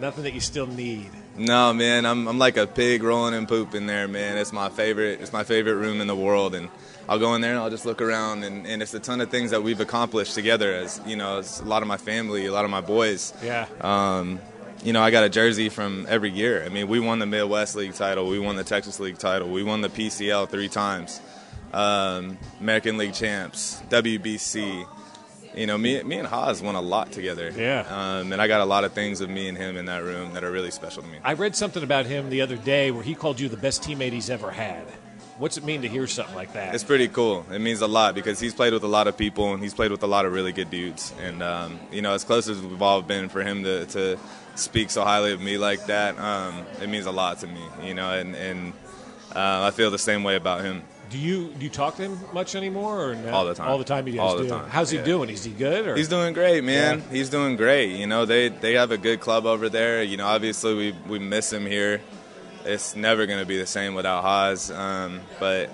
nothing 0.00 0.24
that 0.24 0.34
you 0.34 0.40
still 0.40 0.66
need. 0.66 1.08
No, 1.36 1.72
man, 1.72 2.04
I'm 2.04 2.26
I'm 2.26 2.38
like 2.38 2.56
a 2.56 2.66
pig 2.66 3.04
rolling 3.04 3.34
in 3.34 3.46
poop 3.46 3.76
in 3.76 3.86
there, 3.86 4.08
man. 4.08 4.38
It's 4.38 4.52
my 4.52 4.70
favorite. 4.70 5.20
It's 5.20 5.32
my 5.32 5.44
favorite 5.44 5.76
room 5.76 6.00
in 6.00 6.08
the 6.08 6.16
world, 6.16 6.52
and 6.56 6.68
I'll 7.08 7.18
go 7.18 7.34
in 7.34 7.40
there 7.40 7.50
and 7.50 7.60
I'll 7.60 7.70
just 7.70 7.84
look 7.84 8.00
around, 8.00 8.44
and, 8.44 8.66
and 8.66 8.82
it's 8.82 8.94
a 8.94 9.00
ton 9.00 9.20
of 9.20 9.30
things 9.30 9.50
that 9.50 9.62
we've 9.62 9.80
accomplished 9.80 10.34
together. 10.34 10.74
As 10.74 11.00
you 11.06 11.16
know, 11.16 11.38
it's 11.38 11.60
a 11.60 11.64
lot 11.64 11.82
of 11.82 11.88
my 11.88 11.96
family, 11.96 12.46
a 12.46 12.52
lot 12.52 12.64
of 12.64 12.70
my 12.70 12.80
boys. 12.80 13.34
Yeah. 13.42 13.66
Um, 13.80 14.40
you 14.82 14.92
know, 14.92 15.02
I 15.02 15.10
got 15.10 15.24
a 15.24 15.28
jersey 15.28 15.68
from 15.68 16.06
every 16.08 16.30
year. 16.30 16.62
I 16.64 16.68
mean, 16.68 16.88
we 16.88 17.00
won 17.00 17.18
the 17.18 17.26
Midwest 17.26 17.74
League 17.74 17.94
title, 17.94 18.28
we 18.28 18.38
won 18.38 18.56
the 18.56 18.64
Texas 18.64 19.00
League 19.00 19.18
title, 19.18 19.48
we 19.50 19.62
won 19.62 19.80
the 19.80 19.88
PCL 19.88 20.48
three 20.50 20.68
times, 20.68 21.20
um, 21.72 22.38
American 22.60 22.96
League 22.98 23.14
champs, 23.14 23.82
WBC. 23.88 24.86
You 25.54 25.66
know, 25.68 25.78
me, 25.78 26.02
me 26.02 26.18
and 26.18 26.26
Hos 26.26 26.60
won 26.60 26.74
a 26.74 26.80
lot 26.80 27.12
together. 27.12 27.52
Yeah. 27.56 27.86
Um, 27.88 28.32
and 28.32 28.42
I 28.42 28.48
got 28.48 28.60
a 28.60 28.64
lot 28.64 28.82
of 28.82 28.92
things 28.92 29.20
of 29.20 29.30
me 29.30 29.48
and 29.48 29.56
him 29.56 29.76
in 29.76 29.86
that 29.86 30.02
room 30.02 30.34
that 30.34 30.42
are 30.42 30.50
really 30.50 30.72
special 30.72 31.02
to 31.02 31.08
me. 31.08 31.18
I 31.22 31.34
read 31.34 31.54
something 31.54 31.82
about 31.82 32.06
him 32.06 32.28
the 32.28 32.40
other 32.40 32.56
day 32.56 32.90
where 32.90 33.04
he 33.04 33.14
called 33.14 33.38
you 33.38 33.48
the 33.48 33.56
best 33.56 33.82
teammate 33.82 34.12
he's 34.12 34.30
ever 34.30 34.50
had. 34.50 34.84
What's 35.38 35.56
it 35.56 35.64
mean 35.64 35.82
to 35.82 35.88
hear 35.88 36.06
something 36.06 36.34
like 36.34 36.52
that? 36.52 36.74
It's 36.74 36.84
pretty 36.84 37.08
cool. 37.08 37.44
It 37.50 37.58
means 37.60 37.80
a 37.80 37.86
lot 37.88 38.14
because 38.14 38.38
he's 38.38 38.54
played 38.54 38.72
with 38.72 38.84
a 38.84 38.88
lot 38.88 39.08
of 39.08 39.16
people 39.16 39.52
and 39.52 39.62
he's 39.62 39.74
played 39.74 39.90
with 39.90 40.02
a 40.04 40.06
lot 40.06 40.26
of 40.26 40.32
really 40.32 40.52
good 40.52 40.70
dudes. 40.70 41.12
And 41.20 41.42
um, 41.42 41.80
you 41.90 42.02
know, 42.02 42.12
as 42.12 42.22
close 42.24 42.48
as 42.48 42.60
we've 42.60 42.80
all 42.80 43.02
been, 43.02 43.28
for 43.28 43.42
him 43.42 43.64
to, 43.64 43.84
to 43.86 44.18
speak 44.54 44.90
so 44.90 45.02
highly 45.02 45.32
of 45.32 45.40
me 45.40 45.58
like 45.58 45.86
that, 45.86 46.16
um, 46.18 46.64
it 46.80 46.88
means 46.88 47.06
a 47.06 47.10
lot 47.12 47.40
to 47.40 47.46
me. 47.48 47.60
You 47.82 47.94
know, 47.94 48.12
and 48.12 48.36
and 48.36 48.72
uh, 49.34 49.64
I 49.66 49.70
feel 49.72 49.90
the 49.90 49.98
same 49.98 50.22
way 50.22 50.36
about 50.36 50.62
him. 50.62 50.82
do 51.10 51.18
you 51.18 51.48
do 51.58 51.64
you 51.64 51.70
talk 51.70 51.96
to 51.96 52.02
him 52.02 52.18
much 52.32 52.54
anymore 52.54 53.10
or 53.10 53.14
no? 53.16 53.30
All 53.32 53.44
the 53.44 53.54
time. 53.54 53.68
All 53.68 53.78
the 53.78 53.84
time 53.84 54.06
you 54.06 54.12
guys 54.14 54.20
All 54.20 54.36
the 54.36 54.44
do. 54.44 54.48
time, 54.50 54.68
How's 54.70 54.90
he 54.90 54.98
yeah. 54.98 55.04
doing? 55.04 55.30
Is 55.30 55.42
he 55.44 55.50
good 55.50 55.86
or 55.88 55.96
He's 55.96 56.08
doing 56.08 56.32
great, 56.32 56.62
man. 56.62 57.00
Yeah. 57.00 57.10
He's 57.16 57.28
doing 57.28 57.56
great. 57.56 57.90
You 57.96 58.06
know, 58.06 58.24
they 58.24 58.50
they 58.50 58.74
have 58.74 58.92
a 58.92 58.98
good 58.98 59.18
club 59.18 59.46
over 59.46 59.68
there. 59.68 60.02
You 60.04 60.16
know, 60.16 60.26
obviously 60.26 60.74
we 60.74 60.94
we 61.08 61.18
miss 61.18 61.52
him 61.52 61.66
here. 61.66 62.00
It's 62.64 62.96
never 62.96 63.26
going 63.26 63.38
to 63.40 63.46
be 63.46 63.58
the 63.58 63.66
same 63.66 63.94
without 63.94 64.22
Hos. 64.22 64.70
Um, 64.70 65.20
but 65.38 65.70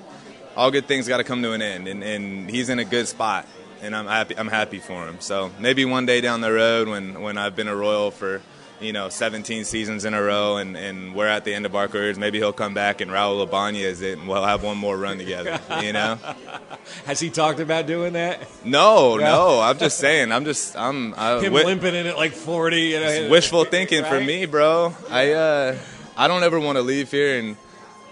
all 0.57 0.70
good 0.70 0.87
things 0.87 1.09
got 1.09 1.18
to 1.18 1.24
come 1.24 1.42
to 1.42 1.53
an 1.53 1.62
end, 1.62 1.88
and, 1.88 2.03
and 2.03 2.50
he's 2.50 2.68
in 2.68 2.79
a 2.79 2.85
good 2.85 3.07
spot, 3.09 3.46
and 3.83 3.94
I'm 3.94 4.07
happy. 4.07 4.37
I'm 4.37 4.48
happy 4.48 4.79
for 4.79 5.07
him. 5.07 5.20
So 5.20 5.50
maybe 5.59 5.85
one 5.85 6.07
day 6.07 6.20
down 6.20 6.40
the 6.40 6.53
road, 6.53 6.88
when 6.88 7.22
when 7.22 7.38
I've 7.38 7.55
been 7.57 7.68
a 7.68 7.76
Royal 7.76 8.11
for 8.11 8.42
you 8.81 8.92
know 8.92 9.09
17 9.09 9.64
seasons 9.64 10.05
in 10.05 10.14
a 10.14 10.22
row, 10.22 10.57
and, 10.57 10.76
and 10.76 11.14
we're 11.14 11.29
at 11.29 11.44
the 11.44 11.55
end 11.55 11.66
of 11.66 11.76
our 11.76 11.87
careers, 11.87 12.18
maybe 12.18 12.38
he'll 12.38 12.53
come 12.53 12.74
back 12.74 13.00
and 13.00 13.11
Raul 13.11 13.46
Ibañez 13.46 14.03
it, 14.03 14.18
and 14.18 14.29
we'll 14.29 14.44
have 14.44 14.62
one 14.62 14.76
more 14.76 14.96
run 14.96 15.18
together. 15.18 15.61
You 15.83 15.92
know. 15.92 16.18
Has 17.05 17.20
he 17.20 17.31
talked 17.31 17.61
about 17.61 17.87
doing 17.87 18.14
that? 18.14 18.48
No, 18.64 19.16
no. 19.16 19.61
I'm 19.61 19.79
just 19.79 19.98
saying. 19.98 20.33
I'm 20.33 20.44
just. 20.44 20.76
I'm. 20.76 21.14
I, 21.16 21.37
Him 21.37 21.53
wi- 21.53 21.64
limping 21.64 21.94
in 21.94 22.07
at 22.07 22.16
like 22.16 22.33
40. 22.33 22.81
You 22.81 23.00
know, 23.00 23.29
wishful 23.31 23.64
thinking 23.64 24.05
for 24.05 24.20
me, 24.20 24.46
bro. 24.46 24.94
I 25.09 25.33
uh, 25.33 25.79
I 26.20 26.28
don't 26.28 26.42
ever 26.42 26.61
want 26.61 26.76
to 26.76 26.83
leave 26.83 27.11
here, 27.11 27.38
and 27.38 27.56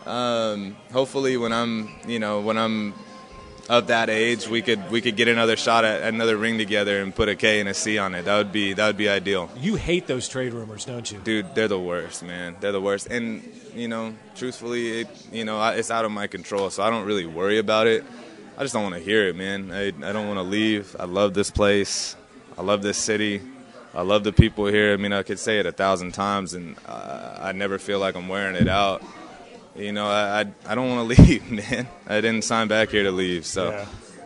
um, 0.06 0.76
hopefully 0.90 1.36
when 1.36 1.52
I'm, 1.52 1.90
you 2.06 2.18
know, 2.18 2.40
when 2.40 2.56
I'm 2.56 2.94
of 3.68 3.88
that 3.88 4.08
age, 4.08 4.48
we 4.48 4.62
could 4.62 4.90
we 4.90 5.02
could 5.02 5.14
get 5.14 5.28
another 5.28 5.58
shot 5.58 5.84
at 5.84 6.14
another 6.14 6.38
ring 6.38 6.56
together 6.56 7.02
and 7.02 7.14
put 7.14 7.28
a 7.28 7.36
K 7.36 7.60
and 7.60 7.68
a 7.68 7.74
C 7.74 7.98
on 7.98 8.14
it. 8.14 8.24
That 8.24 8.38
would 8.38 8.50
be 8.50 8.72
that 8.72 8.86
would 8.86 8.96
be 8.96 9.10
ideal. 9.10 9.50
You 9.60 9.76
hate 9.76 10.06
those 10.06 10.26
trade 10.26 10.54
rumors, 10.54 10.86
don't 10.86 11.12
you? 11.12 11.18
Dude, 11.18 11.54
they're 11.54 11.68
the 11.68 11.78
worst, 11.78 12.22
man. 12.22 12.56
They're 12.60 12.72
the 12.72 12.80
worst. 12.80 13.08
And 13.08 13.42
you 13.74 13.88
know, 13.88 14.14
truthfully, 14.34 15.02
it 15.02 15.08
you 15.30 15.44
know, 15.44 15.62
it's 15.68 15.90
out 15.90 16.06
of 16.06 16.10
my 16.10 16.28
control, 16.28 16.70
so 16.70 16.82
I 16.82 16.88
don't 16.88 17.04
really 17.04 17.26
worry 17.26 17.58
about 17.58 17.86
it. 17.88 18.06
I 18.56 18.62
just 18.62 18.72
don't 18.72 18.84
want 18.84 18.94
to 18.94 19.02
hear 19.02 19.28
it, 19.28 19.36
man. 19.36 19.70
I 19.70 19.88
I 19.88 20.12
don't 20.12 20.28
want 20.28 20.38
to 20.38 20.44
leave. 20.44 20.96
I 20.98 21.04
love 21.04 21.34
this 21.34 21.50
place. 21.50 22.16
I 22.56 22.62
love 22.62 22.80
this 22.80 22.96
city. 22.96 23.42
I 23.98 24.02
love 24.02 24.22
the 24.24 24.32
people 24.32 24.66
here. 24.66 24.92
I 24.92 24.96
mean, 24.96 25.12
I 25.12 25.22
could 25.24 25.38
say 25.40 25.58
it 25.58 25.66
a 25.66 25.72
thousand 25.72 26.12
times, 26.12 26.54
and 26.54 26.76
uh, 26.86 27.38
I 27.40 27.52
never 27.52 27.78
feel 27.78 27.98
like 27.98 28.14
I'm 28.14 28.28
wearing 28.28 28.54
it 28.54 28.68
out. 28.68 29.02
You 29.76 29.92
know, 29.92 30.06
I 30.06 30.40
I, 30.40 30.44
I 30.66 30.74
don't 30.74 30.88
want 30.88 31.10
to 31.16 31.22
leave, 31.22 31.50
man. 31.50 31.88
I 32.06 32.20
didn't 32.20 32.42
sign 32.44 32.68
back 32.68 32.90
here 32.90 33.02
to 33.02 33.10
leave, 33.10 33.44
so 33.44 33.70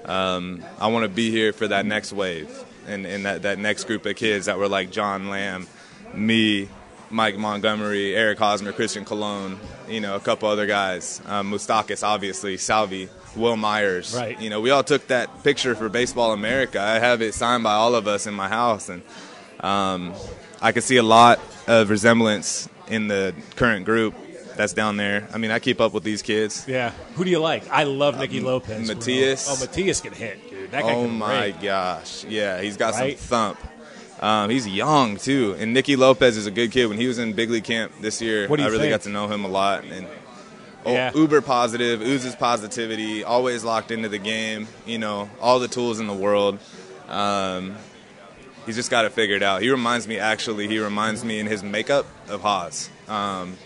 Yeah. 0.06 0.34
um, 0.34 0.62
I 0.78 0.88
want 0.88 1.04
to 1.04 1.08
be 1.08 1.30
here 1.30 1.52
for 1.52 1.68
that 1.68 1.86
next 1.86 2.12
wave 2.12 2.50
and, 2.86 3.06
and 3.06 3.24
that, 3.24 3.42
that 3.42 3.58
next 3.58 3.84
group 3.84 4.04
of 4.06 4.16
kids 4.16 4.46
that 4.46 4.58
were 4.58 4.68
like 4.68 4.90
John 4.90 5.28
Lamb, 5.30 5.66
me, 6.12 6.68
Mike 7.10 7.36
Montgomery, 7.38 8.14
Eric 8.14 8.38
Hosmer, 8.38 8.72
Christian 8.72 9.04
Colón, 9.04 9.56
you 9.88 10.00
know, 10.00 10.16
a 10.16 10.20
couple 10.20 10.48
other 10.48 10.66
guys, 10.66 11.20
um, 11.26 11.50
Moustakas, 11.52 12.02
obviously, 12.02 12.56
Salvy, 12.56 13.08
Wil 13.36 13.56
Myers. 13.56 14.14
Right. 14.16 14.38
You 14.40 14.50
know, 14.50 14.60
we 14.60 14.70
all 14.70 14.82
took 14.84 15.06
that 15.08 15.44
picture 15.44 15.74
for 15.74 15.88
Baseball 15.88 16.32
America. 16.32 16.80
I 16.80 16.98
have 16.98 17.22
it 17.22 17.34
signed 17.34 17.62
by 17.62 17.74
all 17.74 17.94
of 17.94 18.06
us 18.08 18.26
in 18.26 18.34
my 18.34 18.48
house, 18.48 18.88
and 18.88 19.02
um, 19.62 20.14
I 20.60 20.72
could 20.72 20.82
see 20.84 20.96
a 20.96 21.02
lot 21.02 21.40
of 21.66 21.90
resemblance 21.90 22.68
in 22.88 23.08
the 23.08 23.34
current 23.56 23.84
group 23.84 24.14
that's 24.56 24.72
down 24.74 24.96
there. 24.96 25.26
I 25.32 25.38
mean, 25.38 25.50
I 25.50 25.58
keep 25.58 25.80
up 25.80 25.92
with 25.94 26.04
these 26.04 26.20
kids. 26.22 26.64
Yeah. 26.68 26.90
Who 27.14 27.24
do 27.24 27.30
you 27.30 27.38
like? 27.38 27.68
I 27.70 27.84
love 27.84 28.18
Nicky 28.18 28.40
Lopez. 28.40 28.86
bro. 28.86 28.94
Matias. 28.96 29.46
Oh, 29.48 29.56
Matias 29.64 30.00
can 30.00 30.12
hit, 30.12 30.50
dude. 30.50 30.70
That 30.72 30.82
guy 30.82 30.94
Oh 30.94 31.04
can 31.06 31.18
my 31.18 31.40
rake. 31.46 31.62
gosh, 31.62 32.24
yeah, 32.24 32.60
he's 32.60 32.76
got 32.76 32.94
Right? 32.94 33.18
some 33.18 33.56
thump. 33.56 33.58
Um, 34.22 34.50
he's 34.50 34.68
young 34.68 35.16
too, 35.16 35.56
and 35.58 35.72
Nicky 35.74 35.96
Lopez 35.96 36.36
is 36.36 36.46
a 36.46 36.50
good 36.50 36.70
kid. 36.70 36.86
When 36.86 36.98
he 36.98 37.06
was 37.08 37.18
in 37.18 37.32
big 37.32 37.50
league 37.50 37.64
camp 37.64 37.92
this 38.00 38.20
year, 38.22 38.46
What 38.46 38.56
do 38.56 38.62
you 38.62 38.68
I 38.68 38.70
really 38.70 38.84
think? 38.84 38.92
got 38.92 39.02
to 39.02 39.08
know 39.08 39.26
him 39.26 39.44
a 39.44 39.48
lot. 39.48 39.84
And 39.84 40.06
oh, 40.86 40.92
Yeah. 40.92 41.10
uber 41.14 41.40
positive, 41.40 42.00
oozes 42.02 42.36
positivity, 42.36 43.24
always 43.24 43.64
locked 43.64 43.90
into 43.90 44.08
the 44.08 44.18
game. 44.18 44.68
You 44.86 44.98
know, 44.98 45.28
all 45.40 45.58
the 45.58 45.66
tools 45.68 45.98
in 45.98 46.06
the 46.06 46.14
world. 46.14 46.58
Um, 47.08 47.74
he's 48.66 48.76
just 48.76 48.90
got 48.90 49.02
to 49.02 49.10
figure 49.10 49.36
it 49.36 49.42
figured 49.42 49.42
out. 49.42 49.62
He 49.62 49.70
reminds 49.70 50.06
me, 50.08 50.18
actually, 50.18 50.68
he 50.68 50.78
reminds 50.78 51.24
me 51.24 51.38
in 51.38 51.46
his 51.46 51.62
makeup 51.62 52.06
of 52.28 52.40
Hos. 52.42 52.90
Um, 53.08 53.56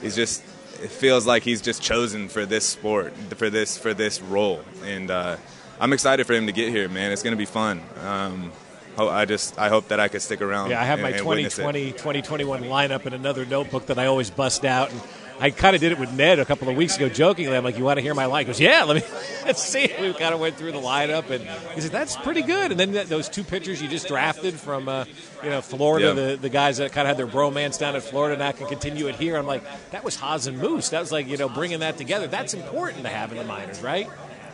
he's 0.00 0.14
just 0.14 0.42
it 0.82 0.90
feels 0.90 1.26
like 1.26 1.42
he's 1.42 1.60
just 1.60 1.82
chosen 1.82 2.28
for 2.28 2.46
this 2.46 2.64
sport 2.64 3.12
for 3.36 3.50
this 3.50 3.76
for 3.76 3.94
this 3.94 4.20
role 4.20 4.60
and 4.84 5.10
uh, 5.10 5.36
i'm 5.80 5.92
excited 5.92 6.26
for 6.26 6.34
him 6.34 6.46
to 6.46 6.52
get 6.52 6.68
here 6.68 6.88
man 6.88 7.10
it's 7.10 7.22
going 7.22 7.32
to 7.32 7.38
be 7.38 7.44
fun 7.44 7.82
um, 8.04 8.52
i 8.96 9.24
just 9.24 9.58
i 9.58 9.68
hope 9.68 9.88
that 9.88 10.00
i 10.00 10.08
could 10.08 10.22
stick 10.22 10.40
around 10.40 10.70
Yeah, 10.70 10.80
I 10.80 10.84
have 10.84 10.98
and- 10.98 11.02
my 11.02 11.08
and 11.10 11.18
2020, 11.18 11.92
2021 11.92 12.62
lineup 12.62 13.06
in 13.06 13.12
another 13.12 13.44
notebook 13.44 13.86
that 13.86 13.98
I 13.98 14.06
always 14.06 14.30
bust 14.30 14.64
out. 14.64 14.90
And 14.90 15.00
I 15.40 15.50
kind 15.50 15.74
of 15.76 15.80
did 15.80 15.92
it 15.92 15.98
with 15.98 16.12
Ned 16.12 16.38
a 16.40 16.44
couple 16.44 16.68
of 16.68 16.76
weeks 16.76 16.96
ago, 16.96 17.08
jokingly. 17.08 17.56
I'm 17.56 17.62
like, 17.64 17.78
"You 17.78 17.84
want 17.84 17.98
to 17.98 18.02
hear 18.02 18.14
my 18.14 18.24
line?" 18.26 18.44
He 18.44 18.46
goes, 18.46 18.60
"Yeah, 18.60 18.82
let 18.84 18.96
me 18.96 19.02
let's 19.46 19.62
see." 19.62 19.92
We 20.00 20.12
kind 20.14 20.34
of 20.34 20.40
went 20.40 20.56
through 20.56 20.72
the 20.72 20.80
lineup, 20.80 21.30
and 21.30 21.44
he 21.74 21.80
said, 21.80 21.92
"That's 21.92 22.16
pretty 22.16 22.42
good." 22.42 22.70
And 22.72 22.78
then 22.80 22.92
that, 22.92 23.08
those 23.08 23.28
two 23.28 23.44
pitchers 23.44 23.80
you 23.80 23.88
just 23.88 24.08
drafted 24.08 24.54
from, 24.54 24.88
uh, 24.88 25.04
you 25.44 25.50
know, 25.50 25.60
Florida, 25.60 26.08
Yeah. 26.08 26.12
the 26.14 26.36
the 26.36 26.48
guys 26.48 26.78
that 26.78 26.92
kind 26.92 27.06
of 27.08 27.16
had 27.16 27.16
their 27.16 27.32
bromance 27.32 27.78
down 27.78 27.94
in 27.94 28.00
Florida, 28.00 28.36
now 28.36 28.50
can 28.52 28.66
continue 28.66 29.06
it 29.06 29.14
here. 29.14 29.36
I'm 29.36 29.46
like, 29.46 29.62
that 29.92 30.02
was 30.04 30.16
Hos 30.16 30.46
and 30.46 30.58
Moose. 30.58 30.88
That 30.88 31.00
was 31.00 31.12
like, 31.12 31.28
you 31.28 31.36
know, 31.36 31.48
bringing 31.48 31.80
that 31.80 31.96
together. 31.98 32.26
That's 32.26 32.54
important 32.54 33.04
to 33.04 33.08
have 33.08 33.30
in 33.30 33.38
the 33.38 33.44
minors, 33.44 33.80
right? 33.80 34.08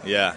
Yeah. 0.05 0.35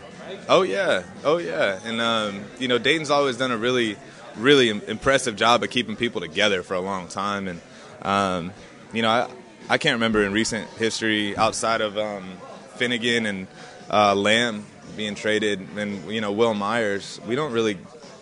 Oh 0.47 0.61
yeah. 0.61 1.03
Oh 1.25 1.37
yeah. 1.37 1.79
And 1.83 1.99
um, 2.01 2.45
you 2.59 2.67
know, 2.69 2.77
Dayton's 2.77 3.09
always 3.11 3.35
done 3.37 3.51
a 3.51 3.57
really, 3.57 3.97
really 4.37 4.69
impressive 4.69 5.35
job 5.35 5.63
of 5.63 5.69
keeping 5.69 5.95
people 5.97 6.21
together 6.21 6.63
for 6.63 6.73
a 6.73 6.79
long 6.81 7.07
time. 7.09 7.47
And 7.49 7.61
um, 8.01 8.51
you 8.93 9.01
know, 9.01 9.09
I 9.09 9.29
I 9.69 9.77
can't 9.77 9.95
remember 9.95 10.23
in 10.23 10.31
recent 10.31 10.67
history 10.71 11.35
outside 11.37 11.81
of 11.81 11.97
um, 11.97 12.33
Finnegan 12.75 13.25
and 13.25 13.47
uh, 13.89 14.15
Lamb 14.15 14.65
being 14.95 15.15
traded, 15.15 15.59
and 15.77 16.09
you 16.11 16.21
know 16.21 16.31
Wil 16.31 16.53
Myers. 16.53 17.19
We 17.27 17.35
don't 17.35 17.51
really 17.51 17.77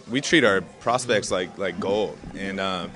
we 0.09 0.21
treat 0.21 0.43
our 0.43 0.61
prospects 0.61 1.31
like 1.31 1.57
like 1.57 1.79
gold. 1.79 2.17
And 2.35 2.59
um, 2.59 2.91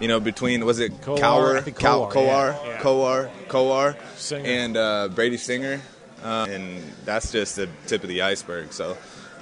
you 0.00 0.08
know, 0.08 0.20
between 0.20 0.64
was 0.64 0.78
it 0.78 0.92
Kowar, 1.00 1.16
I 1.16 1.20
Cower, 1.20 1.60
think 1.60 1.78
Cow- 1.78 2.08
Kowar, 2.08 2.12
Kowar, 2.12 2.64
yeah, 2.64 2.68
yeah. 2.68 2.78
Kowar, 2.80 3.30
Kowar, 3.48 3.96
Singer. 4.16 4.46
and 4.48 4.76
uh, 4.76 5.08
Brady 5.08 5.36
Singer, 5.36 5.80
uh, 6.22 6.46
and 6.48 6.82
that's 7.04 7.32
just 7.32 7.56
the 7.56 7.68
tip 7.86 8.02
of 8.02 8.08
the 8.08 8.22
iceberg. 8.22 8.72
So 8.72 8.92
uh, 8.92 8.96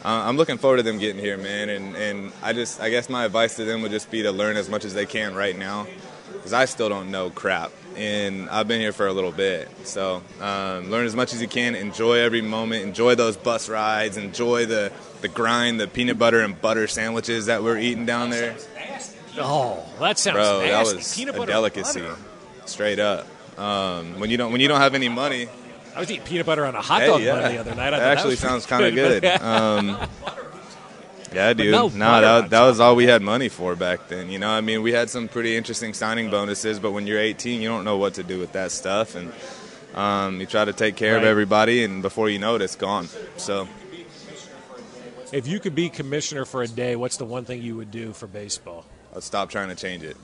I'm 0.05 0.39
looking 0.39 0.57
forward 0.57 0.79
to 0.79 0.83
them 0.83 0.99
getting 0.99 1.21
here, 1.21 1.37
man. 1.37 1.69
And, 1.69 1.95
and 1.95 2.33
I 2.43 2.55
just, 2.55 2.81
I 2.81 2.89
guess 2.89 3.11
my 3.11 3.27
advice 3.27 3.57
to 3.57 3.65
them 3.67 3.83
would 3.83 3.91
just 3.91 4.11
be 4.11 4.23
to 4.23 4.33
learn 4.33 4.57
as 4.57 4.71
much 4.71 4.87
as 4.87 4.95
they 4.95 5.05
can 5.05 5.35
right 5.35 5.57
now, 5.59 5.87
because 6.33 6.55
I 6.55 6.65
still 6.65 6.89
don't 6.89 7.11
know 7.11 7.29
crap, 7.29 7.71
and 7.97 8.49
I've 8.51 8.69
been 8.69 8.81
here 8.81 8.93
for 8.93 9.07
a 9.07 9.13
little 9.13 9.33
bit. 9.33 9.69
So 9.85 10.23
um, 10.41 10.91
learn 10.91 11.07
as 11.07 11.15
much 11.17 11.35
as 11.35 11.41
you 11.43 11.49
can, 11.49 11.75
enjoy 11.75 12.19
every 12.19 12.43
moment, 12.43 12.85
enjoy 12.85 13.15
those 13.15 13.37
bus 13.37 13.69
rides, 13.69 14.17
enjoy 14.17 14.67
the 14.67 14.93
the 15.21 15.29
grind, 15.29 15.81
the 15.81 15.87
peanut 15.87 16.19
butter 16.19 16.41
and 16.41 16.61
butter 16.61 16.87
sandwiches 16.87 17.47
that 17.47 17.63
we're 17.63 17.79
eating 17.79 18.07
down 18.07 18.31
there. 18.31 18.57
Oh, 19.39 19.85
that 20.01 20.19
sounds 20.19 20.35
Bro, 20.35 20.61
that 20.61 20.85
was 20.85 21.15
Peanut 21.15 21.39
a 21.39 21.47
delicacy, 21.47 22.03
straight 22.67 22.99
up. 22.99 23.27
Um, 23.59 24.19
when 24.19 24.31
you 24.31 24.37
don't 24.37 24.53
when 24.53 24.61
you 24.61 24.69
don't 24.69 24.81
have 24.81 24.95
any 24.95 25.09
money, 25.09 25.49
I 25.95 26.01
was 26.01 26.11
eating 26.11 26.25
peanut 26.25 26.47
butter 26.47 26.65
on 26.65 26.75
a 26.75 26.81
hot 26.81 27.03
Hey, 27.03 27.07
dog 27.09 27.23
yeah. 27.23 27.49
the 27.49 27.59
other 27.59 27.75
night. 27.75 27.93
I 27.95 27.99
that 27.99 28.13
actually 28.17 28.31
was 28.31 28.39
sounds 28.41 28.67
kind 28.67 28.85
of 28.85 28.95
good. 28.95 29.25
Um, 29.41 29.99
yeah, 31.33 31.53
dude. 31.53 31.73
no 31.73 31.89
No, 31.89 32.07
butter 32.07 32.27
that, 32.27 32.51
that 32.51 32.63
was 32.63 32.81
all 32.81 32.97
we 32.97 33.05
had 33.05 33.23
money 33.23 33.49
for 33.49 33.75
back 33.77 34.09
then. 34.09 34.31
You 34.31 34.39
know, 34.39 34.51
I 34.51 34.61
mean, 34.61 34.83
we 34.83 34.93
had 34.93 35.11
some 35.11 35.29
pretty 35.29 35.57
interesting 35.57 35.95
signing 35.95 36.31
bonuses, 36.31 36.79
but 36.79 36.93
when 36.93 37.07
you're 37.07 37.21
18, 37.21 37.61
you 37.63 37.69
don't 37.69 37.85
know 37.85 37.97
what 37.97 38.15
to 38.15 38.23
do 38.23 38.39
with 38.39 38.53
that 38.53 38.71
stuff, 38.73 39.15
and 39.15 39.33
um, 39.95 40.41
you 40.41 40.47
try 40.47 40.65
to 40.65 40.73
take 40.73 40.97
care 40.97 41.17
of 41.17 41.25
everybody, 41.25 41.85
and 41.85 42.03
before 42.03 42.29
you 42.29 42.39
know 42.39 42.57
it, 42.57 42.63
it's 42.63 42.77
gone. 42.77 43.09
So, 43.37 43.69
If 45.33 45.47
you 45.47 45.61
could 45.61 45.75
be 45.75 45.89
commissioner 45.89 46.45
for 46.45 46.63
a 46.63 46.69
day, 46.69 46.97
what's 46.97 47.17
the 47.17 47.25
one 47.25 47.45
thing 47.45 47.63
you 47.63 47.77
would 47.77 47.91
do 47.91 48.13
for 48.13 48.27
baseball? 48.27 48.85
I'll 49.15 49.21
stop 49.21 49.51
trying 49.51 49.69
to 49.69 49.75
change 49.75 50.03
it. 50.05 50.17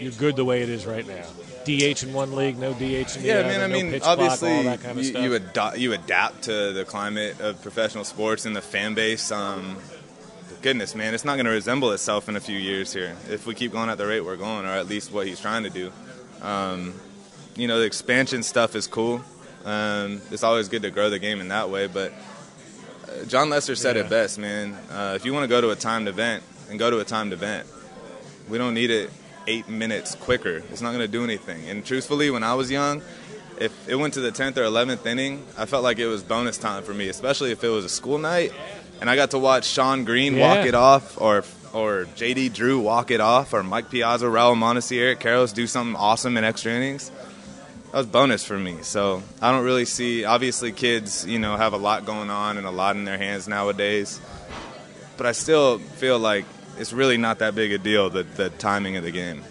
You're 0.00 0.12
good 0.12 0.36
the 0.36 0.44
way 0.44 0.62
it 0.62 0.68
is 0.68 0.86
right 0.86 1.06
now. 1.06 1.24
DH 1.64 2.02
in 2.02 2.12
one 2.14 2.34
league, 2.34 2.58
no 2.58 2.72
DH 2.72 2.80
in 2.80 3.04
the 3.04 3.20
Yeah, 3.22 3.34
other. 3.34 3.48
man. 3.48 3.60
I 3.60 3.66
no 3.66 3.74
mean, 3.74 3.90
pitch 3.90 4.02
clock, 4.02 4.18
obviously, 4.18 4.52
all 4.52 4.62
that 4.64 4.80
kind 4.82 4.98
of 4.98 5.04
you, 5.04 5.18
you, 5.20 5.34
ado- 5.34 5.76
you 5.78 5.92
adapt 5.92 6.42
to 6.44 6.72
the 6.72 6.84
climate 6.84 7.40
of 7.40 7.60
professional 7.62 8.04
sports 8.04 8.46
and 8.46 8.56
the 8.56 8.62
fan 8.62 8.94
base. 8.94 9.30
Um, 9.30 9.76
goodness, 10.62 10.94
man, 10.94 11.14
it's 11.14 11.24
not 11.24 11.34
going 11.34 11.46
to 11.46 11.52
resemble 11.52 11.90
itself 11.92 12.28
in 12.28 12.36
a 12.36 12.40
few 12.40 12.56
years 12.58 12.92
here 12.92 13.16
if 13.28 13.46
we 13.46 13.54
keep 13.54 13.72
going 13.72 13.90
at 13.90 13.98
the 13.98 14.06
rate 14.06 14.20
we're 14.22 14.36
going, 14.36 14.64
or 14.64 14.70
at 14.70 14.88
least 14.88 15.12
what 15.12 15.26
he's 15.26 15.40
trying 15.40 15.64
to 15.64 15.70
do. 15.70 15.92
Um, 16.42 16.94
you 17.56 17.66
know, 17.68 17.78
the 17.80 17.86
expansion 17.86 18.42
stuff 18.42 18.74
is 18.74 18.86
cool. 18.86 19.22
Um, 19.64 20.22
it's 20.30 20.42
always 20.44 20.68
good 20.68 20.82
to 20.82 20.90
grow 20.90 21.10
the 21.10 21.18
game 21.18 21.40
in 21.40 21.48
that 21.48 21.68
way, 21.68 21.86
but 21.88 22.12
uh, 23.08 23.24
Jon 23.26 23.50
Lester 23.50 23.74
said 23.74 23.96
Yeah. 23.96 24.02
it 24.04 24.10
best, 24.10 24.38
man. 24.38 24.74
Uh, 24.90 25.14
if 25.16 25.24
you 25.26 25.34
want 25.34 25.44
to 25.44 25.48
go 25.48 25.60
to 25.60 25.70
a 25.70 25.76
timed 25.76 26.08
event, 26.08 26.42
and 26.70 26.78
go 26.78 26.90
to 26.90 26.98
a 26.98 27.04
timed 27.04 27.32
event. 27.32 27.66
We 28.48 28.58
don't 28.58 28.74
need 28.74 28.90
it 28.90 29.10
eight 29.48 29.68
minutes 29.68 30.14
quicker. 30.14 30.62
It's 30.70 30.80
not 30.80 30.90
going 30.90 31.04
to 31.04 31.08
do 31.08 31.24
anything. 31.24 31.68
And 31.68 31.84
truthfully, 31.84 32.30
when 32.30 32.42
I 32.42 32.54
was 32.54 32.70
young, 32.70 33.02
if 33.58 33.88
it 33.88 33.96
went 33.96 34.14
to 34.14 34.20
the 34.20 34.30
10th 34.30 34.56
or 34.56 34.62
11th 34.62 35.04
inning, 35.06 35.44
I 35.56 35.66
felt 35.66 35.82
like 35.82 35.98
it 35.98 36.06
was 36.06 36.22
bonus 36.22 36.58
time 36.58 36.84
for 36.84 36.94
me, 36.94 37.08
especially 37.08 37.50
if 37.50 37.64
it 37.64 37.68
was 37.68 37.84
a 37.84 37.88
school 37.88 38.18
night 38.18 38.52
and 39.00 39.08
I 39.08 39.16
got 39.16 39.30
to 39.32 39.38
watch 39.38 39.64
Shawn 39.64 40.04
Green 40.04 40.38
walk 40.38 40.66
it 40.66 40.74
off 40.74 41.20
or 41.20 41.44
or 41.72 42.06
JD 42.16 42.54
Drew 42.54 42.80
walk 42.80 43.10
it 43.10 43.20
off 43.20 43.52
or 43.52 43.62
Mike 43.62 43.90
Piazza, 43.90 44.26
Raul 44.26 44.56
Mondesi, 44.56 44.98
Eric 44.98 45.20
Karros 45.20 45.52
do 45.52 45.66
something 45.66 45.96
awesome 45.96 46.36
in 46.36 46.44
extra 46.44 46.72
innings. 46.72 47.10
That 47.92 47.98
was 47.98 48.06
bonus 48.06 48.44
for 48.44 48.58
me. 48.58 48.78
So 48.82 49.22
I 49.40 49.52
don't 49.52 49.64
really 49.64 49.84
see. 49.84 50.24
Obviously, 50.24 50.72
kids, 50.72 51.26
you 51.26 51.38
know, 51.38 51.56
have 51.56 51.72
a 51.72 51.78
lot 51.78 52.04
going 52.04 52.30
on 52.30 52.58
and 52.58 52.66
a 52.66 52.70
lot 52.70 52.96
in 52.96 53.04
their 53.04 53.18
hands 53.18 53.48
nowadays. 53.48 54.20
But 55.16 55.26
I 55.26 55.32
still 55.32 55.78
feel 55.78 56.18
like 56.18 56.44
it's 56.78 56.92
really 56.92 57.16
not 57.16 57.38
that 57.40 57.54
big 57.54 57.72
a 57.72 57.78
deal 57.78 58.08
the 58.10 58.22
the 58.22 58.50
timing 58.50 58.96
of 58.96 59.04
the 59.04 59.10
game. 59.10 59.42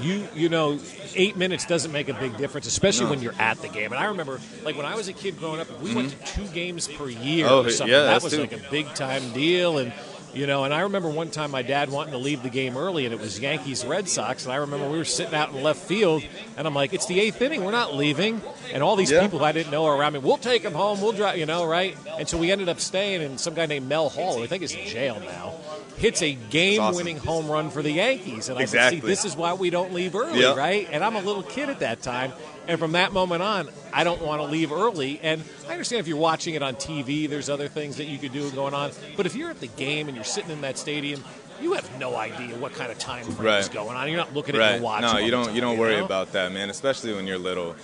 you 0.00 0.26
you 0.34 0.48
know 0.48 0.78
eight 1.14 1.36
minutes 1.36 1.66
doesn't 1.66 1.92
make 1.92 2.08
a 2.08 2.14
big 2.14 2.36
difference 2.36 2.66
especially 2.66 3.06
when 3.06 3.20
you're 3.20 3.34
at 3.38 3.60
the 3.62 3.68
game 3.68 3.92
and 3.92 4.00
i 4.00 4.04
remember 4.06 4.38
like 4.64 4.76
when 4.76 4.86
i 4.86 4.94
was 4.94 5.08
a 5.08 5.12
kid 5.12 5.38
growing 5.38 5.60
up 5.60 5.68
we 5.80 5.94
went 5.94 6.10
mm-hmm. 6.12 6.24
to 6.24 6.46
two 6.46 6.54
games 6.54 6.86
per 6.86 7.08
year 7.08 7.46
Oh, 7.48 7.64
or 7.64 7.70
something 7.70 7.92
yeah, 7.92 8.04
that 8.04 8.22
was 8.22 8.32
too. 8.32 8.40
like 8.40 8.52
a 8.52 8.70
big 8.70 8.86
time 8.94 9.32
deal 9.32 9.78
and 9.78 9.92
you 10.34 10.46
know 10.46 10.64
and 10.64 10.74
i 10.74 10.80
remember 10.80 11.08
one 11.08 11.30
time 11.30 11.50
my 11.50 11.62
dad 11.62 11.90
wanting 11.90 12.12
to 12.12 12.18
leave 12.18 12.42
the 12.42 12.50
game 12.50 12.76
early 12.76 13.04
and 13.06 13.14
it 13.14 13.20
was 13.20 13.40
yankees 13.40 13.84
red 13.84 14.08
sox 14.08 14.44
and 14.44 14.52
i 14.52 14.56
remember 14.56 14.88
we 14.88 14.98
were 14.98 15.04
sitting 15.04 15.34
out 15.34 15.50
in 15.50 15.62
left 15.62 15.80
field 15.80 16.22
and 16.56 16.66
i'm 16.66 16.74
like 16.74 16.92
it's 16.92 17.06
the 17.06 17.18
eighth 17.20 17.40
inning. 17.40 17.64
We're 17.64 17.70
not 17.72 17.94
leaving. 17.94 18.40
And 18.72 18.82
all 18.82 18.96
these 18.96 19.10
Yeah. 19.10 19.22
people 19.22 19.42
i 19.44 19.52
didn't 19.52 19.70
know 19.72 19.86
are 19.86 19.96
around 19.96 20.12
me 20.12 20.18
we'll 20.18 20.36
take 20.36 20.62
them 20.62 20.74
home. 20.74 21.00
We'll 21.00 21.12
drive 21.12 21.38
you 21.38 21.46
know 21.46 21.64
right? 21.66 21.96
And 22.18 22.28
so 22.28 22.36
we 22.36 22.50
ended 22.52 22.68
up 22.68 22.80
staying 22.80 23.22
and 23.22 23.40
some 23.40 23.54
guy 23.54 23.66
named 23.66 23.88
mel 23.88 24.08
hall 24.10 24.36
who 24.36 24.44
i 24.44 24.46
think 24.46 24.62
is 24.62 24.74
in 24.74 24.86
jail 24.86 25.18
now 25.20 25.54
hits 25.96 26.22
a 26.22 26.32
game-winning 26.50 27.16
home 27.16 27.48
run 27.50 27.70
for 27.70 27.82
the 27.82 27.90
yankees. 27.90 28.48
And 28.48 28.58
i 28.58 28.66
said 28.66 28.90
see 28.90 29.00
this 29.00 29.24
is 29.24 29.34
why 29.36 29.54
we 29.54 29.70
don't 29.70 29.92
leave 29.92 30.14
early 30.14 30.40
Yep. 30.40 30.56
right? 30.56 30.88
And 30.92 31.02
i'm 31.02 31.16
a 31.16 31.20
little 31.22 31.42
kid 31.42 31.68
at 31.70 31.80
that 31.80 32.02
time 32.02 32.32
and 32.68 32.78
from 32.78 32.92
that 32.92 33.12
moment 33.12 33.42
on 33.42 33.68
i 33.92 34.04
don't 34.04 34.22
want 34.22 34.40
to 34.40 34.46
leave 34.46 34.70
early 34.70 35.18
and 35.22 35.42
i 35.68 35.72
understand 35.72 35.98
if 36.00 36.06
you're 36.06 36.16
watching 36.18 36.54
it 36.54 36.62
on 36.62 36.74
tv 36.76 37.28
there's 37.28 37.48
other 37.50 37.66
things 37.68 37.96
that 37.96 38.04
you 38.06 38.18
could 38.18 38.32
do 38.32 38.48
going 38.52 38.74
on 38.74 38.90
but 39.16 39.26
if 39.26 39.34
you're 39.34 39.50
at 39.50 39.58
the 39.60 39.66
game 39.66 40.06
and 40.06 40.14
you're 40.16 40.24
sitting 40.24 40.50
in 40.50 40.60
that 40.60 40.78
stadium 40.78 41.22
you 41.60 41.72
have 41.72 41.98
no 41.98 42.14
idea 42.14 42.54
what 42.56 42.72
kind 42.74 42.92
of 42.92 42.98
time 42.98 43.24
frame 43.24 43.54
is 43.58 43.68
going 43.68 43.96
on 43.96 44.06
you're 44.06 44.16
not 44.16 44.32
looking 44.34 44.54
at 44.54 44.58
Right. 44.60 44.74
your 44.74 44.82
watch 44.82 45.02
No, 45.02 45.18
you 45.18 45.30
don't. 45.32 45.46
time, 45.46 45.54
You 45.56 45.60
don't 45.60 45.76
worry 45.78 45.96
know? 45.96 46.04
about 46.04 46.32
that, 46.32 46.52
man. 46.52 46.70
Especially 46.70 47.12
when 47.14 47.26
you're 47.26 47.36
little. 47.38 47.74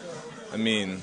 I 0.52 0.56
mean, 0.58 1.02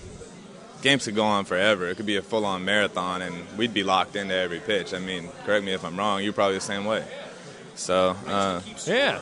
games 0.82 1.04
could 1.04 1.16
go 1.16 1.26
on 1.26 1.44
forever. 1.44 1.88
It 1.90 1.98
could 1.98 2.06
be 2.06 2.16
a 2.16 2.22
full-on 2.22 2.64
marathon, 2.64 3.22
and 3.22 3.36
we'd 3.58 3.74
be 3.74 3.84
locked 3.84 4.16
into 4.16 4.34
every 4.34 4.62
pitch. 4.62 4.94
I 4.94 5.00
mean, 5.00 5.28
correct 5.46 5.66
me 5.66 5.74
if 5.74 5.84
I'm 5.84 5.98
wrong. 5.98 6.24
You're 6.24 6.32
probably 6.32 6.56
the 6.56 6.62
same 6.62 6.86
way. 6.86 7.04
So, 7.76 8.16
uh, 8.26 8.62
yeah 8.86 9.20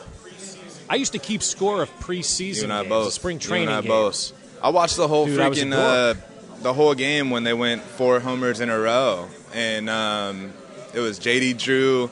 i 0.88 0.94
used 0.96 1.12
to 1.12 1.18
keep 1.18 1.42
score 1.42 1.82
of 1.82 1.90
preseason 2.00 2.56
you 2.58 2.62
and 2.64 2.72
I 2.72 2.80
games, 2.82 2.88
both. 2.88 3.12
spring 3.14 3.36
You 3.36 3.40
training 3.48 3.68
and 3.68 3.76
I 3.78 3.80
games. 3.80 3.88
both. 4.32 4.32
I 4.62 4.68
watched 4.68 4.96
the 4.96 5.08
whole 5.08 5.26
Dude, 5.26 5.40
I 5.40 5.48
was 5.48 5.58
a 5.58 5.64
freaking 5.64 5.72
uh, 5.72 6.14
the 6.60 6.74
whole 6.74 6.94
game 6.94 7.30
when 7.30 7.44
they 7.44 7.54
went 7.54 7.82
four 7.82 8.20
homers 8.20 8.60
in 8.60 8.68
a 8.68 8.78
row, 8.78 9.28
and 9.54 9.88
um, 9.88 10.52
it 10.92 11.00
was 11.00 11.18
J.D. 11.18 11.54
Drew, 11.54 12.10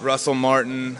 Russell 0.00 0.34
Martin, 0.34 0.98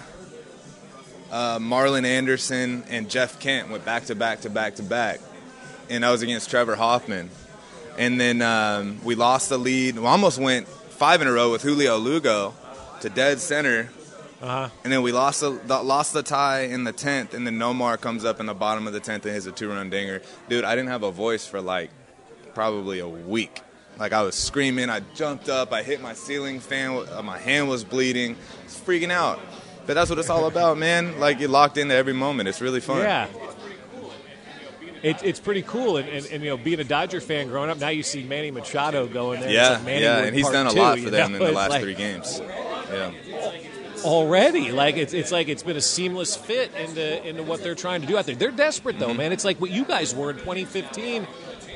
uh, 1.33 1.59
Marlon 1.59 2.05
Anderson, 2.05 2.85
and 2.89 3.11
Jeff 3.11 3.41
Kent 3.41 3.71
went 3.71 3.85
back 3.85 4.05
to 4.07 4.15
back 4.15 4.43
to 4.43 4.51
back 4.51 4.77
to 4.77 4.85
back, 4.85 5.21
and 5.89 6.05
I 6.05 6.13
was 6.13 6.23
against 6.23 6.49
Trevor 6.49 6.77
Hoffman, 6.77 7.31
and 7.99 8.21
then 8.21 8.41
um, 8.41 9.01
we 9.03 9.17
lost 9.17 9.49
the 9.49 9.59
lead. 9.59 9.99
We 9.99 10.07
almost 10.07 10.39
went 10.39 10.69
five 10.69 11.21
in 11.23 11.27
a 11.27 11.33
row 11.33 11.51
with 11.51 11.63
Julio 11.63 11.99
Lugo 11.99 12.55
to 13.01 13.11
dead 13.11 13.41
center. 13.41 13.91
Uh-huh. 14.41 14.71
And 14.85 14.93
then 14.93 15.03
we 15.03 15.13
lost 15.13 15.41
the, 15.41 15.51
the 15.51 15.83
lost 15.83 16.15
the 16.15 16.23
tie 16.23 16.63
in 16.63 16.85
the 16.85 16.93
tenth, 16.93 17.35
and 17.35 17.47
then 17.47 17.59
Nomar 17.59 18.01
comes 18.01 18.25
up 18.25 18.41
in 18.41 18.47
the 18.47 18.55
bottom 18.55 18.87
of 18.87 18.93
the 18.93 19.01
tenth 19.01 19.25
and 19.27 19.35
hits 19.35 19.47
a 19.47 19.53
two-run 19.53 19.91
dinger. 19.91 20.23
Dude, 20.49 20.65
I 20.65 20.75
didn't 20.75 20.89
have 20.89 21.03
a 21.03 21.11
voice 21.11 21.47
for 21.47 21.61
like 21.61 21.91
probably 22.55 23.01
a 23.01 23.09
week. 23.09 23.61
Like 23.99 24.15
I 24.15 24.23
was 24.23 24.35
screaming, 24.35 24.89
I 24.89 25.01
jumped 25.15 25.51
up, 25.51 25.73
I 25.75 25.83
hit 25.83 26.01
my 26.01 26.15
ceiling 26.15 26.59
fan, 26.61 27.07
uh, 27.13 27.23
my 27.23 27.39
hand 27.39 27.69
was 27.69 27.85
bleeding, 27.85 28.35
was 28.65 28.75
freaking 28.75 29.11
out. 29.11 29.39
But 29.87 29.95
that's 29.95 30.09
what 30.09 30.19
it's 30.19 30.31
all 30.31 30.47
about, 30.47 30.79
man. 30.87 31.21
Like 31.21 31.39
you're 31.39 31.51
locked 31.51 31.77
into 31.77 31.95
every 31.95 32.15
moment. 32.15 32.49
It's 32.49 32.63
really 32.63 32.81
fun. 32.81 33.01
Yeah. 33.01 33.27
It, 35.03 35.23
it's 35.23 35.41
pretty 35.41 35.63
cool, 35.63 35.97
and, 35.97 36.07
and, 36.09 36.27
and 36.27 36.43
you 36.43 36.51
know, 36.51 36.59
being 36.59 36.79
a 36.79 36.85
Dodger 36.85 37.23
fan 37.23 37.49
growing 37.49 37.71
up, 37.71 37.79
now 37.79 37.89
you 37.89 38.03
see 38.03 38.23
Manny 38.23 38.51
Machado 38.51 39.07
going 39.07 39.41
there. 39.41 39.51
Yeah, 39.51 39.81
like 39.83 40.01
yeah. 40.01 40.19
And 40.19 40.37
he's 40.37 40.49
done 40.51 40.67
a 40.67 40.73
lot 40.73 40.99
you 40.99 41.05
for 41.05 41.11
them 41.11 41.33
know? 41.33 41.39
in 41.39 41.45
the 41.45 41.53
last 41.53 41.71
like- 41.71 41.83
three 41.83 41.95
games. 41.95 42.41
Yeah. 42.91 43.11
Already. 44.05 44.73
Like 44.73 44.97
it's 44.97 45.13
it's 45.13 45.33
like 45.33 45.49
it's 45.49 45.63
been 45.63 45.77
a 45.77 45.81
seamless 45.81 46.37
fit 46.37 46.73
into 46.75 47.27
into 47.29 47.43
what 47.43 47.63
they're 47.63 47.75
trying 47.75 48.01
to 48.03 48.07
do 48.07 48.17
out 48.19 48.27
there. 48.27 48.35
They're 48.35 48.51
desperate 48.51 48.99
though, 48.99 49.15
man. 49.15 49.33
It's 49.33 49.45
like 49.45 49.61
what 49.61 49.71
you 49.71 49.85
guys 49.85 50.15
were 50.15 50.31
in 50.31 50.37
2015. 50.37 51.27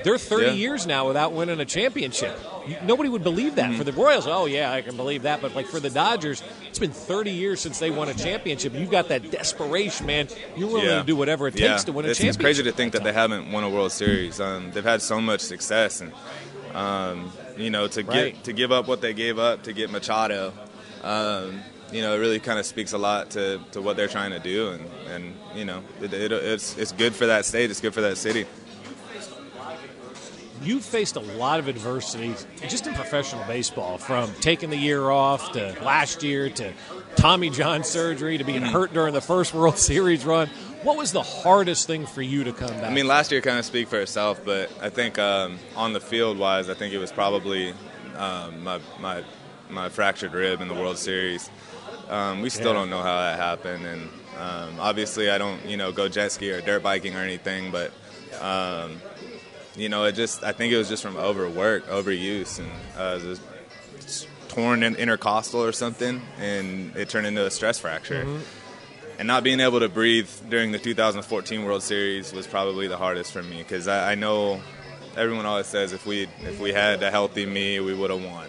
They're 0.02 0.18
30 0.18 0.46
Yeah. 0.46 0.52
years 0.52 0.86
now 0.86 1.06
without 1.06 1.32
winning 1.32 1.58
a 1.60 1.64
championship. 1.64 2.38
Nobody 2.82 3.08
would 3.08 3.24
believe 3.24 3.54
that. 3.54 3.74
For 3.74 3.84
the 3.84 3.92
Royals, 3.92 4.26
oh 4.26 4.44
yeah, 4.44 4.70
I 4.70 4.82
can 4.82 4.96
believe 4.96 5.22
that. 5.22 5.40
But 5.40 5.54
like 5.54 5.66
for 5.66 5.80
the 5.80 5.88
Dodgers, 5.88 6.42
it's 6.68 6.78
been 6.78 6.90
30 6.92 7.30
years 7.30 7.60
since 7.60 7.78
they 7.78 7.90
won 7.90 8.08
a 8.10 8.14
championship. 8.14 8.74
You've 8.74 8.90
got 8.90 9.08
that 9.08 9.30
desperation, 9.30 10.04
man. 10.06 10.28
You're 10.56 10.68
willing 10.68 10.86
to 10.88 11.04
do 11.04 11.16
whatever 11.16 11.46
it 11.48 11.52
takes 11.52 11.62
yeah. 11.62 11.76
to 11.78 11.92
win 11.92 12.04
a 12.04 12.08
it's, 12.08 12.18
championship. 12.18 12.40
It's 12.40 12.44
crazy 12.44 12.62
to 12.64 12.72
think 12.72 12.92
that 12.92 13.02
they 13.02 13.14
haven't 13.14 13.50
won 13.50 13.64
a 13.64 13.70
World 13.70 13.92
Series. 13.92 14.40
Um, 14.40 14.72
they've 14.72 14.84
had 14.84 15.00
so 15.00 15.22
much 15.22 15.40
success, 15.40 16.02
and 16.02 16.12
um, 16.74 17.32
you 17.56 17.70
know, 17.70 17.86
to 17.88 18.02
Right. 18.02 18.34
get 18.34 18.44
to 18.44 18.52
give 18.52 18.72
up 18.72 18.86
what 18.86 19.00
they 19.00 19.14
gave 19.14 19.38
up 19.38 19.62
to 19.62 19.72
get 19.72 19.90
Machado, 19.90 20.52
um, 21.02 21.62
you 21.93 22.03
know, 22.03 22.14
it 22.14 22.18
really 22.18 22.41
kind 22.41 22.59
of 22.59 22.66
speaks 22.66 22.93
a 22.93 22.99
lot 22.99 23.30
to, 23.30 23.61
to 23.72 23.80
what 23.80 23.97
they're 23.97 24.09
trying 24.09 24.30
to 24.30 24.39
do, 24.39 24.70
and, 24.70 24.91
and 25.09 25.35
you 25.55 25.64
know, 25.64 25.82
it, 26.01 26.12
it, 26.12 26.32
it's 26.32 26.76
it's 26.76 26.93
good 26.93 27.14
for 27.14 27.26
that 27.26 27.45
state. 27.45 27.70
It's 27.70 27.80
good 27.80 27.95
for 27.95 28.01
that 28.03 28.16
city. 28.16 28.47
You've 30.62 30.85
faced 30.85 31.16
a 31.16 31.20
lot 31.20 31.59
of 31.59 31.68
adversity 31.68 32.35
just 32.68 32.87
in 32.87 32.95
professional 32.95 33.45
baseball, 33.47 33.99
from 33.99 34.32
taking 34.41 34.70
the 34.70 34.76
year 34.78 35.11
off 35.11 35.53
to 35.53 35.76
last 35.82 36.22
year 36.22 36.49
to 36.49 36.72
Tommy 37.16 37.51
John 37.51 37.85
surgery 37.85 38.39
to 38.39 38.45
being 38.45 38.62
Mm-hmm. 38.62 38.72
hurt 38.72 38.95
during 38.95 39.12
the 39.12 39.20
first 39.20 39.53
World 39.53 39.76
Series 39.91 40.24
run. 40.24 40.49
What 40.82 40.97
was 40.97 41.12
the 41.12 41.22
hardest 41.22 41.87
thing 41.87 42.07
for 42.07 42.22
you 42.22 42.45
to 42.45 42.53
come 42.53 42.68
back? 42.68 42.85
I 42.85 42.95
mean, 42.95 43.07
last 43.07 43.30
year 43.30 43.41
kind 43.41 43.59
of 43.59 43.64
speak 43.64 43.89
for 43.89 44.01
itself, 44.01 44.41
but 44.45 44.70
I 44.80 44.89
think 44.91 45.18
um, 45.18 45.59
on 45.76 45.93
the 45.93 46.01
field 46.01 46.39
wise, 46.39 46.70
I 46.70 46.74
think 46.74 46.95
it 46.95 46.99
was 46.99 47.12
probably 47.12 47.74
um, 48.16 48.62
my, 48.62 48.80
my 49.01 49.22
my 49.70 49.89
fractured 49.89 50.32
rib 50.35 50.61
in 50.61 50.68
the 50.68 50.74
World 50.74 50.99
Series. 50.99 51.51
Um, 52.09 52.42
we 52.42 52.50
still 52.50 52.68
Yeah. 52.72 52.80
don't 52.80 52.90
know 52.90 53.02
how 53.02 53.18
that 53.20 53.38
happened, 53.38 53.86
and 53.86 54.09
um, 54.38 54.80
obviously 54.80 55.30
I 55.30 55.38
don't 55.38 55.64
you 55.66 55.76
know 55.76 55.92
go 55.92 56.09
jet 56.09 56.32
ski 56.32 56.50
or 56.50 56.61
dirt 56.61 56.82
biking 56.82 57.16
or 57.16 57.20
anything, 57.20 57.70
but 57.70 57.92
um, 58.40 59.00
you 59.76 59.88
know 59.88 60.05
it 60.05 60.12
just 60.12 60.42
I 60.44 60.52
think 60.52 60.72
it 60.72 60.76
was 60.78 60.88
just 60.88 61.02
from 61.02 61.16
overwork, 61.16 61.86
overuse, 61.88 62.59
and 62.59 62.70
uh, 62.96 63.24
was 63.26 63.40
just 64.02 64.28
torn 64.48 64.82
in 64.82 64.94
intercostal 64.96 65.62
or 65.64 65.72
something, 65.72 66.20
and 66.38 66.94
it 66.96 67.09
turned 67.09 67.26
into 67.26 67.44
a 67.44 67.50
stress 67.50 67.78
fracture 67.78 68.26
and 69.18 69.28
not 69.28 69.44
being 69.44 69.61
able 69.61 69.78
to 69.80 69.88
breathe 69.88 70.28
during 70.50 70.72
the 70.72 70.78
2014 70.78 71.64
World 71.64 71.82
Series 71.84 72.32
was 72.32 72.46
probably 72.48 72.88
the 72.88 72.96
hardest 72.96 73.32
for 73.32 73.42
me 73.44 73.59
because 73.59 73.86
I, 73.86 74.12
I 74.12 74.14
know 74.16 74.61
everyone 75.16 75.46
always 75.46 75.66
says 75.68 75.92
if 75.92 76.05
we 76.05 76.26
if 76.42 76.59
we 76.61 76.72
had 76.72 77.02
a 77.02 77.11
healthy 77.11 77.46
me, 77.46 77.78
we 77.80 77.94
would 77.94 78.11
have 78.11 78.22
won, 78.22 78.48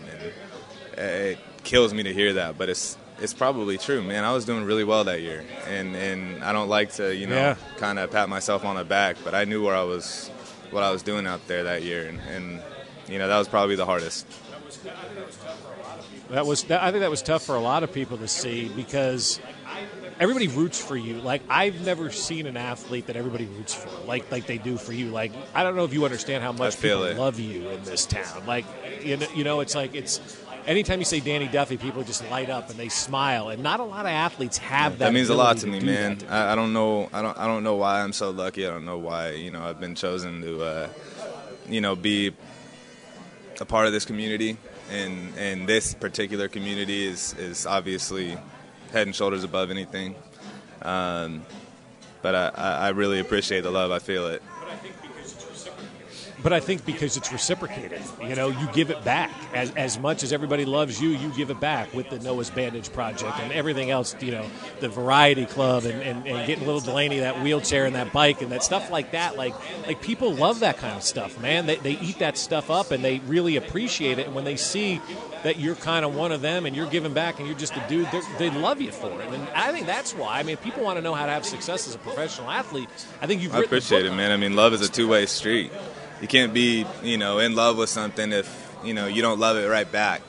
and 0.97 1.07
it 1.07 1.39
kills 1.63 1.93
me 1.93 2.03
to 2.03 2.13
hear 2.13 2.33
that, 2.33 2.57
but 2.57 2.69
it's 2.69 2.97
it's 3.19 3.33
probably 3.33 3.77
true, 3.77 4.01
man. 4.03 4.23
I 4.23 4.33
was 4.33 4.45
doing 4.45 4.63
really 4.65 4.83
well 4.83 5.03
that 5.05 5.21
year, 5.21 5.43
and 5.67 5.95
and 5.95 6.43
I 6.43 6.51
don't 6.53 6.69
like 6.69 6.91
to 6.93 7.15
you 7.15 7.27
know 7.27 7.35
Yeah. 7.35 7.55
kind 7.77 7.99
of 7.99 8.11
pat 8.11 8.29
myself 8.29 8.65
on 8.65 8.75
the 8.75 8.83
back, 8.85 9.17
but 9.23 9.33
I 9.35 9.45
knew 9.45 9.63
where 9.63 9.75
I 9.75 9.83
was, 9.83 10.29
what 10.71 10.83
I 10.83 10.91
was 10.91 11.01
doing 11.03 11.25
out 11.27 11.47
there 11.47 11.63
that 11.65 11.83
year, 11.83 12.07
and, 12.07 12.19
and 12.29 12.61
you 13.07 13.17
know 13.19 13.27
that 13.27 13.37
was 13.37 13.47
probably 13.47 13.75
the 13.75 13.85
hardest. 13.85 14.25
That 16.29 16.45
was 16.45 16.69
I 16.71 16.91
think 16.91 17.01
that 17.01 17.09
was 17.11 17.21
tough 17.21 17.43
for 17.43 17.55
a 17.55 17.59
lot 17.61 17.83
of 17.83 17.93
people 17.93 18.17
to 18.17 18.27
see 18.27 18.67
because 18.69 19.39
everybody 20.19 20.47
roots 20.47 20.83
for 20.83 20.97
you. 20.97 21.21
Like 21.21 21.43
I've 21.49 21.85
never 21.85 22.09
seen 22.11 22.47
an 22.47 22.57
athlete 22.57 23.07
that 23.07 23.15
everybody 23.15 23.45
roots 23.45 23.73
for, 23.75 23.89
like 24.07 24.31
like 24.31 24.47
they 24.47 24.57
do 24.57 24.77
for 24.77 24.91
you. 24.91 25.09
Like 25.11 25.31
I 25.53 25.61
don't 25.63 25.75
know 25.75 25.83
if 25.85 25.93
you 25.93 26.03
understand 26.03 26.43
how 26.43 26.51
much 26.51 26.81
people 26.81 27.03
it. 27.03 27.17
love 27.17 27.39
you 27.39 27.69
in 27.69 27.83
this 27.83 28.05
town. 28.07 28.45
Like 28.47 28.65
you 29.03 29.17
know, 29.17 29.27
you 29.35 29.43
know, 29.43 29.59
it's 29.59 29.75
like 29.75 29.93
it's 29.93 30.19
anytime 30.67 30.99
you 30.99 31.05
say 31.05 31.19
Danny 31.19 31.47
Duffy, 31.47 31.77
people 31.77 32.03
just 32.03 32.29
light 32.29 32.49
up 32.49 32.69
and 32.69 32.77
they 32.77 32.89
smile, 32.89 33.49
and 33.49 33.61
not 33.63 33.79
a 33.79 33.83
lot 33.83 34.01
of 34.05 34.11
athletes 34.11 34.57
have 34.59 34.93
that. 34.99 35.05
that 35.05 35.13
means 35.13 35.29
a 35.29 35.35
lot 35.35 35.57
to 35.57 35.67
me, 35.67 35.79
man. 35.79 36.17
that. 36.19 36.31
I, 36.31 36.53
I 36.53 36.55
don't 36.55 36.73
know. 36.73 37.09
I 37.13 37.21
don't. 37.21 37.37
I 37.37 37.47
don't 37.47 37.63
know 37.63 37.75
why 37.75 38.01
I'm 38.01 38.13
so 38.13 38.31
lucky. 38.31 38.65
I 38.65 38.69
don't 38.69 38.85
know 38.85 38.97
why 38.97 39.31
you 39.31 39.51
know 39.51 39.63
I've 39.63 39.79
been 39.79 39.95
chosen 39.95 40.41
to, 40.41 40.63
uh, 40.63 40.89
you 41.69 41.81
know, 41.81 41.95
be 41.95 42.33
a 43.59 43.65
part 43.65 43.87
of 43.87 43.93
this 43.93 44.05
community, 44.05 44.57
and 44.91 45.33
and 45.37 45.67
this 45.67 45.93
particular 45.93 46.47
community 46.47 47.05
is 47.05 47.33
is 47.33 47.65
obviously 47.65 48.37
head 48.91 49.07
and 49.07 49.15
shoulders 49.15 49.43
above 49.43 49.71
anything. 49.71 50.15
Um, 50.81 51.45
but 52.21 52.35
I 52.35 52.49
I 52.55 52.89
really 52.89 53.19
appreciate 53.19 53.61
the 53.61 53.71
love. 53.71 53.91
I 53.91 53.99
feel 53.99 54.27
it. 54.27 54.41
But 56.45 56.53
I 56.53 56.59
think 56.59 56.85
because 56.85 57.17
it's 57.17 57.31
reciprocated, 57.31 58.03
you 58.21 58.35
know, 58.35 58.49
you 58.49 58.67
give 58.71 58.91
it 58.91 59.03
back 59.03 59.31
as, 59.55 59.71
as 59.71 59.97
much 59.97 60.21
as 60.21 60.31
everybody 60.31 60.63
loves 60.63 61.01
you. 61.01 61.09
You 61.09 61.29
give 61.29 61.49
it 61.49 61.59
back 61.59 61.91
with 61.91 62.11
the 62.11 62.19
Noah's 62.19 62.51
Bandage 62.51 62.93
Project 62.93 63.39
and 63.39 63.51
everything 63.51 63.89
else. 63.89 64.15
You 64.21 64.33
know, 64.33 64.45
the 64.79 64.87
Variety 64.87 65.47
Club 65.47 65.85
and, 65.85 66.03
and, 66.03 66.27
and 66.27 66.45
getting 66.45 66.63
little 66.67 66.81
Delaney 66.81 67.21
that 67.21 67.41
wheelchair 67.41 67.87
and 67.87 67.95
that 67.95 68.13
bike 68.13 68.43
and 68.43 68.51
that 68.51 68.61
stuff 68.61 68.91
like 68.91 69.13
that. 69.13 69.37
Like 69.37 69.55
like 69.87 70.03
people 70.03 70.35
love 70.35 70.59
that 70.59 70.77
kind 70.77 70.95
of 70.95 71.01
stuff, 71.01 71.41
man. 71.41 71.65
They, 71.65 71.77
they 71.77 71.93
eat 71.93 72.19
that 72.19 72.37
stuff 72.37 72.69
up 72.69 72.91
and 72.91 73.03
they 73.03 73.17
really 73.21 73.55
appreciate 73.55 74.19
it. 74.19 74.27
And 74.27 74.35
when 74.35 74.45
they 74.45 74.55
see 74.55 75.01
that 75.41 75.57
you're 75.57 75.73
kind 75.73 76.05
of 76.05 76.13
one 76.13 76.31
of 76.31 76.41
them 76.41 76.67
and 76.67 76.75
you're 76.75 76.91
giving 76.91 77.15
back 77.15 77.39
and 77.39 77.47
you're 77.47 77.57
just 77.57 77.75
a 77.75 77.83
dude, 77.89 78.07
they 78.37 78.51
love 78.51 78.79
you 78.79 78.91
for 78.91 79.19
it. 79.19 79.33
And 79.33 79.49
I 79.55 79.71
think 79.71 79.87
that's 79.87 80.13
why. 80.13 80.41
I 80.41 80.43
mean, 80.43 80.57
people 80.57 80.83
want 80.83 80.97
to 80.97 81.01
know 81.01 81.15
how 81.15 81.25
to 81.25 81.31
have 81.31 81.43
success 81.43 81.87
as 81.87 81.95
a 81.95 81.97
professional 81.97 82.51
athlete. 82.51 82.89
I 83.19 83.25
think 83.25 83.41
you've 83.41 83.55
I 83.55 83.61
appreciate 83.61 84.05
it, 84.05 84.13
man. 84.13 84.29
I 84.29 84.37
mean, 84.37 84.55
love 84.55 84.73
is 84.73 84.81
a 84.81 84.91
two-way 84.91 85.25
street. 85.25 85.71
You 86.21 86.27
can't 86.27 86.53
be, 86.53 86.85
you 87.03 87.17
know, 87.17 87.39
in 87.39 87.55
love 87.55 87.77
with 87.77 87.89
something 87.89 88.31
if 88.31 88.75
you 88.83 88.93
know 88.93 89.07
you 89.07 89.21
don't 89.21 89.39
love 89.39 89.57
it 89.57 89.67
right 89.67 89.89
back. 89.91 90.21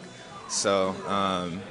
So 0.49 0.95
um, 1.07 1.63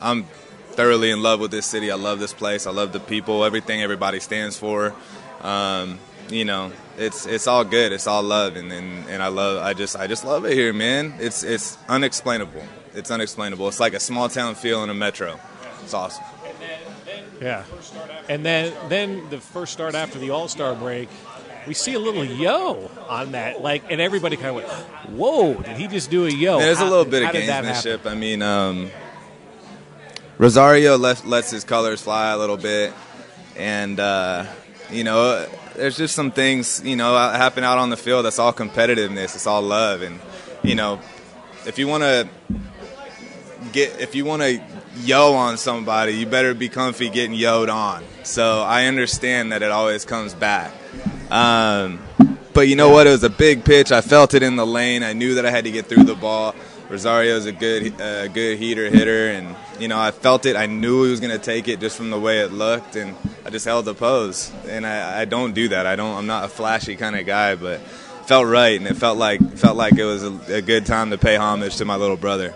I'm 0.00 0.24
thoroughly 0.70 1.10
in 1.10 1.22
love 1.22 1.40
with 1.40 1.50
this 1.50 1.66
city. 1.66 1.90
I 1.90 1.96
love 1.96 2.18
this 2.18 2.32
place. 2.32 2.66
I 2.66 2.70
love 2.70 2.92
the 2.92 3.00
people. 3.00 3.44
Everything 3.44 3.82
everybody 3.82 4.20
stands 4.20 4.58
for. 4.58 4.94
Um, 5.42 5.98
you 6.30 6.44
know, 6.44 6.72
it's 6.98 7.26
it's 7.26 7.46
all 7.46 7.64
good. 7.64 7.92
It's 7.92 8.06
all 8.06 8.22
love, 8.22 8.56
and, 8.56 8.72
and 8.72 9.08
and 9.08 9.22
I 9.22 9.28
love. 9.28 9.62
I 9.62 9.74
just 9.74 9.96
I 9.96 10.06
just 10.06 10.24
love 10.24 10.44
it 10.44 10.54
here, 10.54 10.72
man. 10.72 11.14
It's 11.18 11.42
it's 11.42 11.78
unexplainable. 11.88 12.62
It's 12.94 13.10
unexplainable. 13.10 13.68
It's 13.68 13.80
like 13.80 13.94
a 13.94 14.00
small 14.00 14.28
town 14.28 14.54
feel 14.54 14.82
in 14.82 14.90
a 14.90 14.94
metro. 14.94 15.38
It's 15.82 15.94
awesome. 15.94 16.24
Yeah, 17.40 17.64
and 18.28 18.44
then 18.44 18.72
then 18.88 19.28
the 19.30 19.38
first 19.38 19.72
start 19.72 19.94
after 19.94 20.18
the 20.18 20.30
All 20.30 20.48
Star 20.48 20.74
break, 20.74 21.08
we 21.66 21.74
see 21.74 21.94
a 21.94 21.98
little 21.98 22.24
yo 22.24 22.90
on 23.08 23.32
that, 23.32 23.62
like, 23.62 23.90
and 23.90 24.00
everybody 24.00 24.36
kind 24.36 24.48
of 24.48 24.54
went, 24.56 24.68
"Whoa! 25.16 25.54
Did 25.54 25.76
he 25.76 25.88
just 25.88 26.10
do 26.10 26.26
a 26.26 26.30
yo?" 26.30 26.58
There's 26.58 26.80
a 26.80 26.84
little 26.84 27.04
bit 27.04 27.22
of 27.22 27.30
gamesmanship. 27.30 28.06
I 28.06 28.14
mean, 28.14 28.42
um, 28.42 28.90
Rosario 30.38 30.96
left, 30.96 31.24
lets 31.26 31.50
his 31.50 31.64
colors 31.64 32.00
fly 32.00 32.30
a 32.30 32.38
little 32.38 32.56
bit, 32.56 32.92
and 33.56 33.98
uh, 33.98 34.46
you 34.90 35.04
know, 35.04 35.46
there's 35.74 35.96
just 35.96 36.14
some 36.14 36.30
things 36.30 36.82
you 36.84 36.96
know 36.96 37.16
happen 37.16 37.64
out 37.64 37.78
on 37.78 37.90
the 37.90 37.96
field. 37.96 38.24
That's 38.24 38.38
all 38.38 38.52
competitiveness. 38.52 39.34
It's 39.34 39.46
all 39.46 39.62
love, 39.62 40.02
and 40.02 40.20
you 40.62 40.74
know, 40.74 41.00
if 41.66 41.78
you 41.78 41.88
want 41.88 42.02
to 42.02 42.28
get, 43.72 44.00
if 44.00 44.14
you 44.14 44.24
want 44.24 44.42
to 44.42 44.62
yo 45.00 45.34
on 45.34 45.56
somebody, 45.56 46.12
you 46.12 46.26
better 46.26 46.54
be 46.54 46.68
comfy 46.68 47.08
getting 47.10 47.36
yoed 47.36 47.72
on. 47.72 48.04
So 48.22 48.62
I 48.62 48.86
understand 48.86 49.52
that 49.52 49.62
it 49.62 49.70
always 49.70 50.04
comes 50.04 50.34
back. 50.34 50.72
Um, 51.30 52.00
but 52.52 52.68
you 52.68 52.76
know 52.76 52.90
what? 52.90 53.06
It 53.06 53.10
was 53.10 53.24
a 53.24 53.30
big 53.30 53.64
pitch. 53.64 53.92
I 53.92 54.00
felt 54.00 54.34
it 54.34 54.42
in 54.42 54.56
the 54.56 54.66
lane. 54.66 55.02
I 55.02 55.12
knew 55.12 55.34
that 55.34 55.46
I 55.46 55.50
had 55.50 55.64
to 55.64 55.70
get 55.70 55.86
through 55.86 56.04
the 56.04 56.14
ball. 56.14 56.54
Rosario's 56.88 57.46
a 57.46 57.52
good, 57.52 58.00
uh, 58.00 58.28
good 58.28 58.58
heater 58.58 58.88
hitter, 58.88 59.28
and 59.30 59.56
you 59.80 59.88
know 59.88 59.98
I 59.98 60.12
felt 60.12 60.46
it. 60.46 60.54
I 60.54 60.66
knew 60.66 61.04
he 61.04 61.10
was 61.10 61.20
going 61.20 61.32
to 61.32 61.44
take 61.44 61.66
it 61.66 61.80
just 61.80 61.96
from 61.96 62.10
the 62.10 62.18
way 62.18 62.40
it 62.40 62.52
looked, 62.52 62.94
and 62.94 63.16
I 63.44 63.50
just 63.50 63.64
held 63.64 63.86
the 63.86 63.94
pose. 63.94 64.52
And 64.68 64.86
I, 64.86 65.22
I 65.22 65.24
don't 65.24 65.52
do 65.52 65.68
that. 65.68 65.84
I 65.84 65.96
don't. 65.96 66.16
I'm 66.16 66.26
not 66.26 66.44
a 66.44 66.48
flashy 66.48 66.94
kind 66.94 67.16
of 67.16 67.26
guy, 67.26 67.56
but 67.56 67.80
felt 68.26 68.46
right, 68.46 68.78
and 68.78 68.86
it 68.86 68.94
felt 68.94 69.18
like 69.18 69.40
felt 69.56 69.76
like 69.76 69.98
it 69.98 70.04
was 70.04 70.22
a, 70.22 70.38
a 70.54 70.62
good 70.62 70.86
time 70.86 71.10
to 71.10 71.18
pay 71.18 71.36
homage 71.36 71.76
to 71.76 71.84
my 71.84 71.96
little 71.96 72.16
brother. 72.16 72.54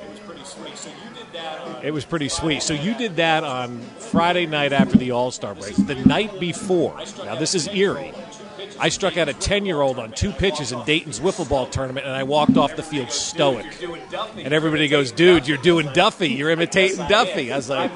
It 1.82 1.92
was 1.92 2.04
pretty 2.04 2.28
sweet. 2.28 2.62
So 2.62 2.74
you 2.74 2.94
did 2.94 3.16
that 3.16 3.42
on 3.42 3.80
Friday 3.98 4.46
night 4.46 4.72
after 4.72 4.98
the 4.98 5.12
All 5.12 5.30
Star 5.30 5.54
break. 5.54 5.74
The 5.74 5.94
night 5.94 6.38
before, 6.38 6.96
now 7.24 7.36
this 7.36 7.54
is 7.54 7.68
eerie. 7.68 8.12
I 8.81 8.89
struck 8.89 9.16
out 9.16 9.28
a 9.28 9.35
10 9.35 9.66
year 9.66 9.81
old 9.81 9.99
on 9.99 10.12
two 10.12 10.33
pitches 10.33 10.72
in 10.72 10.83
Dayton's 10.85 11.20
wiffle 11.20 11.49
ball 11.49 11.66
tournament, 11.66 12.07
and 12.07 12.14
I 12.14 12.22
walked 12.22 12.57
off 12.57 12.74
the 12.76 12.83
field 12.83 13.11
stoic. 13.11 13.66
And 14.37 14.53
everybody 14.55 14.89
goes, 14.89 15.12
Dude, 15.12 15.47
you're 15.47 15.59
doing 15.59 15.89
Duffy. 15.93 16.28
You're 16.31 16.51
imitating 16.51 17.07
Duffy. 17.09 17.53
I 17.53 17.57
was 17.57 17.68
like, 17.68 17.91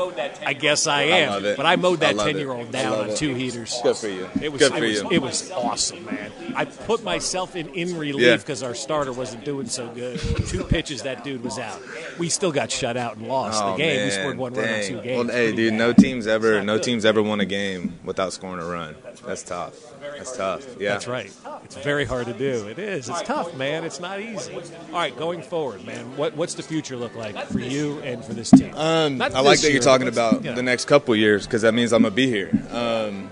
I 0.46 0.52
guess 0.52 0.86
I 0.86 1.02
am. 1.04 1.42
but 1.56 1.66
I 1.66 1.76
mowed 1.76 2.00
that 2.00 2.16
10 2.18 2.36
year 2.36 2.52
old 2.52 2.70
down 2.70 3.10
on 3.10 3.16
two 3.16 3.34
heaters. 3.34 3.74
Good 3.82 3.96
for 3.96 4.08
you. 4.08 4.28
It 4.40 4.52
was, 4.52 4.60
Good 4.60 4.72
for 4.72 4.84
you. 4.84 5.08
It 5.10 5.22
was 5.22 5.50
awesome, 5.50 6.04
man. 6.04 6.30
I 6.54 6.64
put 6.66 7.02
myself 7.02 7.56
in 7.56 7.68
in 7.68 7.98
relief 7.98 8.40
because 8.40 8.62
our 8.62 8.74
starter 8.74 9.12
wasn't 9.12 9.44
doing 9.44 9.66
so 9.66 9.88
good. 9.88 10.20
Two 10.48 10.64
pitches, 10.64 11.02
that 11.02 11.24
dude 11.24 11.42
was 11.42 11.58
out. 11.58 11.80
We 12.18 12.28
still 12.28 12.52
got 12.52 12.70
shut 12.70 12.96
out 12.96 13.16
and 13.16 13.26
lost 13.26 13.62
Oh, 13.62 13.72
the 13.72 13.78
game. 13.78 14.04
We 14.04 14.10
scored 14.10 14.36
one 14.38 14.54
run 14.54 14.68
in 14.68 14.86
two 14.86 15.00
games. 15.00 15.26
Well, 15.28 15.36
hey, 15.36 15.52
dude, 15.54 15.74
no 15.74 15.92
teams 15.92 16.26
ever, 16.26 16.62
no 16.62 16.76
good. 16.76 16.82
teams 16.84 17.04
ever 17.04 17.22
won 17.22 17.40
a 17.40 17.44
game 17.46 17.98
without 18.04 18.32
scoring 18.32 18.60
a 18.60 18.66
run. 18.66 18.94
That's 19.26 19.42
tough. 19.42 19.74
That's 20.00 20.36
tough. 20.36 20.73
Yeah. 20.78 20.90
That's 20.90 21.06
right. 21.06 21.32
It's 21.64 21.76
very 21.76 22.04
hard 22.04 22.26
to 22.26 22.32
do. 22.32 22.66
It 22.68 22.78
is. 22.78 23.08
It's 23.08 23.22
tough, 23.22 23.54
man. 23.56 23.84
It's 23.84 24.00
not 24.00 24.20
easy. 24.20 24.54
All 24.54 24.60
right, 24.92 25.16
going 25.16 25.40
forward, 25.42 25.84
man. 25.86 26.16
What 26.16 26.36
what's 26.36 26.54
the 26.54 26.62
future 26.62 26.96
look 26.96 27.14
like 27.14 27.36
for 27.46 27.60
you 27.60 27.98
and 28.00 28.24
for 28.24 28.34
this 28.34 28.50
team? 28.50 28.74
Um, 28.74 29.18
Not 29.18 29.34
I 29.34 29.40
like 29.40 29.52
this 29.54 29.62
that 29.62 29.66
year, 29.68 29.74
you're 29.74 29.82
talking 29.82 30.08
about 30.08 30.42
you 30.44 30.50
know. 30.50 30.56
the 30.56 30.62
next 30.62 30.86
couple 30.86 31.14
years 31.16 31.46
because 31.46 31.62
that 31.62 31.74
means 31.74 31.92
I'm 31.92 32.02
gonna 32.02 32.14
be 32.14 32.26
here. 32.28 32.50
Um, 32.70 33.30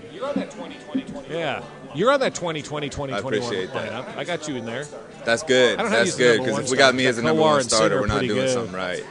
Yeah, 1.29 1.63
you're 1.95 2.11
on 2.11 2.19
that 2.21 2.35
2020 2.35 2.89
2021 2.89 3.19
appreciate 3.23 3.73
that. 3.73 3.91
lineup. 3.91 4.17
I 4.17 4.23
got 4.23 4.47
you 4.47 4.55
in 4.55 4.65
there. 4.65 4.85
that's 5.25 5.43
good. 5.43 5.79
I 5.79 5.83
don't 5.83 5.91
have 5.91 5.99
you 6.05 6.11
That's 6.11 6.17
good 6.17 6.39
because 6.43 6.59
if 6.65 6.71
we 6.71 6.77
got 6.77 6.95
me 6.95 7.05
as 7.07 7.15
the 7.17 7.21
got 7.21 7.27
number 7.29 7.41
one 7.41 7.63
starter, 7.63 7.99
we're 8.01 8.07
not 8.07 8.21
doing 8.21 8.35
good. 8.35 8.49
something 8.49 8.73
right. 8.75 9.03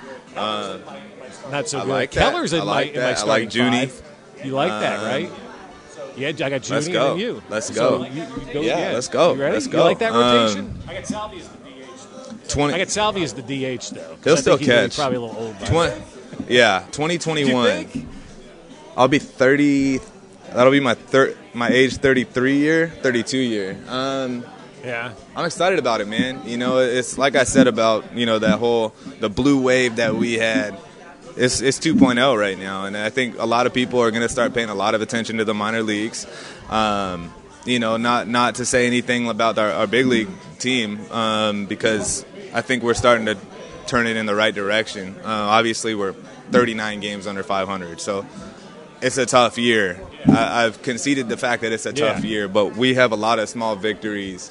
Not 1.50 1.68
so 1.68 1.78
I 1.78 1.82
good. 1.84 1.90
like 1.90 2.10
that. 2.12 2.32
Keller's 2.32 2.52
in 2.52 2.60
I 2.62 2.64
my 2.64 2.70
like 2.72 2.88
in 2.94 3.00
my 3.00 3.06
that. 3.12 3.18
I 3.18 3.24
like 3.24 3.54
Junie. 3.54 3.86
five. 3.86 4.02
You 4.44 4.52
like 4.52 4.70
that, 4.70 4.98
Um, 5.00 5.06
right? 5.06 5.30
Yeah, 6.16 6.28
I 6.28 6.32
got 6.32 6.50
Junie 6.68 6.70
let's 6.70 6.88
go. 6.88 7.08
then 7.10 7.18
you. 7.18 7.42
Let's 7.48 7.66
So 7.68 7.74
go. 7.74 8.04
you- 8.04 8.22
you 8.22 8.52
go 8.52 8.60
Yeah, 8.60 8.72
again. 8.78 8.92
let's 8.94 9.08
go. 9.08 9.34
You 9.34 9.40
ready? 9.40 9.54
Let's 9.54 9.66
go. 9.66 9.78
You 9.78 9.84
like 9.84 9.98
that 10.00 10.12
Um, 10.12 10.20
rotation? 10.42 10.78
I 10.88 10.94
got 10.94 11.06
Salvy 11.06 11.38
as 11.38 11.48
the 11.48 11.56
DH. 11.58 12.48
Twenty. 12.48 12.74
I 12.74 12.78
got 12.78 12.90
Salvy 12.90 13.22
as 13.22 13.32
the 13.32 13.42
DH 13.42 13.90
though. 13.94 14.16
He'll 14.24 14.32
I 14.34 14.40
still 14.40 14.58
catch. 14.58 14.96
Probably 14.96 15.16
a 15.16 15.20
little 15.20 15.36
old. 15.36 15.56
Twenty. 15.66 16.02
Yeah, 16.48 16.84
2021. 16.92 18.06
I'll 18.96 19.08
be 19.08 19.18
30. 19.18 20.00
That'll 20.52 20.72
be 20.72 20.80
my 20.80 20.94
thir- 20.94 21.34
my 21.54 21.68
age 21.68 21.96
33 21.96 22.58
year, 22.58 22.92
32 23.02 23.38
year. 23.38 23.76
Um, 23.88 24.44
Yeah. 24.84 25.10
I'm 25.36 25.44
excited 25.46 25.78
about 25.78 26.00
it, 26.00 26.08
man. 26.08 26.40
You 26.44 26.56
know, 26.58 26.78
it's 26.78 27.16
like 27.16 27.36
I 27.36 27.44
said 27.44 27.68
about 27.68 28.04
you 28.16 28.26
know 28.26 28.38
that 28.40 28.58
whole 28.58 28.92
the 29.20 29.30
blue 29.30 29.58
wave 29.60 29.96
that 29.96 30.16
we 30.16 30.34
had. 30.34 30.76
It's 31.36 31.60
it's 31.60 31.78
2.0 31.78 32.38
right 32.38 32.58
now, 32.58 32.84
and 32.84 32.96
I 32.96 33.08
think 33.10 33.38
a 33.38 33.46
lot 33.46 33.66
of 33.66 33.72
people 33.72 34.00
are 34.00 34.10
going 34.10 34.22
to 34.22 34.28
start 34.28 34.52
paying 34.52 34.68
a 34.68 34.74
lot 34.74 34.94
of 34.94 35.00
attention 35.00 35.38
to 35.38 35.44
the 35.44 35.54
minor 35.54 35.82
leagues. 35.82 36.26
Um, 36.68 37.32
you 37.64 37.78
know, 37.78 37.96
not 37.96 38.28
not 38.28 38.56
to 38.56 38.66
say 38.66 38.86
anything 38.86 39.28
about 39.28 39.56
our, 39.58 39.70
our 39.70 39.86
big 39.86 40.06
league 40.06 40.28
team 40.58 41.00
um, 41.10 41.66
because 41.66 42.24
I 42.52 42.60
think 42.60 42.82
we're 42.82 42.94
starting 42.94 43.26
to 43.26 43.38
turn 43.86 44.06
it 44.06 44.16
in 44.16 44.26
the 44.26 44.34
right 44.34 44.54
direction. 44.54 45.16
Uh, 45.24 45.28
obviously, 45.28 45.94
we're 45.94 46.12
39 46.50 47.00
games 47.00 47.26
under 47.26 47.42
500, 47.42 48.00
so 48.00 48.26
it's 49.00 49.16
a 49.16 49.26
tough 49.26 49.56
year. 49.58 50.00
I, 50.28 50.64
I've 50.66 50.82
conceded 50.82 51.28
the 51.28 51.36
fact 51.36 51.62
that 51.62 51.72
it's 51.72 51.86
a 51.86 51.92
tough 51.92 52.22
Yeah. 52.24 52.30
year, 52.30 52.48
but 52.48 52.76
we 52.76 52.94
have 52.94 53.12
a 53.12 53.16
lot 53.16 53.38
of 53.38 53.48
small 53.48 53.74
victories 53.74 54.50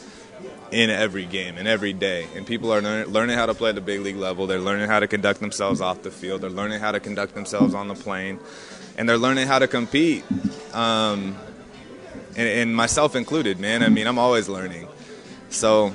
in 0.72 0.89
every 0.89 1.26
game 1.26 1.57
and 1.57 1.67
every 1.67 1.93
day. 1.93 2.28
And 2.36 2.45
people 2.45 2.72
are 2.72 2.82
learn, 2.82 3.07
learning 3.07 3.38
how 3.38 3.45
to 3.45 3.53
play 3.53 3.69
at 3.69 3.76
the 3.76 3.82
big 3.82 4.01
league 4.01 4.15
level. 4.15 4.47
They're 4.47 4.59
learning 4.59 4.88
how 4.88 4.99
to 4.99 5.07
conduct 5.07 5.39
themselves 5.39 5.82
off 5.82 6.01
the 6.01 6.11
field. 6.11 6.41
They're 6.41 6.49
learning 6.49 6.80
how 6.80 6.91
to 6.91 6.99
conduct 6.99 7.36
themselves 7.36 7.74
on 7.74 7.88
the 7.88 7.95
plane. 7.95 8.39
And 8.97 9.07
they're 9.07 9.17
learning 9.17 9.47
how 9.47 9.59
to 9.59 9.67
compete. 9.67 10.24
Um, 10.74 11.38
and, 12.36 12.47
and 12.47 12.76
myself 12.76 13.15
included, 13.15 13.59
man. 13.59 13.84
I 13.84 13.89
mean, 13.89 14.07
I'm 14.07 14.19
always 14.19 14.47
learning. 14.47 14.88
So 15.49 15.93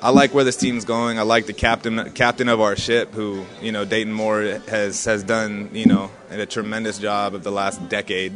I 0.00 0.10
like 0.10 0.32
where 0.32 0.44
this 0.44 0.56
team's 0.56 0.84
going. 0.84 1.18
I 1.18 1.22
like 1.22 1.46
the 1.46 1.52
captain 1.52 2.12
captain 2.12 2.48
of 2.48 2.60
our 2.60 2.76
ship, 2.76 3.12
who 3.12 3.44
you 3.60 3.72
know 3.72 3.84
Dayton 3.84 4.12
Moore 4.12 4.42
has 4.68 5.04
has 5.04 5.24
done 5.24 5.70
you 5.72 5.86
know 5.86 6.10
a 6.30 6.46
tremendous 6.46 6.98
job 6.98 7.34
of 7.34 7.42
the 7.42 7.50
last 7.50 7.88
decade 7.88 8.32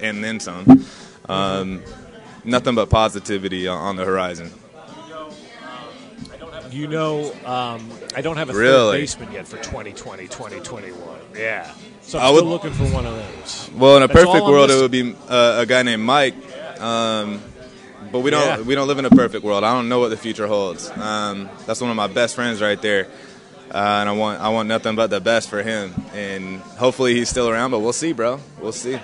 and 0.00 0.22
then 0.22 0.40
some. 0.40 0.84
Um, 1.28 1.82
nothing 2.44 2.74
but 2.74 2.90
positivity 2.90 3.68
on 3.68 3.96
the 3.96 4.04
horizon. 4.04 4.50
You 6.70 6.86
know, 6.86 7.32
um, 7.44 7.88
I 8.14 8.20
don't 8.20 8.36
have 8.36 8.48
a 8.48 8.52
third 8.52 8.58
Really? 8.60 8.98
baseman 9.00 9.32
yet 9.32 9.46
for 9.48 9.56
2020, 9.56 10.24
2021. 10.28 10.94
Yeah. 11.36 11.72
So 12.02 12.18
I'm 12.18 12.26
I 12.32 12.36
still 12.36 12.44
looking 12.48 12.72
for 12.72 12.84
one 12.84 13.06
of 13.06 13.14
those. 13.14 13.70
Well, 13.76 13.96
in 13.96 14.02
a 14.02 14.08
That's 14.08 14.24
perfect 14.24 14.44
world, 14.44 14.70
it 14.70 14.80
would 14.80 14.90
be 14.90 15.14
uh, 15.28 15.58
a 15.60 15.66
guy 15.66 15.82
named 15.82 16.02
Mike. 16.02 16.34
Um, 16.80 17.40
but 18.12 18.20
we 18.20 18.30
don't 18.30 18.44
Yeah. 18.46 18.60
we 18.62 18.74
don't 18.74 18.88
live 18.88 18.98
in 18.98 19.04
a 19.04 19.10
perfect 19.10 19.44
world. 19.44 19.64
I 19.64 19.72
don't 19.74 19.88
know 19.88 19.98
what 20.00 20.08
the 20.10 20.16
future 20.16 20.46
holds. 20.46 20.90
Um, 20.90 21.48
that's 21.66 21.80
one 21.80 21.90
of 21.90 21.96
my 21.96 22.06
best 22.08 22.34
friends 22.34 22.60
right 22.62 22.80
there, 22.80 23.06
uh, 23.70 23.76
and 24.00 24.08
I 24.08 24.12
want 24.12 24.40
I 24.40 24.48
want 24.48 24.68
nothing 24.68 24.96
but 24.96 25.10
the 25.10 25.20
best 25.20 25.48
for 25.50 25.62
him. 25.62 25.94
And 26.14 26.60
hopefully 26.78 27.14
he's 27.14 27.28
still 27.28 27.48
around. 27.48 27.70
But 27.72 27.80
we'll 27.80 27.92
see, 27.92 28.12
bro. 28.12 28.40
We'll 28.60 28.72
see. 28.72 28.98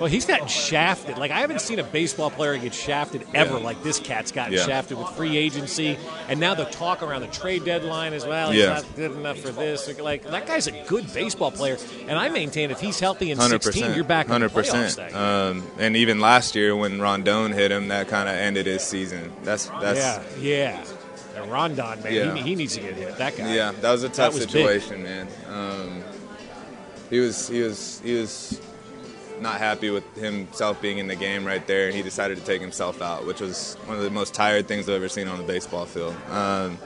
Well, 0.00 0.08
he's 0.10 0.24
gotten 0.26 0.48
shafted. 0.48 1.18
Like 1.18 1.30
I 1.30 1.40
haven't 1.40 1.60
seen 1.60 1.78
a 1.78 1.84
baseball 1.84 2.30
player 2.30 2.56
get 2.58 2.74
shafted 2.74 3.26
ever 3.34 3.58
Yeah. 3.58 3.64
like 3.64 3.82
this 3.82 3.98
cat's 4.00 4.32
gotten 4.32 4.52
Yeah. 4.54 4.64
shafted 4.66 4.98
with 4.98 5.08
free 5.10 5.36
agency, 5.36 5.96
and 6.28 6.40
now 6.40 6.54
the 6.54 6.64
talk 6.64 7.02
around 7.02 7.20
the 7.22 7.28
trade 7.28 7.64
deadline 7.64 8.12
as 8.12 8.26
well. 8.26 8.50
He's 8.50 8.62
Yeah. 8.62 8.74
not 8.74 8.96
good 8.96 9.12
enough 9.12 9.38
for 9.38 9.50
this. 9.50 9.88
Like 10.00 10.24
that 10.30 10.46
guy's 10.46 10.66
a 10.66 10.72
good 10.86 11.12
baseball 11.14 11.50
player, 11.50 11.78
and 12.08 12.18
I 12.18 12.28
maintain 12.28 12.70
if 12.70 12.80
he's 12.80 12.98
healthy 12.98 13.30
in 13.30 13.38
Hundred 13.38 13.62
16, 13.62 13.94
you're 13.94 14.04
back 14.04 14.26
Hundred 14.28 14.52
percent. 14.52 14.98
Um, 15.14 15.62
and 15.78 15.96
even 15.96 16.20
last 16.20 16.54
year 16.54 16.74
when 16.74 17.00
Rondon 17.00 17.52
hit 17.52 17.70
him, 17.70 17.88
that 17.88 18.08
kind 18.08 18.28
of 18.28 18.34
ended 18.34 18.66
his 18.66 18.82
season. 18.82 19.32
That's 19.44 19.66
that's 19.80 19.98
yeah, 19.98 20.20
yeah. 20.40 20.84
And 21.36 21.50
Rondon, 21.50 22.02
man, 22.02 22.12
Yeah. 22.12 22.34
he, 22.34 22.42
he 22.42 22.54
needs 22.54 22.74
to 22.74 22.80
get 22.80 22.94
hit. 22.94 23.16
That 23.18 23.36
guy. 23.36 23.54
Yeah, 23.54 23.72
that 23.80 23.90
was 23.90 24.02
a 24.04 24.08
tough 24.08 24.34
was 24.34 24.42
big. 24.46 24.50
situation, 24.52 25.02
man. 25.02 25.28
Um, 25.48 26.02
he 27.10 27.18
was 27.20 27.48
he 27.48 27.60
was 27.60 28.00
he 28.04 28.14
was 28.14 28.60
not 29.40 29.58
happy 29.58 29.90
with 29.90 30.04
himself 30.16 30.80
being 30.80 30.98
in 30.98 31.06
the 31.06 31.16
game 31.16 31.44
right 31.44 31.66
there, 31.66 31.86
and 31.86 31.94
he 31.94 32.02
decided 32.02 32.38
to 32.38 32.44
take 32.44 32.60
himself 32.60 33.02
out, 33.02 33.26
which 33.26 33.40
was 33.40 33.74
one 33.86 33.96
of 33.96 34.02
the 34.02 34.10
most 34.10 34.34
tired 34.34 34.68
things 34.68 34.88
I've 34.88 34.96
ever 34.96 35.08
seen 35.08 35.28
on 35.28 35.38
the 35.38 35.44
baseball 35.44 35.86
field. 35.86 36.14
Um, 36.30 36.78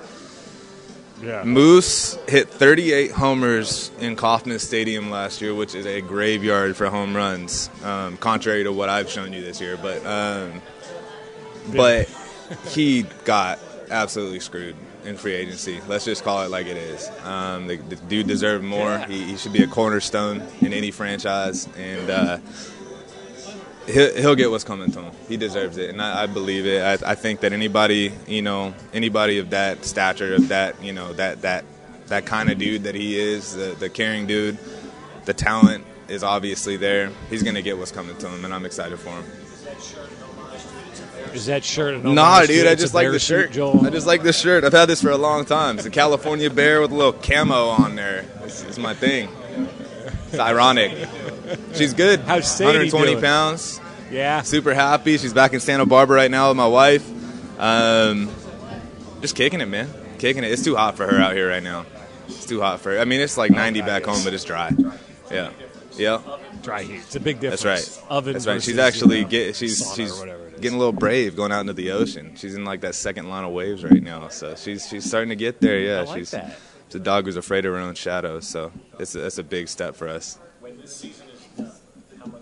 Yeah. 1.22 1.42
Moose 1.42 2.16
hit 2.28 2.48
38 2.48 3.10
homers 3.10 3.90
in 3.98 4.14
Kauffman 4.14 4.60
Stadium 4.60 5.10
last 5.10 5.40
year, 5.40 5.52
which 5.52 5.74
is 5.74 5.84
a 5.84 6.00
graveyard 6.00 6.76
for 6.76 6.86
home 6.86 7.16
runs, 7.16 7.70
um, 7.82 8.16
contrary 8.18 8.62
to 8.62 8.70
what 8.72 8.88
I've 8.88 9.10
shown 9.10 9.32
you 9.32 9.42
this 9.42 9.60
year. 9.60 9.76
But 9.76 10.06
um, 10.06 10.62
but 11.74 12.08
he 12.68 13.02
got 13.24 13.58
absolutely 13.90 14.38
screwed 14.38 14.76
in 15.04 15.16
free 15.16 15.34
agency. 15.34 15.80
Let's 15.88 16.04
just 16.04 16.24
call 16.24 16.42
it 16.42 16.50
like 16.50 16.66
it 16.66 16.76
is. 16.76 17.10
Um, 17.24 17.66
the, 17.66 17.76
the 17.76 17.96
dude 17.96 18.26
deserved 18.26 18.64
more. 18.64 18.90
Yeah. 18.90 19.06
He, 19.06 19.24
he 19.24 19.36
should 19.36 19.52
be 19.52 19.62
a 19.62 19.66
cornerstone 19.66 20.42
in 20.60 20.72
any 20.72 20.90
franchise, 20.90 21.68
and 21.76 22.10
uh, 22.10 22.38
he'll, 23.86 24.14
he'll 24.16 24.34
get 24.34 24.50
what's 24.50 24.64
coming 24.64 24.90
to 24.92 25.02
him. 25.02 25.14
He 25.28 25.36
deserves 25.36 25.76
it, 25.76 25.90
and 25.90 26.00
I, 26.02 26.24
I 26.24 26.26
believe 26.26 26.66
it. 26.66 26.82
I, 26.82 27.12
I 27.12 27.14
think 27.14 27.40
that 27.40 27.52
anybody, 27.52 28.12
you 28.26 28.42
know, 28.42 28.74
anybody 28.92 29.38
of 29.38 29.50
that 29.50 29.84
stature, 29.84 30.34
of 30.34 30.48
that, 30.48 30.82
you 30.82 30.92
know, 30.92 31.12
that 31.14 31.42
that 31.42 31.64
that 32.06 32.26
kind 32.26 32.50
of 32.50 32.58
dude 32.58 32.84
that 32.84 32.94
he 32.94 33.18
is, 33.18 33.54
the, 33.54 33.76
the 33.78 33.90
caring 33.90 34.26
dude, 34.26 34.58
the 35.26 35.34
talent 35.34 35.84
is 36.08 36.22
obviously 36.22 36.76
there. 36.76 37.10
He's 37.28 37.42
gonna 37.42 37.62
get 37.62 37.78
what's 37.78 37.92
coming 37.92 38.16
to 38.16 38.28
him, 38.28 38.44
and 38.44 38.54
I'm 38.54 38.64
excited 38.64 38.98
for 38.98 39.10
him. 39.10 39.24
Is 41.34 41.46
that 41.46 41.64
shirt? 41.64 42.02
Nah, 42.04 42.44
dude, 42.46 42.66
I 42.66 42.74
just 42.74 42.94
like 42.94 43.10
the 43.10 43.18
shirt. 43.18 43.52
Joel? 43.52 43.86
I 43.86 43.90
just 43.90 44.06
like 44.06 44.22
the 44.22 44.32
shirt. 44.32 44.64
I've 44.64 44.72
had 44.72 44.86
this 44.86 45.02
for 45.02 45.10
a 45.10 45.16
long 45.16 45.44
time. 45.44 45.78
It's 45.78 45.86
a 45.86 45.90
California 45.90 46.50
bear 46.50 46.80
with 46.80 46.90
a 46.90 46.94
little 46.94 47.12
camo 47.12 47.68
on 47.68 47.96
there. 47.96 48.24
It's, 48.44 48.78
my 48.78 48.94
thing. 48.94 49.28
It's 50.28 50.38
ironic. 50.38 51.08
She's 51.74 51.94
good. 51.94 52.20
How's 52.20 52.50
Sadie 52.50 52.90
120 52.90 53.12
doing? 53.12 53.22
pounds. 53.22 53.80
yeah. 54.10 54.42
Super 54.42 54.74
happy. 54.74 55.18
She's 55.18 55.32
back 55.32 55.52
in 55.54 55.60
Santa 55.60 55.86
Barbara 55.86 56.16
right 56.16 56.30
now 56.30 56.48
with 56.48 56.56
my 56.56 56.66
wife. 56.66 57.08
Um, 57.60 58.30
just 59.20 59.34
kicking 59.34 59.60
it, 59.60 59.66
man. 59.66 59.88
Kicking 60.18 60.44
it. 60.44 60.52
It's 60.52 60.62
too 60.64 60.76
hot 60.76 60.96
for 60.96 61.06
her 61.06 61.18
out 61.20 61.34
here 61.34 61.48
right 61.48 61.62
now. 61.62 61.86
It's 62.26 62.46
too 62.46 62.60
hot 62.60 62.80
for 62.80 62.92
her. 62.92 63.00
I 63.00 63.04
mean, 63.04 63.20
it's 63.20 63.36
like 63.38 63.50
90 63.50 63.82
back 63.82 64.04
home, 64.04 64.22
but 64.24 64.34
it's 64.34 64.44
dry. 64.44 64.72
Yeah. 65.30 65.50
Yeah. 65.96 66.20
Dry 66.62 66.82
heat. 66.82 66.96
It's 66.96 67.16
a 67.16 67.20
big 67.20 67.40
difference. 67.40 67.62
That's 67.62 67.98
right. 67.98 68.06
Oven 68.10 68.32
That's 68.34 68.46
right. 68.46 68.62
She's 68.62 68.76
you 68.76 68.80
actually 68.82 69.22
know, 69.22 69.28
get 69.28 69.56
she's 69.56 69.92
she's 69.94 70.16
whatever. 70.18 70.47
Getting 70.58 70.76
a 70.76 70.78
little 70.78 70.92
brave 70.92 71.36
going 71.36 71.52
out 71.52 71.60
into 71.60 71.72
the 71.72 71.90
ocean. 71.92 72.34
She's 72.36 72.54
in 72.54 72.64
like 72.64 72.80
that 72.82 72.94
second 72.94 73.28
line 73.28 73.44
of 73.44 73.52
waves 73.52 73.84
right 73.84 74.02
now. 74.02 74.28
So 74.28 74.54
she's 74.56 74.88
she's 74.88 75.04
starting 75.04 75.30
to 75.30 75.36
get 75.36 75.60
there. 75.60 75.78
Mm, 75.80 75.86
yeah, 75.86 75.98
I 76.00 76.02
like 76.04 76.18
she's 76.18 76.30
that. 76.32 76.56
she's 76.86 76.94
a 76.96 77.00
dog 77.00 77.24
who's 77.24 77.36
afraid 77.36 77.64
of 77.64 77.72
her 77.74 77.78
own 77.80 77.94
shadow. 77.94 78.40
So 78.40 78.72
it's 78.98 79.14
a, 79.14 79.20
that's 79.20 79.38
a 79.38 79.42
big 79.42 79.68
step 79.68 79.94
for 79.96 80.08
us. 80.08 80.38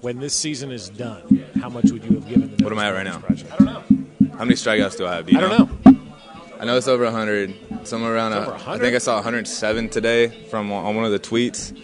When 0.01 0.19
this 0.21 0.35
season 0.35 0.71
is 0.73 0.89
done, 0.91 1.45
how 1.61 1.69
much 1.69 1.91
would 1.91 2.05
you 2.05 2.15
have 2.17 2.29
given 2.29 2.57
the 2.57 2.65
What 2.65 2.73
am 2.73 2.79
I 2.79 2.89
at 2.89 2.95
right 2.95 3.05
now? 3.05 3.19
Project? 3.19 3.53
I 3.53 3.57
don't 3.57 3.67
know. 3.67 4.37
How 4.37 4.45
many 4.45 4.55
strikeouts 4.55 4.97
do 4.97 5.07
I 5.07 5.17
have? 5.17 5.27
Do 5.27 5.33
you 5.33 5.39
I 5.39 5.41
don't 5.41 5.85
know. 5.85 5.97
I 6.61 6.65
know 6.65 6.77
it's 6.77 6.89
over 6.89 7.05
100. 7.05 7.87
Somewhere 7.87 8.15
around. 8.15 8.33
It's 8.33 8.47
a- 8.47 8.55
over 8.55 8.71
I 8.71 8.79
think 8.79 8.95
I 8.95 8.99
saw 8.99 9.15
107 9.17 9.89
today 9.89 10.29
from 10.51 10.71
on 10.73 10.95
one 10.97 11.05
of 11.05 11.13
the 11.13 11.19
tweets. 11.19 11.77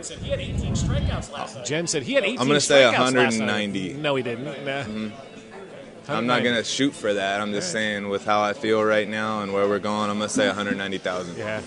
Jen 0.00 0.04
said 0.04 0.18
he 0.18 0.30
had 0.30 0.40
18 0.40 0.72
strikeouts 0.72 1.32
last 1.32 1.56
night. 1.56 1.66
Jen 1.66 1.86
said 1.86 2.02
he 2.02 2.14
had 2.14 2.24
18 2.24 2.38
I'm 2.38 2.46
gonna 2.46 2.60
say 2.60 2.82
strikeouts 2.82 3.14
last 3.14 3.38
night. 3.38 3.68
190. 3.68 3.94
No, 3.94 4.16
he 4.16 4.22
didn't. 4.22 4.44
Nah. 4.44 4.52
Mm-hmm. 4.84 6.10
I'm 6.10 6.26
not 6.26 6.42
gonna 6.42 6.64
shoot 6.64 6.94
for 6.94 7.12
that. 7.12 7.40
I'm 7.40 7.52
just 7.52 7.70
saying 7.70 8.08
with 8.08 8.24
how 8.24 8.40
I 8.40 8.54
feel 8.54 8.82
right 8.82 9.06
now 9.08 9.42
and 9.42 9.52
where 9.52 9.68
we're 9.68 9.78
going, 9.78 10.08
I'm 10.10 10.16
gonna 10.18 10.30
say 10.30 10.46
190,000. 10.46 11.36
Yeah. 11.36 11.60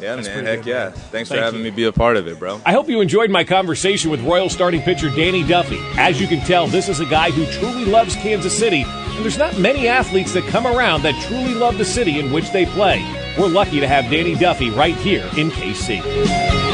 Yeah, 0.00 0.16
That's 0.16 0.26
man. 0.28 0.44
Heck 0.44 0.58
good, 0.60 0.66
yeah. 0.66 0.74
man. 0.84 0.92
Thanks 0.92 1.10
Thank 1.10 1.28
for 1.28 1.36
having 1.36 1.60
you. 1.60 1.70
me 1.70 1.70
be 1.70 1.84
a 1.84 1.92
part 1.92 2.16
of 2.16 2.26
it, 2.26 2.38
bro. 2.38 2.60
I 2.66 2.72
hope 2.72 2.88
you 2.88 3.00
enjoyed 3.00 3.30
my 3.30 3.44
conversation 3.44 4.10
with 4.10 4.20
Royal 4.22 4.48
starting 4.48 4.82
pitcher 4.82 5.08
Danny 5.08 5.44
Duffy. 5.44 5.78
As 5.96 6.20
you 6.20 6.26
can 6.26 6.40
tell, 6.40 6.66
this 6.66 6.88
is 6.88 7.00
a 7.00 7.06
guy 7.06 7.30
who 7.30 7.46
truly 7.58 7.84
loves 7.84 8.16
Kansas 8.16 8.56
City, 8.58 8.82
and 8.82 9.22
there's 9.22 9.38
not 9.38 9.56
many 9.58 9.86
athletes 9.86 10.32
that 10.34 10.44
come 10.48 10.66
around 10.66 11.02
that 11.02 11.14
truly 11.26 11.54
love 11.54 11.78
the 11.78 11.84
city 11.84 12.18
in 12.18 12.32
which 12.32 12.50
they 12.50 12.66
play. 12.66 13.23
We're 13.36 13.48
lucky 13.48 13.80
to 13.80 13.88
have 13.88 14.10
Danny 14.10 14.34
Duffy 14.34 14.70
right 14.70 14.94
here 14.96 15.28
in 15.36 15.50
KC. 15.50 16.73